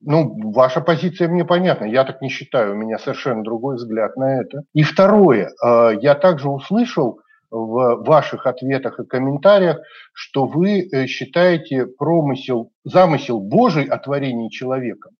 Ну, 0.00 0.52
ваша 0.52 0.80
позиция 0.80 1.26
мне 1.26 1.44
понятна, 1.44 1.86
я 1.86 2.04
так 2.04 2.22
не 2.22 2.28
считаю, 2.28 2.74
у 2.74 2.76
меня 2.76 2.98
совершенно 2.98 3.42
другой 3.42 3.76
взгляд 3.76 4.16
на 4.16 4.40
это. 4.40 4.62
И 4.74 4.84
второе, 4.84 5.50
я 5.60 6.14
также 6.14 6.48
услышал, 6.50 7.20
в 7.50 8.04
ваших 8.04 8.46
ответах 8.46 9.00
и 9.00 9.06
комментариях, 9.06 9.78
что 10.12 10.46
вы 10.46 10.80
э, 10.80 11.06
считаете 11.06 11.86
промысел, 11.86 12.72
замысел 12.84 13.40
Божий 13.40 13.84
о 13.84 13.98
творении 13.98 14.48
человека 14.48 15.10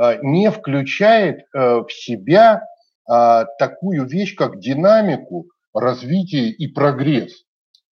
э, 0.00 0.18
не 0.22 0.50
включает 0.50 1.40
э, 1.54 1.80
в 1.80 1.90
себя 1.90 2.62
а, 3.08 3.46
такую 3.58 4.06
вещь, 4.06 4.36
как 4.36 4.60
динамику, 4.60 5.46
развитие 5.74 6.50
и 6.50 6.68
прогресс. 6.68 7.42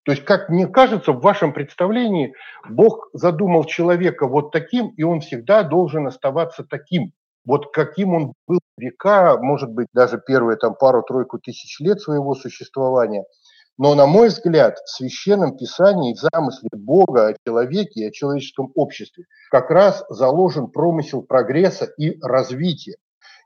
То 0.05 0.13
есть, 0.13 0.25
как 0.25 0.49
мне 0.49 0.69
кажется, 0.69 1.13
в 1.13 1.21
вашем 1.21 1.53
представлении 1.53 2.33
Бог 2.69 3.09
задумал 3.13 3.65
человека 3.65 4.29
вот 4.29 4.53
таким, 4.53 4.91
и 4.91 5.03
он 5.03 5.21
всегда 5.21 5.65
должен 5.65 6.07
оставаться 6.07 6.65
таким. 6.65 7.13
Вот 7.45 7.73
каким 7.73 8.15
он 8.15 8.33
был 8.47 8.61
века, 8.79 9.37
может 9.41 9.71
быть, 9.71 9.89
даже 9.93 10.23
первые 10.25 10.57
там 10.57 10.75
пару-тройку 10.75 11.39
тысяч 11.41 11.81
лет 11.81 12.01
своего 12.01 12.35
существования– 12.35 13.25
но, 13.81 13.95
на 13.95 14.05
мой 14.05 14.29
взгляд, 14.29 14.77
в 14.85 14.91
Священном 14.91 15.57
Писании, 15.57 16.13
в 16.13 16.19
замысле 16.19 16.69
Бога 16.75 17.29
о 17.29 17.35
человеке 17.47 18.01
и 18.01 18.09
о 18.09 18.11
человеческом 18.11 18.71
обществе 18.75 19.25
как 19.51 19.71
раз 19.71 20.05
заложен 20.11 20.67
промысел 20.67 21.23
прогресса 21.23 21.87
и 21.97 22.21
развития. 22.21 22.97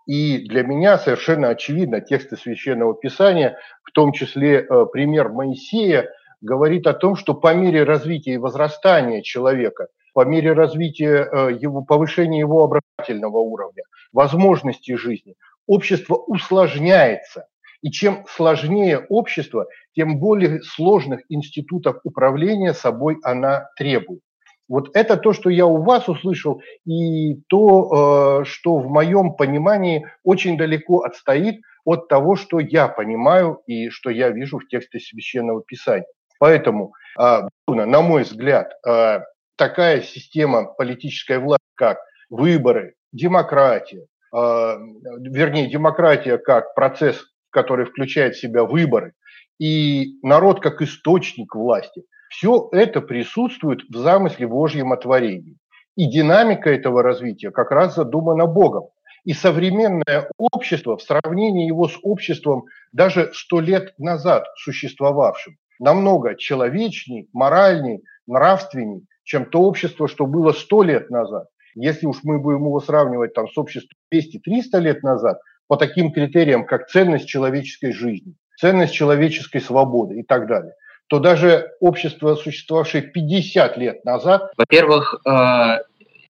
И 0.09 0.39
для 0.49 0.65
меня 0.65 0.99
совершенно 0.99 1.51
очевидно, 1.51 2.01
тексты 2.01 2.37
Священного 2.37 2.97
Писания, 2.97 3.57
в 3.85 3.93
том 3.93 4.11
числе 4.11 4.59
э, 4.59 4.87
пример 4.93 5.29
Моисея, 5.29 6.11
говорит 6.41 6.89
о 6.89 6.95
том, 6.95 7.15
что 7.15 7.35
по 7.35 7.55
мере 7.55 7.85
развития 7.85 8.33
и 8.33 8.39
возрастания 8.39 9.23
человека, 9.23 9.87
по 10.15 10.25
мере 10.25 10.53
развития 10.53 11.29
э, 11.31 11.53
его, 11.61 11.83
повышения 11.83 12.41
его 12.41 12.65
образовательного 12.65 13.39
уровня, 13.39 13.85
возможностей 14.13 14.97
жизни, 14.97 15.37
общество 15.69 16.17
усложняется. 16.17 17.47
И 17.85 17.91
чем 17.91 18.25
сложнее 18.27 19.05
общество, 19.11 19.67
тем 19.95 20.19
более 20.19 20.63
сложных 20.63 21.21
институтов 21.29 21.99
управления 22.03 22.73
собой 22.73 23.19
она 23.23 23.69
требует. 23.77 24.23
Вот 24.69 24.89
это 24.95 25.19
то, 25.19 25.35
что 25.35 25.51
я 25.51 25.67
у 25.67 25.83
вас 25.83 26.09
услышал, 26.09 26.63
и 26.87 27.35
то, 27.47 28.41
э, 28.41 28.45
что 28.47 28.79
в 28.79 28.89
моем 28.89 29.35
понимании 29.35 30.07
очень 30.23 30.57
далеко 30.57 31.03
отстоит 31.03 31.61
от 31.85 32.09
того, 32.09 32.37
что 32.37 32.59
я 32.59 32.89
понимаю 32.89 33.61
и 33.67 33.91
что 33.91 34.09
я 34.09 34.31
вижу 34.31 34.61
в 34.61 34.67
тексте 34.69 34.99
Священного 34.99 35.63
Писания. 35.63 36.07
Поэтому, 36.39 36.95
э, 37.21 37.43
на 37.69 38.01
мой 38.01 38.23
взгляд, 38.23 38.73
э, 38.89 39.21
такая 39.57 40.01
система 40.01 40.73
политической 40.73 41.39
власти, 41.39 41.67
как 41.75 41.99
выборы, 42.31 42.95
демократия, 43.13 44.07
вернее, 44.33 45.71
демократия 45.71 46.39
как 46.39 46.75
процесс 46.75 47.25
который 47.55 47.87
включает 47.87 48.35
в 48.35 48.41
себя 48.41 48.65
выборы, 48.65 49.15
и 49.59 50.19
народ 50.23 50.61
как 50.61 50.83
источник 50.83 51.55
власти, 51.55 52.03
все 52.29 52.69
это 52.73 53.01
присутствует 53.01 53.83
в 53.89 53.97
замысле 53.97 54.49
Божьем 54.49 54.93
о 54.93 54.97
творении. 54.97 55.57
И 55.97 56.11
динамика 56.11 56.71
этого 56.71 57.03
развития 57.03 57.53
как 57.53 57.71
раз 57.71 57.95
задумана 57.95 58.47
Богом. 58.47 58.89
И 59.25 59.33
современное 59.33 60.29
общество 60.37 60.97
в 60.97 61.03
сравнении 61.03 61.67
его 61.67 61.89
с 61.89 61.97
обществом 62.03 62.65
даже 62.93 63.31
сто 63.33 63.61
лет 63.61 63.95
назад 63.99 64.45
существовавшим 64.57 65.57
намного 65.79 66.35
человечней, 66.37 67.29
моральней, 67.33 68.03
нравственней, 68.27 69.07
чем 69.23 69.47
то 69.47 69.63
общество, 69.63 70.09
что 70.09 70.27
было 70.27 70.53
сто 70.53 70.83
лет 70.83 71.11
назад. 71.11 71.47
Если 71.75 72.07
уж 72.07 72.19
мы 72.23 72.39
будем 72.39 72.67
его 72.67 72.81
сравнивать 72.81 73.35
там, 73.35 73.49
с 73.49 73.59
обществом 73.59 73.97
200-300 74.13 74.81
лет 74.81 75.03
назад, 75.03 75.41
по 75.67 75.77
таким 75.77 76.13
критериям, 76.13 76.67
как 76.67 76.89
ценность 76.89 77.27
человеческой 77.27 77.93
жизни, 77.93 78.35
ценность 78.59 78.95
человеческой 78.95 79.61
свободы 79.61 80.21
и 80.21 80.23
так 80.23 80.47
далее, 80.47 80.75
то 81.09 81.19
даже 81.19 81.73
общество, 81.81 82.35
существовавшее 82.35 83.03
50 83.03 83.77
лет 83.77 84.05
назад... 84.05 84.53
Во-первых, 84.57 85.21
э, 85.27 85.31
в 85.31 85.83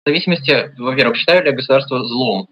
зависимости, 0.07 0.73
во-первых, 0.79 1.17
считаю 1.17 1.43
ли 1.43 1.51
я 1.51 1.57
государство 1.57 2.05
злом? 2.07 2.49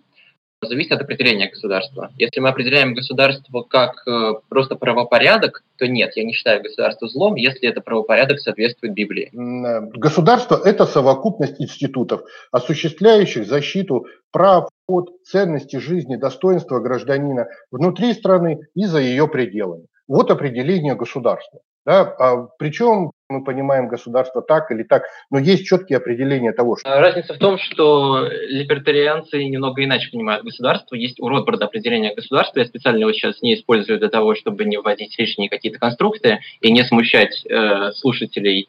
Зависит 0.66 0.92
от 0.92 1.02
определения 1.02 1.48
государства. 1.48 2.10
Если 2.18 2.40
мы 2.40 2.48
определяем 2.48 2.94
государство 2.94 3.62
как 3.62 4.06
э, 4.06 4.34
просто 4.48 4.74
правопорядок, 4.74 5.62
то 5.76 5.86
нет, 5.86 6.16
я 6.16 6.24
не 6.24 6.32
считаю 6.32 6.62
государство 6.62 7.08
злом, 7.08 7.36
если 7.36 7.68
это 7.68 7.80
правопорядок 7.80 8.40
соответствует 8.40 8.94
Библии. 8.94 9.30
Э, 9.32 9.80
государство– 9.92 10.60
это 10.64 10.86
совокупность 10.86 11.60
институтов, 11.60 12.22
осуществляющих 12.50 13.46
защиту 13.46 14.06
прав 14.32 14.68
от 14.88 15.10
ценности 15.24 15.76
жизни, 15.76 16.16
достоинства 16.16 16.80
гражданина 16.80 17.46
внутри 17.70 18.12
страны 18.12 18.60
и 18.74 18.84
за 18.86 18.98
ее 18.98 19.28
пределами. 19.28 19.86
Вот 20.08 20.30
определение 20.30 20.94
государства. 20.94 21.60
Да? 21.86 22.02
А 22.02 22.48
причем 22.58 23.12
мы 23.30 23.44
понимаем 23.44 23.88
государство 23.88 24.40
так 24.42 24.70
или 24.70 24.82
так, 24.82 25.04
но 25.30 25.38
есть 25.38 25.66
четкие 25.66 25.98
определения 25.98 26.52
того, 26.52 26.76
что... 26.76 26.90
А 26.90 27.00
разница 27.00 27.34
в 27.34 27.38
том, 27.38 27.58
что 27.58 28.26
либертарианцы 28.26 29.44
немного 29.44 29.84
иначе 29.84 30.10
понимают 30.10 30.44
государство. 30.44 30.94
Есть 30.94 31.20
у 31.20 31.28
Ротбарда 31.28 31.66
определение 31.66 32.14
государства. 32.14 32.60
Я 32.60 32.66
специально 32.66 33.00
его 33.00 33.12
сейчас 33.12 33.42
не 33.42 33.54
использую 33.54 33.98
для 33.98 34.08
того, 34.08 34.34
чтобы 34.34 34.64
не 34.64 34.78
вводить 34.78 35.18
лишние 35.18 35.50
какие-то 35.50 35.78
конструкции 35.78 36.40
и 36.60 36.72
не 36.72 36.84
смущать 36.84 37.44
э, 37.46 37.92
слушателей 37.92 38.68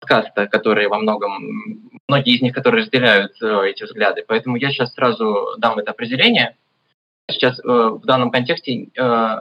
подкаста, 0.00 0.48
которые 0.48 0.88
во 0.88 0.98
многом, 0.98 1.90
многие 2.08 2.34
из 2.34 2.42
них, 2.42 2.54
которые 2.54 2.82
разделяют 2.82 3.32
э, 3.40 3.70
эти 3.70 3.84
взгляды. 3.84 4.24
Поэтому 4.26 4.56
я 4.56 4.70
сейчас 4.70 4.92
сразу 4.94 5.54
дам 5.58 5.78
это 5.78 5.92
определение. 5.92 6.56
Сейчас 7.30 7.58
э, 7.60 7.62
в 7.62 8.04
данном 8.04 8.32
контексте 8.32 8.88
э, 8.96 9.40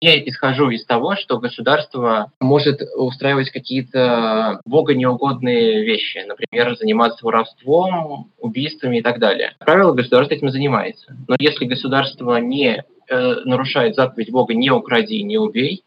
я 0.00 0.18
исхожу 0.28 0.70
из 0.70 0.84
того, 0.84 1.16
что 1.16 1.38
государство 1.38 2.32
может 2.40 2.80
устраивать 2.96 3.50
какие-то 3.50 4.60
бога 4.66 4.94
неугодные 4.94 5.84
вещи, 5.84 6.24
например, 6.26 6.76
заниматься 6.76 7.24
воровством, 7.24 8.30
убийствами 8.38 8.98
и 8.98 9.02
так 9.02 9.18
далее. 9.18 9.54
Как 9.58 9.66
правило, 9.66 9.92
государство 9.92 10.34
этим 10.34 10.50
занимается. 10.50 11.16
Но 11.28 11.36
если 11.38 11.64
государство 11.64 12.36
не 12.36 12.84
э, 13.08 13.34
нарушает 13.44 13.94
заповедь 13.94 14.30
Бога 14.30 14.54
«не 14.54 14.70
укради, 14.70 15.22
не 15.22 15.38
убей», 15.38 15.84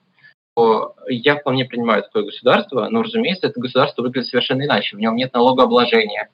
то 0.55 0.95
я 1.07 1.37
вполне 1.37 1.65
принимаю 1.65 2.03
такое 2.03 2.23
государство, 2.23 2.89
но, 2.89 3.03
разумеется, 3.03 3.47
это 3.47 3.59
государство 3.59 4.01
выглядит 4.01 4.29
совершенно 4.29 4.63
иначе. 4.63 4.97
В 4.97 4.99
нем 4.99 5.15
нет 5.15 5.33
налогообложения, 5.33 6.29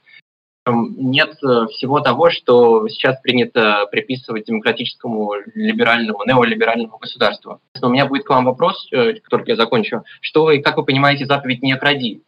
нет 0.68 1.38
э, 1.43 1.68
всего 1.72 1.99
того, 1.99 2.32
что 2.32 2.88
сейчас 2.89 3.20
принято 3.22 3.88
приписывать 3.91 4.45
демократическому 4.45 5.34
либеральному, 5.53 6.24
неолиберальному 6.26 6.97
государству. 6.97 7.59
У 7.82 7.89
меня 7.89 8.05
будет 8.05 8.24
к 8.24 8.30
вам 8.30 8.45
вопрос, 8.45 8.88
э, 8.91 9.13
который 9.13 9.47
я 9.47 9.55
закончу. 9.55 10.03
Что 10.22 10.45
вы, 10.45 10.59
как 10.59 10.78
вы 10.78 10.86
понимаете 10.86 11.26
заповедь 11.26 11.61
«не 11.61 11.76
кради»? 11.78 12.24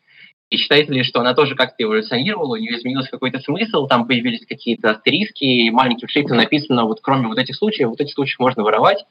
И 0.50 0.58
считаете 0.58 0.94
ли, 0.94 1.04
что 1.04 1.20
она 1.20 1.34
тоже 1.34 1.56
как-то 1.56 1.84
эволюционировала, 1.84 2.54
у 2.54 2.58
нее 2.58 2.78
изменился 2.78 3.12
какой-то 3.12 3.40
смысл, 3.40 3.88
там 3.88 4.08
появились 4.08 4.46
какие-то 4.46 4.92
астериски, 4.92 5.44
и 5.44 5.70
маленьким 5.72 6.08
шрифтом 6.08 6.38
написано, 6.38 6.86
вот 6.86 7.00
кроме 7.02 7.28
вот 7.28 7.38
этих 7.38 7.56
случаев, 7.56 7.90
вот 7.90 8.00
этих 8.00 8.14
случаев 8.14 8.40
можно 8.40 8.64
воровать, 8.64 9.04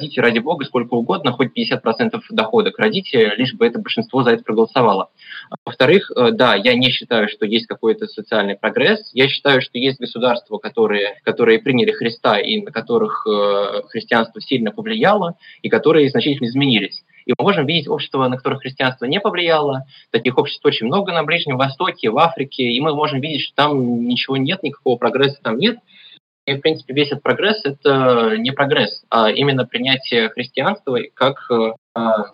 крадите, 0.00 0.20
ради 0.20 0.38
бога, 0.38 0.64
сколько 0.64 0.94
угодно, 0.94 1.32
хоть 1.32 1.50
50% 1.56 2.20
дохода 2.30 2.70
крадите, 2.70 3.34
лишь 3.36 3.54
бы 3.54 3.66
это 3.66 3.78
большинство 3.78 4.22
за 4.22 4.30
это 4.30 4.42
проголосовало. 4.42 5.10
А 5.50 5.56
во-вторых, 5.64 6.10
э, 6.16 6.30
да, 6.32 6.54
я 6.54 6.74
не 6.74 6.90
считаю, 6.90 7.28
что 7.28 7.44
есть 7.44 7.66
какой-то 7.66 8.06
социальный 8.06 8.56
прогресс. 8.56 9.10
Я 9.12 9.28
считаю, 9.28 9.60
что 9.60 9.78
есть 9.78 10.00
государства, 10.00 10.58
которые, 10.58 11.20
которые 11.22 11.58
приняли 11.58 11.92
Христа 11.92 12.38
и 12.38 12.62
на 12.62 12.70
которых 12.70 13.26
э, 13.26 13.82
христианство 13.88 14.40
сильно 14.40 14.70
повлияло, 14.70 15.36
и 15.62 15.68
которые 15.68 16.08
значительно 16.08 16.48
изменились. 16.48 17.02
И 17.26 17.34
мы 17.36 17.44
можем 17.44 17.66
видеть 17.66 17.88
общества, 17.88 18.26
на 18.28 18.36
которых 18.36 18.60
христианство 18.60 19.04
не 19.04 19.20
повлияло. 19.20 19.84
Таких 20.10 20.38
обществ 20.38 20.64
очень 20.64 20.86
много 20.86 21.12
на 21.12 21.22
Ближнем 21.24 21.58
Востоке, 21.58 22.10
в 22.10 22.18
Африке. 22.18 22.64
И 22.64 22.80
мы 22.80 22.94
можем 22.94 23.20
видеть, 23.20 23.42
что 23.42 23.54
там 23.54 24.06
ничего 24.06 24.38
нет, 24.38 24.62
никакого 24.62 24.96
прогресса 24.96 25.38
там 25.42 25.58
нет. 25.58 25.78
И, 26.50 26.54
в 26.56 26.62
принципе, 26.62 26.94
весь 26.94 27.12
этот 27.12 27.22
прогресс– 27.22 27.60
это 27.64 28.34
не 28.36 28.50
прогресс, 28.50 29.04
а 29.08 29.30
именно 29.30 29.64
принятие 29.64 30.30
христианства 30.30 30.98
как 31.14 31.48
э, 31.48 31.74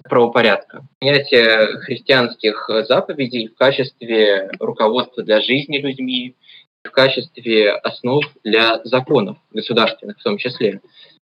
правопорядка. 0.05 0.87
Принятие 1.01 1.81
христианских 1.81 2.71
заповедей 2.89 3.49
в 3.49 3.57
качестве 3.57 4.51
руководства 4.59 5.23
для 5.23 5.43
жизни 5.43 5.77
людьми, 5.77 6.35
в 6.83 6.91
качестве 6.93 7.73
основ 7.73 8.25
для 8.43 8.81
законов 8.85 9.37
государственных 9.53 10.19
в 10.19 10.23
том 10.23 10.39
числе. 10.39 10.81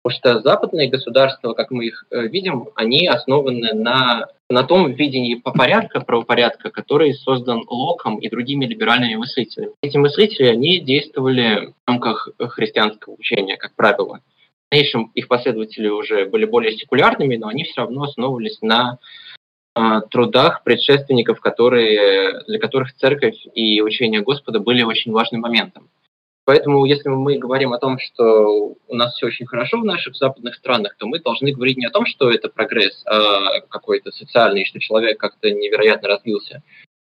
Потому 0.05 0.19
что 0.19 0.41
западные 0.43 0.91
государства, 0.91 1.55
как 1.55 1.71
мы 1.71 1.87
их 1.87 2.05
э, 2.11 2.27
видим, 2.27 2.69
они 2.75 3.07
основаны 3.07 3.73
на, 3.73 4.27
на 4.51 4.63
том 4.63 4.93
видении 4.93 5.35
по 5.35 5.51
порядка, 5.51 6.01
правопорядка, 6.01 6.69
который 6.69 7.15
создан 7.15 7.65
Локом 7.67 8.19
и 8.19 8.29
другими 8.29 8.67
либеральными 8.67 9.15
мыслителями. 9.15 9.73
Эти 9.83 9.97
мыслители, 9.97 10.49
они 10.49 10.81
действовали 10.81 11.73
в 11.87 11.89
рамках 11.89 12.29
христианского 12.39 13.15
учения, 13.15 13.57
как 13.57 13.75
правило. 13.77 14.21
В 14.69 14.71
дальнейшем 14.71 15.11
их 15.15 15.27
последователи 15.27 15.89
уже 15.89 16.27
были 16.27 16.45
более 16.45 16.77
секулярными, 16.77 17.37
но 17.37 17.49
они 17.49 17.65
все 17.65 17.81
равно 17.81 18.03
основывались 18.03 18.61
на 18.61 18.99
э, 19.75 20.01
трудах 20.11 20.65
предшественников, 20.65 21.41
которые, 21.41 22.43
для 22.47 22.59
которых 22.59 22.95
церковь 22.95 23.39
и 23.55 23.81
учение 23.81 24.21
Господа 24.21 24.61
были 24.61 24.83
очень 24.83 25.13
важным 25.13 25.41
моментом. 25.41 25.89
Поэтому, 26.47 26.85
если 26.85 27.09
мы 27.09 27.39
говорим 27.39 27.73
о 27.73 27.79
том, 27.79 27.99
что 27.99 28.75
у 28.87 28.95
нас 28.95 29.15
все 29.15 29.27
очень 29.27 29.47
хорошо 29.47 29.81
в 29.81 29.85
наших 29.85 30.15
западных 30.15 30.55
странах, 30.57 30.95
то 30.99 31.07
мы 31.07 31.19
должны 31.19 31.53
говорить 31.53 31.79
не 31.79 31.87
о 31.87 31.91
том, 31.91 32.05
что 32.05 32.31
это 32.31 32.49
прогресс 32.49 33.03
а 33.07 33.61
какой-то 33.69 34.13
социальный, 34.13 34.67
что 34.67 34.79
человек 34.79 35.19
как-то 35.19 35.51
невероятно 35.51 36.09
развился, 36.09 36.63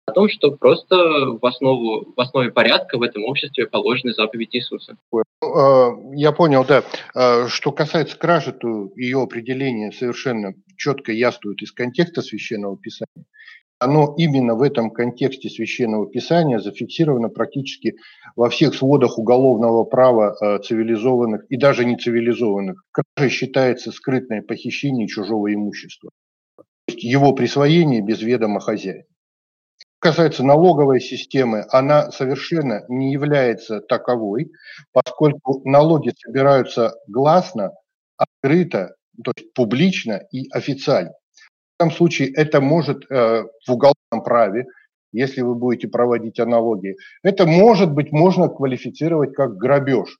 а 0.06 0.12
о 0.12 0.14
том, 0.14 0.30
что 0.30 0.52
просто 0.52 0.96
в, 0.96 1.46
основу, 1.46 2.14
в 2.16 2.20
основе 2.20 2.52
порядка 2.52 2.98
в 2.98 3.04
этом 3.04 3.24
обществе 3.24 3.68
положены 3.68 4.14
заповеди 4.14 4.58
Иисуса. 4.58 4.98
А, 5.42 5.90
я 6.14 6.34
понял, 6.34 6.66
да. 6.66 6.84
А, 7.16 7.48
что 7.48 7.72
касается 7.72 8.18
кражи, 8.18 8.52
то 8.52 8.90
ее 8.96 9.22
определение 9.22 9.92
совершенно 9.94 10.54
четко 10.76 11.14
яствует 11.14 11.62
из 11.62 11.72
контекста 11.72 12.22
священного 12.22 12.78
писания 12.78 13.26
оно 13.82 14.14
именно 14.16 14.54
в 14.54 14.62
этом 14.62 14.92
контексте 14.92 15.50
священного 15.50 16.08
писания 16.08 16.60
зафиксировано 16.60 17.30
практически 17.30 17.96
во 18.36 18.48
всех 18.48 18.76
сводах 18.76 19.18
уголовного 19.18 19.86
права 19.86 20.36
э, 20.40 20.60
цивилизованных 20.60 21.46
и 21.50 21.58
даже 21.58 21.84
не 21.84 21.98
цивилизованных. 21.98 22.84
Кражей 22.92 23.32
считается 23.32 23.92
скрытное 23.92 24.44
похищение 24.44 25.08
чужого 25.08 25.52
имущества, 25.52 26.12
его 26.90 27.34
присвоение 27.34 28.02
без 28.02 28.22
ведома 28.22 28.60
хозяина. 28.60 29.06
Касается 29.98 30.44
налоговой 30.44 31.02
системы, 31.02 31.66
она 31.72 32.12
совершенно 32.12 32.86
не 32.88 33.12
является 33.12 33.82
таковой, 33.82 34.52
поскольку 34.94 35.68
налоги 35.68 36.14
собираются 36.24 36.94
гласно, 37.08 37.72
открыто, 38.16 38.94
то 39.24 39.32
есть 39.36 39.54
публично 39.56 40.22
и 40.32 40.48
официально 40.52 41.14
этом 41.82 41.92
случае 41.92 42.32
это 42.34 42.62
может 42.62 43.10
э, 43.10 43.44
в 43.66 43.72
уголовном 43.72 44.24
праве, 44.24 44.66
если 45.12 45.42
вы 45.42 45.56
будете 45.56 45.88
проводить 45.88 46.40
аналогии, 46.40 46.96
это 47.24 47.46
может 47.46 47.92
быть 47.92 48.12
можно 48.12 48.48
квалифицировать 48.48 49.34
как 49.34 49.58
грабеж 49.58 50.18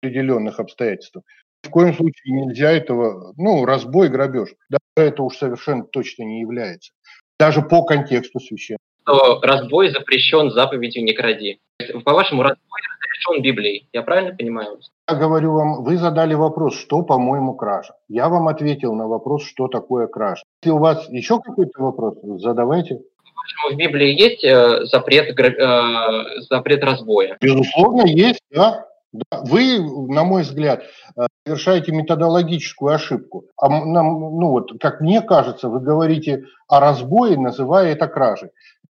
определенных 0.00 0.58
обстоятельствах. 0.58 1.24
В 1.62 1.70
коем 1.70 1.94
случае 1.94 2.32
нельзя 2.34 2.70
этого, 2.70 3.34
ну, 3.36 3.64
разбой, 3.64 4.08
грабеж. 4.08 4.50
Даже 4.68 5.08
это 5.08 5.22
уж 5.22 5.36
совершенно 5.36 5.84
точно 5.84 6.22
не 6.22 6.40
является. 6.40 6.92
Даже 7.38 7.62
по 7.62 7.84
контексту 7.84 8.40
священного. 8.40 8.80
Разбой 9.42 9.90
запрещен 9.90 10.50
заповедью 10.50 11.04
«не 11.04 11.12
кради». 11.12 11.60
По-вашему, 12.04 12.42
разбой 12.42 12.80
разрешен 13.00 13.42
Библией. 13.42 13.88
Я 13.92 14.02
правильно 14.02 14.34
понимаю? 14.34 14.80
Я 15.08 15.14
говорю 15.14 15.52
вам, 15.52 15.84
вы 15.84 15.98
задали 15.98 16.34
вопрос, 16.34 16.74
что, 16.74 17.02
по-моему, 17.02 17.54
кража. 17.54 17.94
Я 18.08 18.28
вам 18.28 18.48
ответил 18.48 18.92
на 18.94 19.06
вопрос, 19.06 19.44
что 19.44 19.68
такое 19.68 20.08
кража. 20.08 20.42
Если 20.62 20.74
у 20.74 20.78
вас 20.78 21.08
еще 21.10 21.40
какой-то 21.40 21.80
вопрос, 21.80 22.18
задавайте. 22.42 23.02
В 23.70 23.76
Библии 23.76 24.20
есть 24.20 24.42
э, 24.42 24.84
запрет, 24.86 25.38
э, 25.38 26.42
запрет 26.50 26.82
разбоя? 26.82 27.36
Безусловно, 27.40 28.02
есть, 28.04 28.40
да. 28.50 28.86
Да, 29.12 29.42
вы, 29.44 29.78
на 30.12 30.24
мой 30.24 30.42
взгляд, 30.42 30.82
э, 31.16 31.26
совершаете 31.46 31.92
методологическую 31.92 32.92
ошибку. 32.92 33.44
А 33.56 33.68
нам, 33.68 34.18
ну 34.18 34.50
вот, 34.50 34.72
как 34.80 35.00
мне 35.00 35.22
кажется, 35.22 35.68
вы 35.68 35.78
говорите 35.78 36.46
о 36.66 36.80
разбое, 36.80 37.36
называя 37.36 37.92
это 37.92 38.08
кражей. 38.08 38.50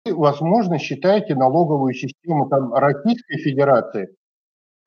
Вы, 0.05 0.15
возможно, 0.15 0.79
считаете 0.79 1.35
налоговую 1.35 1.93
систему 1.93 2.47
там, 2.47 2.73
Российской 2.73 3.37
Федерации 3.39 4.15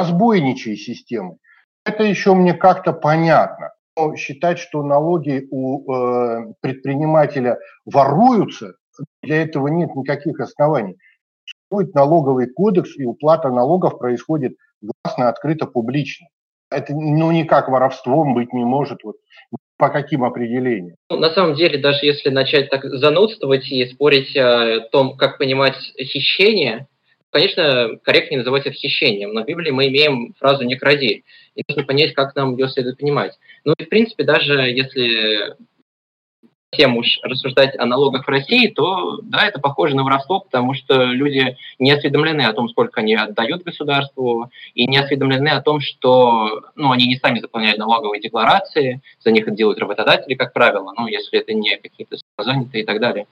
разбойничьей 0.01 0.77
системой. 0.77 1.37
Это 1.85 2.05
еще 2.05 2.35
мне 2.35 2.55
как-то 2.55 2.93
понятно. 2.93 3.71
Но 3.97 4.17
считать, 4.17 4.59
что 4.59 4.83
налоги 4.83 5.47
у 5.51 5.93
э, 5.93 6.53
предпринимателя 6.61 7.59
воруются, 7.85 8.75
для 9.23 9.43
этого 9.43 9.69
нет 9.69 9.95
никаких 9.95 10.41
оснований. 10.41 10.97
Существует 11.45 11.95
налоговый 11.95 12.47
кодекс, 12.49 12.97
и 12.97 13.05
уплата 13.05 13.51
налогов 13.51 13.99
происходит 13.99 14.57
гласно, 14.81 15.29
открыто, 15.29 15.67
публично. 15.67 16.29
Это 16.71 16.95
ну, 16.95 17.31
никак 17.33 17.69
воровством 17.69 18.35
быть 18.35 18.53
не 18.53 18.65
может. 18.65 19.03
Вот, 19.05 19.17
по 19.77 19.89
каким 19.89 20.25
определениям? 20.25 20.97
Ну, 21.11 21.19
на 21.19 21.31
самом 21.31 21.57
деле, 21.57 21.79
даже 21.79 22.07
если 22.07 22.31
начать 22.31 22.71
так 22.71 22.85
занудствовать 22.85 23.71
и 23.71 23.87
спорить 23.87 24.37
о 24.37 24.81
том, 24.93 25.17
как 25.17 25.39
понимать 25.39 25.77
хищение, 25.99 26.87
конечно, 27.31 27.97
корректнее 28.03 28.39
называть 28.39 28.67
это 28.67 28.75
хищением, 28.75 29.33
но 29.33 29.43
в 29.43 29.47
Библии 29.47 29.71
мы 29.71 29.89
имеем 29.89 30.35
фразу 30.39 30.65
«не 30.65 30.77
кради», 30.77 31.25
и 31.55 31.63
нужно 31.69 31.85
понять, 31.85 32.15
как 32.15 32.35
нам 32.37 32.57
ее 32.57 32.69
следует 32.69 32.99
понимать. 32.99 33.39
Ну 33.65 33.75
и, 33.79 33.85
в 33.85 33.89
принципе, 33.89 34.25
даже 34.25 34.55
если 34.55 35.57
тему 36.73 37.03
рассуждать 37.23 37.77
о 37.79 37.87
налогах 37.87 38.27
в 38.27 38.31
России, 38.31 38.69
то 38.69 39.19
да, 39.23 39.47
это 39.47 39.61
похоже 39.61 39.97
на 39.97 40.05
воровство, 40.05 40.41
потому 40.41 40.75
что 40.75 41.05
люди 41.05 41.57
не 41.79 41.91
осведомлены 41.91 42.43
о 42.43 42.53
том, 42.53 42.69
сколько 42.69 43.01
они 43.01 43.15
отдают 43.15 43.65
государству, 43.65 44.51
и 44.75 44.87
не 44.87 44.99
осведомлены 44.99 45.49
о 45.49 45.63
том, 45.63 45.81
что 45.81 46.63
ну, 46.77 46.93
они 46.93 47.07
не 47.07 47.17
сами 47.17 47.41
заполняют 47.41 47.79
налоговые 47.79 48.21
декларации, 48.21 49.03
за 49.19 49.33
них 49.33 49.49
это 49.49 49.57
делают 49.57 49.81
работодатели, 49.81 50.35
как 50.35 50.53
правило, 50.53 50.93
ну, 50.97 51.07
если 51.09 51.41
это 51.41 51.53
не 51.53 51.77
какие-то 51.77 52.17
самозанятые 52.37 52.85
и 52.85 52.87
так 52.87 53.01
далее. 53.01 53.27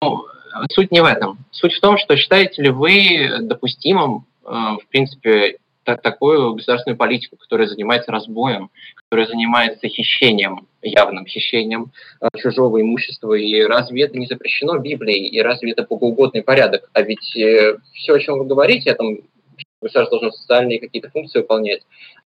Ну, 0.00 0.26
суть 0.70 0.90
не 0.90 1.00
в 1.00 1.04
этом. 1.04 1.38
Суть 1.50 1.74
в 1.74 1.80
том, 1.80 1.98
что 1.98 2.16
считаете 2.16 2.62
ли 2.62 2.70
вы 2.70 3.38
допустимым, 3.40 4.26
э, 4.44 4.48
в 4.48 4.86
принципе, 4.88 5.58
такую 5.84 6.52
государственную 6.52 6.98
политику, 6.98 7.36
которая 7.36 7.66
занимается 7.66 8.12
разбоем, 8.12 8.70
которая 8.94 9.26
занимается 9.26 9.88
хищением, 9.88 10.66
явным 10.82 11.26
хищением 11.26 11.92
э, 12.20 12.28
чужого 12.36 12.80
имущества. 12.80 13.32
И 13.34 13.62
разве 13.62 14.02
это 14.02 14.18
не 14.18 14.26
запрещено 14.26 14.76
Библией? 14.78 15.28
И 15.28 15.40
разве 15.40 15.72
это 15.72 15.86
богоугодный 15.88 16.42
порядок? 16.42 16.90
А 16.92 17.02
ведь 17.02 17.34
э, 17.36 17.78
все, 17.94 18.14
о 18.14 18.20
чем 18.20 18.38
вы 18.38 18.44
говорите, 18.44 18.92
о 18.92 18.96
том, 18.96 19.18
государство 19.80 20.20
должно 20.20 20.36
социальные 20.36 20.80
какие-то 20.80 21.10
функции 21.10 21.38
выполнять, 21.38 21.82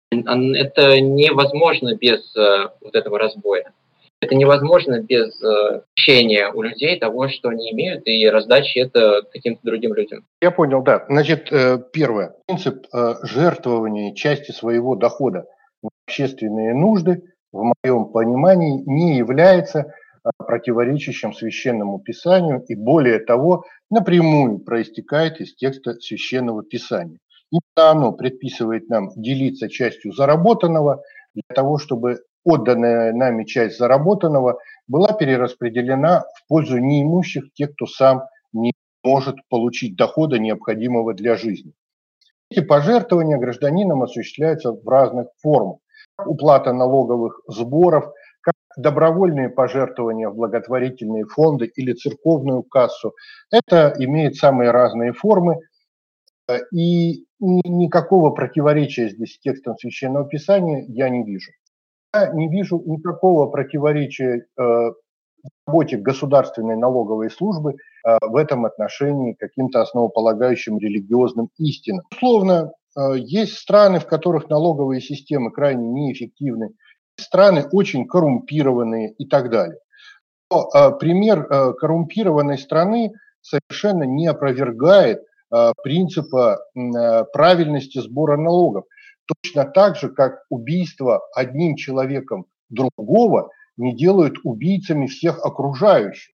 это 0.10 1.02
невозможно 1.02 1.96
без 1.96 2.34
вот 2.36 2.96
этого 2.96 3.20
разбоя. 3.20 3.74
Это 4.20 4.34
невозможно 4.36 5.02
без 5.02 5.42
э, 5.44 5.82
общения 5.94 6.52
у 6.52 6.64
людей 6.64 7.00
того, 7.00 7.28
что 7.28 7.50
они 7.50 7.72
имеют, 7.72 8.08
и 8.08 8.28
раздачи 8.28 8.80
это 8.80 9.22
каким-то 9.32 9.62
другим 9.64 9.94
людям. 9.94 10.26
Я 10.42 10.50
понял, 10.50 10.82
да. 10.82 11.06
Значит, 11.08 11.52
э, 11.52 11.78
первое. 11.94 12.34
Принцип 12.48 12.88
э, 12.94 13.16
жертвования 13.22 14.16
части 14.16 14.52
своего 14.52 14.96
дохода 14.96 15.46
в 15.84 15.90
общественные 16.08 16.74
нужды, 16.74 17.22
в 17.52 17.72
моем 17.84 18.06
понимании, 18.12 18.82
не 18.88 19.18
является 19.18 19.94
а, 20.24 20.32
противоречащим 20.44 21.34
священному 21.34 22.00
писанию 22.00 22.64
и 22.68 22.76
более 22.76 23.20
того, 23.20 23.66
напрямую 23.90 24.60
проистекает 24.60 25.40
из 25.40 25.56
текста 25.56 25.94
священного 25.94 26.64
писания. 26.64 27.20
Именно 27.52 27.92
оно 27.92 28.12
предписывает 28.12 28.90
нам 28.90 29.12
делиться 29.16 29.70
частью 29.70 30.12
заработанного 30.12 31.04
для 31.34 31.56
того, 31.56 31.78
чтобы 31.78 32.20
отданная 32.48 33.14
нами 33.14 33.44
часть 33.44 33.78
заработанного 33.78 34.60
была 34.88 35.14
перераспределена 35.14 36.26
в 36.36 36.48
пользу 36.48 36.78
неимущих, 36.78 37.54
тех, 37.54 37.74
кто 37.74 37.86
сам 37.86 38.24
не 38.54 38.72
может 39.04 39.36
получить 39.50 39.98
дохода, 39.98 40.40
необходимого 40.40 41.14
для 41.14 41.36
жизни. 41.36 41.74
Эти 42.50 42.62
пожертвования 42.62 43.38
гражданинам 43.38 44.04
осуществляются 44.04 44.72
в 44.72 44.88
разных 44.88 45.28
формах. 45.42 45.80
Уплата 46.26 46.74
налоговых 46.74 47.42
сборов, 47.48 48.06
как 48.42 48.56
добровольные 48.78 49.50
пожертвования 49.50 50.30
в 50.30 50.36
благотворительные 50.36 51.26
фонды 51.26 51.66
или 51.76 51.94
церковную 51.94 52.64
кассу. 52.64 53.14
Это 53.52 53.94
имеет 54.00 54.36
самые 54.36 54.72
разные 54.72 55.12
формы, 55.12 55.58
и 56.72 57.26
никакого 57.40 58.30
противоречия 58.32 59.10
здесь 59.10 59.36
с 59.36 59.40
текстом 59.40 59.78
Священного 59.78 60.28
Писания 60.28 60.86
я 60.88 61.10
не 61.10 61.24
вижу. 61.26 61.52
Не 62.34 62.50
вижу 62.50 62.82
никакого 62.86 63.48
противоречия 63.48 64.46
э, 64.60 64.92
работе 65.66 65.98
государственной 65.98 66.76
налоговой 66.76 67.30
службы 67.30 67.74
э, 67.74 68.18
в 68.22 68.36
этом 68.36 68.66
отношении 68.66 69.34
каким-то 69.34 69.82
основополагающим 69.82 70.78
религиозным 70.78 71.50
истинам. 71.58 72.06
Условно, 72.12 72.72
э, 72.96 73.18
есть 73.18 73.58
страны, 73.58 74.00
в 74.00 74.08
которых 74.08 74.50
налоговые 74.50 75.02
системы 75.02 75.52
крайне 75.52 75.88
неэффективны, 75.88 76.70
страны 77.20 77.66
очень 77.72 78.08
коррумпированные 78.08 79.14
и 79.14 79.26
так 79.28 79.50
далее. 79.50 79.80
Но 80.50 80.70
пример 80.98 81.46
коррумпированной 81.76 82.58
страны 82.58 83.12
совершенно 83.42 84.04
не 84.04 84.28
опровергает 84.28 85.22
Э, 85.50 85.72
принципа 85.82 86.60
э, 86.76 87.24
правильности 87.32 88.00
сбора 88.00 88.36
налогов. 88.38 88.84
Точно 89.28 89.66
так 89.66 89.98
же, 89.98 90.10
как 90.10 90.46
убийство 90.50 91.22
одним 91.36 91.76
человеком 91.76 92.46
другого 92.70 93.50
не 93.76 93.96
делают 93.96 94.38
убийцами 94.44 95.08
всех 95.08 95.44
окружающих. 95.46 96.34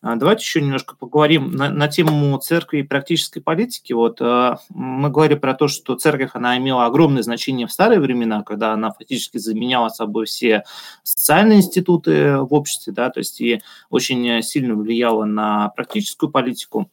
А, 0.00 0.16
давайте 0.16 0.42
еще 0.42 0.60
немножко 0.60 0.96
поговорим 0.96 1.52
на, 1.52 1.70
на 1.70 1.88
тему 1.88 2.36
церкви 2.38 2.78
и 2.78 2.82
практической 2.82 3.40
политики. 3.40 3.92
Вот 3.92 4.20
э, 4.20 4.56
мы 4.70 5.10
говорили 5.10 5.38
про 5.38 5.54
то, 5.54 5.68
что 5.68 5.94
церковь 5.94 6.30
она 6.34 6.58
имела 6.58 6.86
огромное 6.86 7.22
значение 7.22 7.66
в 7.66 7.72
старые 7.72 8.00
времена, 8.00 8.42
когда 8.42 8.72
она 8.72 8.90
фактически 8.90 9.38
заменяла 9.38 9.90
собой 9.90 10.26
все 10.26 10.64
социальные 11.04 11.58
институты 11.58 12.38
в 12.38 12.52
обществе, 12.52 12.92
да, 12.92 13.10
то 13.10 13.20
есть 13.20 13.40
и 13.40 13.62
очень 13.90 14.42
сильно 14.42 14.74
влияла 14.74 15.24
на 15.24 15.68
практическую 15.70 16.30
политику. 16.30 16.90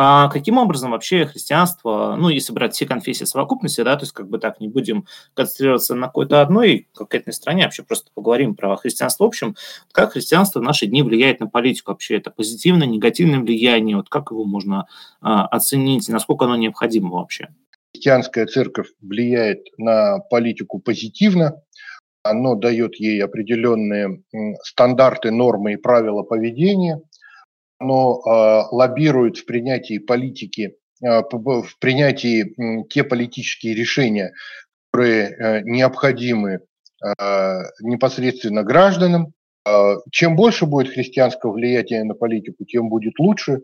А 0.00 0.28
каким 0.28 0.58
образом 0.58 0.92
вообще 0.92 1.26
христианство, 1.26 2.14
ну, 2.16 2.28
если 2.28 2.52
брать 2.52 2.72
все 2.72 2.86
конфессии 2.86 3.24
в 3.24 3.28
совокупности, 3.28 3.80
да, 3.80 3.96
то 3.96 4.04
есть 4.04 4.12
как 4.12 4.28
бы 4.28 4.38
так 4.38 4.60
не 4.60 4.68
будем 4.68 5.06
концентрироваться 5.34 5.96
на 5.96 6.06
какой-то 6.06 6.40
одной 6.40 6.86
конкретной 6.94 7.32
стране, 7.32 7.64
вообще 7.64 7.82
просто 7.82 8.12
поговорим 8.14 8.54
про 8.54 8.76
христианство 8.76 9.24
в 9.24 9.26
общем, 9.26 9.56
как 9.90 10.12
христианство 10.12 10.60
в 10.60 10.62
наши 10.62 10.86
дни 10.86 11.02
влияет 11.02 11.40
на 11.40 11.48
политику 11.48 11.90
вообще, 11.90 12.16
это 12.16 12.30
позитивное, 12.30 12.86
негативное 12.86 13.40
влияние, 13.40 13.96
вот 13.96 14.08
как 14.08 14.30
его 14.30 14.44
можно 14.44 14.86
а, 15.20 15.48
оценить, 15.48 16.08
насколько 16.08 16.44
оно 16.44 16.54
необходимо 16.54 17.16
вообще? 17.16 17.48
Христианская 17.92 18.46
церковь 18.46 18.92
влияет 19.00 19.66
на 19.78 20.20
политику 20.20 20.78
позитивно, 20.78 21.60
оно 22.22 22.54
дает 22.54 22.94
ей 23.00 23.20
определенные 23.20 24.22
стандарты, 24.62 25.32
нормы 25.32 25.72
и 25.72 25.76
правила 25.76 26.22
поведения– 26.22 27.00
оно 27.78 28.20
а, 28.20 28.68
лоббирует 28.70 29.38
в 29.38 29.46
принятии 29.46 29.98
политики, 29.98 30.76
а, 31.04 31.22
в 31.22 31.78
принятии 31.78 32.84
те 32.88 33.04
политические 33.04 33.74
решения, 33.74 34.32
которые 34.90 35.28
э, 35.28 35.60
необходимы 35.62 36.60
а, 37.02 37.62
непосредственно 37.80 38.62
гражданам. 38.62 39.32
Чем 40.10 40.34
больше 40.34 40.64
будет 40.64 40.94
христианского 40.94 41.52
влияния 41.52 42.02
на 42.02 42.14
политику, 42.14 42.64
тем 42.64 42.88
будет 42.88 43.18
лучше. 43.18 43.60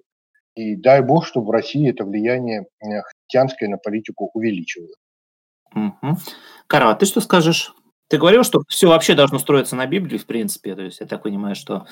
И 0.55 0.77
дай 0.77 1.01
бог, 1.01 1.27
чтобы 1.27 1.49
в 1.49 1.51
России 1.51 1.91
это 1.91 2.05
влияние 2.05 2.67
э, 2.81 3.01
христианское 3.03 3.69
на 3.69 3.79
политику 3.79 4.31
увеличивалось. 4.35 4.95
Угу. 5.75 6.17
Карл, 6.69 6.91
а 6.91 6.95
ты 6.95 7.07
что 7.07 7.21
скажешь? 7.21 7.75
Ты 8.09 8.19
говорил, 8.19 8.45
что 8.45 8.61
все 8.69 8.89
вообще 8.89 9.15
должно 9.15 9.39
строиться 9.39 9.77
на 9.77 9.87
Библии, 9.87 10.19
в 10.19 10.27
принципе. 10.27 10.75
То 10.75 10.83
есть 10.83 11.01
я 11.01 11.07
так 11.07 11.23
понимаю, 11.23 11.55
что 11.55 11.87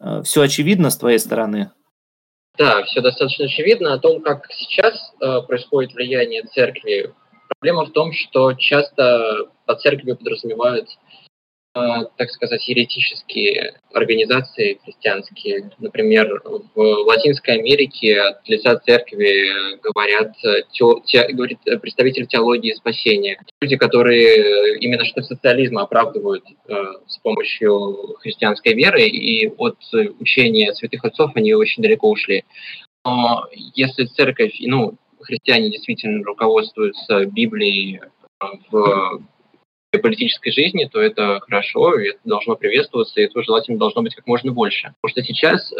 э, 0.00 0.22
все 0.24 0.42
очевидно 0.42 0.90
с 0.90 0.96
твоей 0.96 1.18
стороны. 1.18 1.70
Да, 2.56 2.82
все 2.84 3.00
достаточно 3.00 3.44
очевидно 3.44 3.92
о 3.92 3.98
том, 3.98 4.20
как 4.20 4.46
сейчас 4.50 5.12
э, 5.20 5.42
происходит 5.46 5.94
влияние 5.94 6.42
церкви. 6.42 7.14
Проблема 7.48 7.84
в 7.84 7.92
том, 7.92 8.12
что 8.12 8.52
часто 8.54 9.48
под 9.66 9.80
церковью 9.80 10.16
подразумевают 10.16 10.88
так 11.74 12.30
сказать, 12.30 12.66
еретические 12.68 13.74
организации 13.92 14.80
христианские. 14.84 15.70
Например, 15.78 16.42
в 16.74 16.80
Латинской 16.80 17.54
Америке 17.54 18.20
от 18.20 18.48
лица 18.48 18.76
церкви 18.78 19.78
говорят 19.82 20.32
те, 20.72 20.84
те, 21.04 21.28
говорит 21.32 21.58
представитель 21.80 22.26
теологии 22.26 22.72
спасения. 22.72 23.40
Люди, 23.60 23.76
которые 23.76 24.78
именно 24.78 25.04
что 25.04 25.22
социализм 25.22 25.78
оправдывают 25.78 26.44
э, 26.68 26.74
с 27.06 27.18
помощью 27.18 28.16
христианской 28.20 28.74
веры, 28.74 29.02
и 29.02 29.46
от 29.46 29.76
учения 30.20 30.72
святых 30.74 31.04
отцов 31.04 31.32
они 31.34 31.54
очень 31.54 31.82
далеко 31.82 32.10
ушли. 32.10 32.44
Но 33.04 33.46
если 33.74 34.04
церковь, 34.06 34.56
ну, 34.60 34.94
христиане 35.20 35.70
действительно 35.70 36.24
руководствуются 36.24 37.24
Библией 37.26 38.00
в 38.70 39.22
политической 39.90 40.50
жизни, 40.50 40.88
то 40.90 41.00
это 41.00 41.40
хорошо, 41.40 41.98
и 41.98 42.10
это 42.10 42.18
должно 42.24 42.56
приветствоваться, 42.56 43.20
и 43.20 43.24
этого 43.24 43.42
желательно 43.42 43.78
должно 43.78 44.02
быть 44.02 44.14
как 44.14 44.26
можно 44.26 44.52
больше. 44.52 44.92
Потому 45.00 45.10
что 45.10 45.22
сейчас 45.22 45.72
э, 45.72 45.76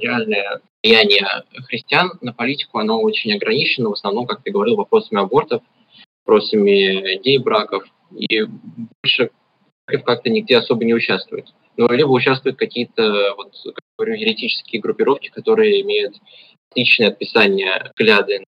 реальное 0.00 0.60
влияние 0.82 1.26
христиан 1.66 2.12
на 2.20 2.32
политику, 2.32 2.78
оно 2.78 3.00
очень 3.00 3.32
ограничено, 3.34 3.90
в 3.90 3.94
основном, 3.94 4.26
как 4.26 4.42
ты 4.42 4.52
говорил, 4.52 4.76
вопросами 4.76 5.20
абортов, 5.20 5.62
вопросами 6.24 7.20
гей-браков, 7.22 7.84
и 8.16 8.42
больше 9.02 9.30
как-то 9.86 10.30
нигде 10.30 10.58
особо 10.58 10.84
не 10.84 10.94
участвует. 10.94 11.46
Но 11.76 11.88
либо 11.88 12.10
участвуют 12.10 12.58
какие-то, 12.58 13.34
вот, 13.36 13.54
как 13.64 13.84
говорю, 13.96 14.14
еретические 14.14 14.80
группировки, 14.80 15.28
которые 15.28 15.80
имеют 15.82 16.14
отличное 16.70 17.08
отписание 17.08 17.90
взгляды. 17.96 18.44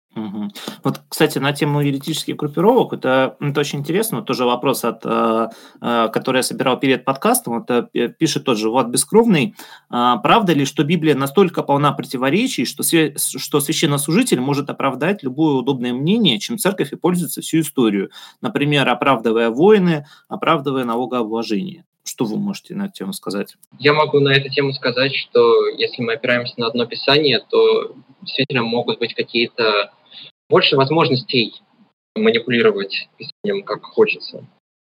Вот, 0.84 1.02
кстати, 1.10 1.40
на 1.40 1.54
тему 1.54 1.82
юридических 1.82 2.36
группировок, 2.36 2.94
это, 2.94 3.36
это 3.40 3.60
очень 3.60 3.80
интересно, 3.80 4.22
тоже 4.22 4.46
вопрос, 4.46 4.84
от, 4.84 5.02
э, 5.06 5.50
э, 5.82 6.10
который 6.12 6.38
я 6.38 6.44
собирал 6.44 6.80
перед 6.80 7.06
подкастом, 7.06 7.60
вот, 7.60 7.90
э, 7.94 8.10
пишет 8.10 8.44
тот 8.46 8.58
же 8.58 8.70
Влад 8.70 8.88
Бескровный, 8.88 9.56
э, 9.90 10.14
правда 10.24 10.54
ли, 10.54 10.66
что 10.66 10.84
Библия 10.84 11.16
настолько 11.16 11.64
полна 11.64 11.92
противоречий, 11.92 12.66
что, 12.66 12.84
что 12.84 13.60
священнослужитель 13.60 14.40
может 14.40 14.70
оправдать 14.70 15.24
любое 15.24 15.56
удобное 15.56 15.94
мнение, 15.94 16.40
чем 16.40 16.58
церковь 16.58 16.94
и 16.94 16.96
пользуется 16.96 17.42
всю 17.42 17.60
историю, 17.62 18.12
например, 18.42 18.88
оправдывая 18.90 19.50
войны, 19.50 20.06
оправдывая 20.28 20.86
налогообложение? 20.86 21.86
Что 22.08 22.24
вы 22.24 22.38
можете 22.38 22.74
на 22.74 22.86
эту 22.86 22.94
тему 22.94 23.14
сказать? 23.14 23.58
Я 23.80 23.94
могу 23.94 24.20
на 24.22 24.30
эту 24.30 24.50
тему 24.50 24.72
сказать, 24.72 25.14
что 25.14 25.68
если 25.72 26.02
мы 26.02 26.14
опираемся 26.14 26.54
на 26.58 26.68
одно 26.68 26.86
писание, 26.86 27.44
то 27.50 27.96
действительно 28.22 28.64
могут 28.64 29.00
быть 29.00 29.14
какие-то 29.14 29.92
больше 30.50 30.76
возможностей 30.76 31.54
манипулировать 32.16 33.10
писанием 33.18 33.64
как 33.64 33.84
хочется 33.84 34.44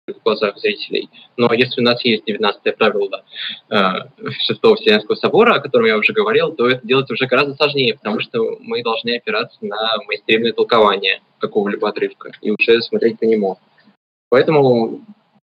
в 0.07 0.23
глазах 0.25 0.59
зрителей. 0.59 1.09
Но 1.37 1.53
если 1.53 1.81
у 1.81 1.85
нас 1.85 2.05
есть 2.05 2.25
19 2.25 2.77
правило 2.77 3.25
э, 3.71 3.75
Вселенского 4.19 5.15
собора, 5.15 5.55
о 5.55 5.61
котором 5.61 5.87
я 5.87 5.97
уже 5.97 6.13
говорил, 6.13 6.53
то 6.53 6.69
это 6.69 6.85
делать 6.85 7.11
уже 7.11 7.27
гораздо 7.27 7.55
сложнее, 7.55 7.95
потому 7.95 8.21
что 8.21 8.59
мы 8.61 8.83
должны 8.83 9.17
опираться 9.17 9.59
на 9.61 9.97
мейнстримное 10.09 10.53
толкование 10.53 11.21
какого-либо 11.39 11.89
отрывка 11.89 12.33
и 12.41 12.51
уже 12.51 12.83
смотреть 12.83 13.19
по 13.19 13.25
нему. 13.25 13.59
Поэтому 14.31 15.01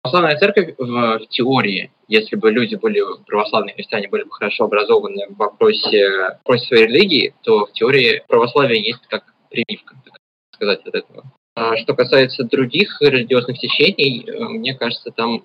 православная 0.02 0.38
церковь 0.38 0.74
в 0.78 1.20
теории, 1.30 1.90
если 2.08 2.36
бы 2.36 2.50
люди 2.50 2.74
были, 2.76 3.02
православные 3.26 3.74
христиане 3.74 4.08
были 4.08 4.24
бы 4.24 4.30
хорошо 4.30 4.64
образованы 4.64 5.26
в 5.28 5.36
вопросе, 5.36 6.08
в 6.08 6.28
вопросе 6.38 6.66
своей 6.66 6.86
религии, 6.86 7.34
то 7.42 7.66
в 7.66 7.72
теории 7.72 8.22
православие 8.28 8.82
есть 8.82 9.06
как 9.08 9.31
прививка, 9.52 9.96
так 10.04 10.14
сказать, 10.54 10.80
от 10.86 10.94
этого. 10.94 11.24
А 11.54 11.76
что 11.76 11.94
касается 11.94 12.44
других 12.44 13.00
религиозных 13.00 13.58
течений, 13.58 14.24
э, 14.26 14.44
мне 14.48 14.74
кажется, 14.74 15.10
там 15.10 15.44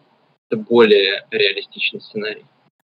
это 0.50 0.62
более 0.62 1.26
реалистичный 1.32 2.02
сценарий. 2.02 2.46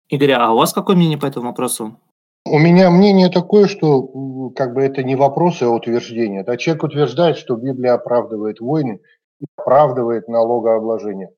Игорь, 0.09 0.33
а 0.33 0.51
у 0.53 0.57
вас 0.57 0.73
какое 0.73 0.95
мнение 0.95 1.17
по 1.17 1.25
этому 1.25 1.47
вопросу? 1.47 1.99
У 2.45 2.59
меня 2.59 2.89
мнение 2.89 3.29
такое, 3.29 3.67
что 3.67 4.51
как 4.55 4.73
бы 4.73 4.81
это 4.81 5.03
не 5.03 5.15
вопросы, 5.15 5.63
а 5.63 5.69
утверждение. 5.69 6.43
Да, 6.43 6.55
человек 6.55 6.83
утверждает, 6.83 7.37
что 7.37 7.55
Библия 7.55 7.93
оправдывает 7.93 8.61
войны, 8.61 9.01
оправдывает 9.57 10.27
налогообложение. 10.27 11.31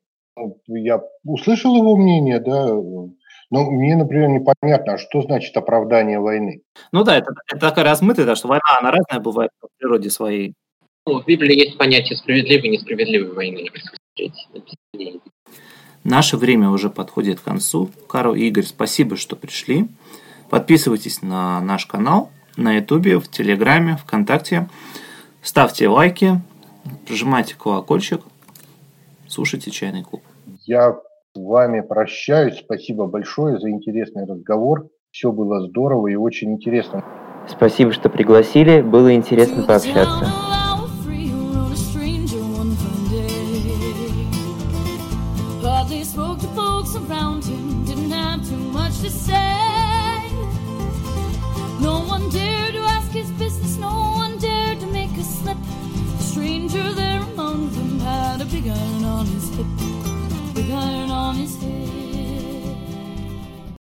Я 0.68 1.02
услышал 1.24 1.76
его 1.76 1.96
мнение, 1.96 2.40
да, 2.40 2.68
но 3.52 3.70
мне, 3.70 3.96
например, 3.96 4.30
непонятно, 4.30 4.94
а 4.94 4.98
что 4.98 5.22
значит 5.22 5.56
оправдание 5.58 6.20
войны. 6.20 6.62
Ну 6.92 7.04
да, 7.04 7.18
это, 7.18 7.32
это 7.52 7.60
такая 7.60 7.86
размытая, 7.86 8.26
да, 8.26 8.36
что 8.36 8.48
война, 8.48 8.78
она 8.80 8.92
разная 8.92 9.20
бывает 9.20 9.52
по 9.60 9.68
природе 9.78 10.10
своей. 10.10 10.54
Ну, 11.06 11.22
в 11.22 11.26
Библии 11.26 11.56
есть 11.56 11.78
понятие 11.78 12.18
справедливой 12.18 12.68
и 12.68 12.70
несправедливой 12.70 13.34
войны. 13.34 13.70
Наше 16.04 16.38
время 16.38 16.70
уже 16.70 16.90
подходит 16.90 17.40
к 17.40 17.44
концу. 17.44 17.90
Карл 18.08 18.36
и 18.36 18.42
Игорь, 18.42 18.66
спасибо, 18.66 19.16
что 19.16 19.36
пришли. 19.36 19.88
Подписывайтесь 20.50 21.22
на 21.22 21.60
наш 21.62 21.86
канал 21.86 22.32
на 22.60 22.74
Ютубе, 22.74 23.20
в 23.20 23.30
Телеграме, 23.30 23.98
ВКонтакте. 23.98 24.70
Ставьте 25.42 25.88
лайки, 25.88 26.42
прижимайте 27.08 27.56
колокольчик, 27.56 28.22
слушайте 29.28 29.72
«Чайный 29.72 30.04
клуб». 30.04 30.22
Я 30.66 31.00
вами 31.48 31.82
прощаюсь. 31.82 32.60
Спасибо 32.60 33.06
большое 33.06 33.60
за 33.60 33.70
интересный 33.70 34.26
разговор. 34.26 34.90
Все 35.12 35.32
было 35.32 35.68
здорово 35.68 36.08
и 36.08 36.16
очень 36.16 36.54
интересно. 36.54 37.04
Спасибо, 37.48 37.92
что 37.92 38.10
пригласили. 38.10 38.82
Было 38.82 39.14
интересно 39.14 39.64
пообщаться. 39.64 40.26
Stranger 56.30 56.94
there 56.94 57.22
among 57.34 57.70
them 57.72 58.00
had 58.00 58.40
a 58.40 58.46
big 58.46 58.68
iron 58.68 59.04
on 59.04 59.26
his 59.26 59.50
hip, 59.56 59.66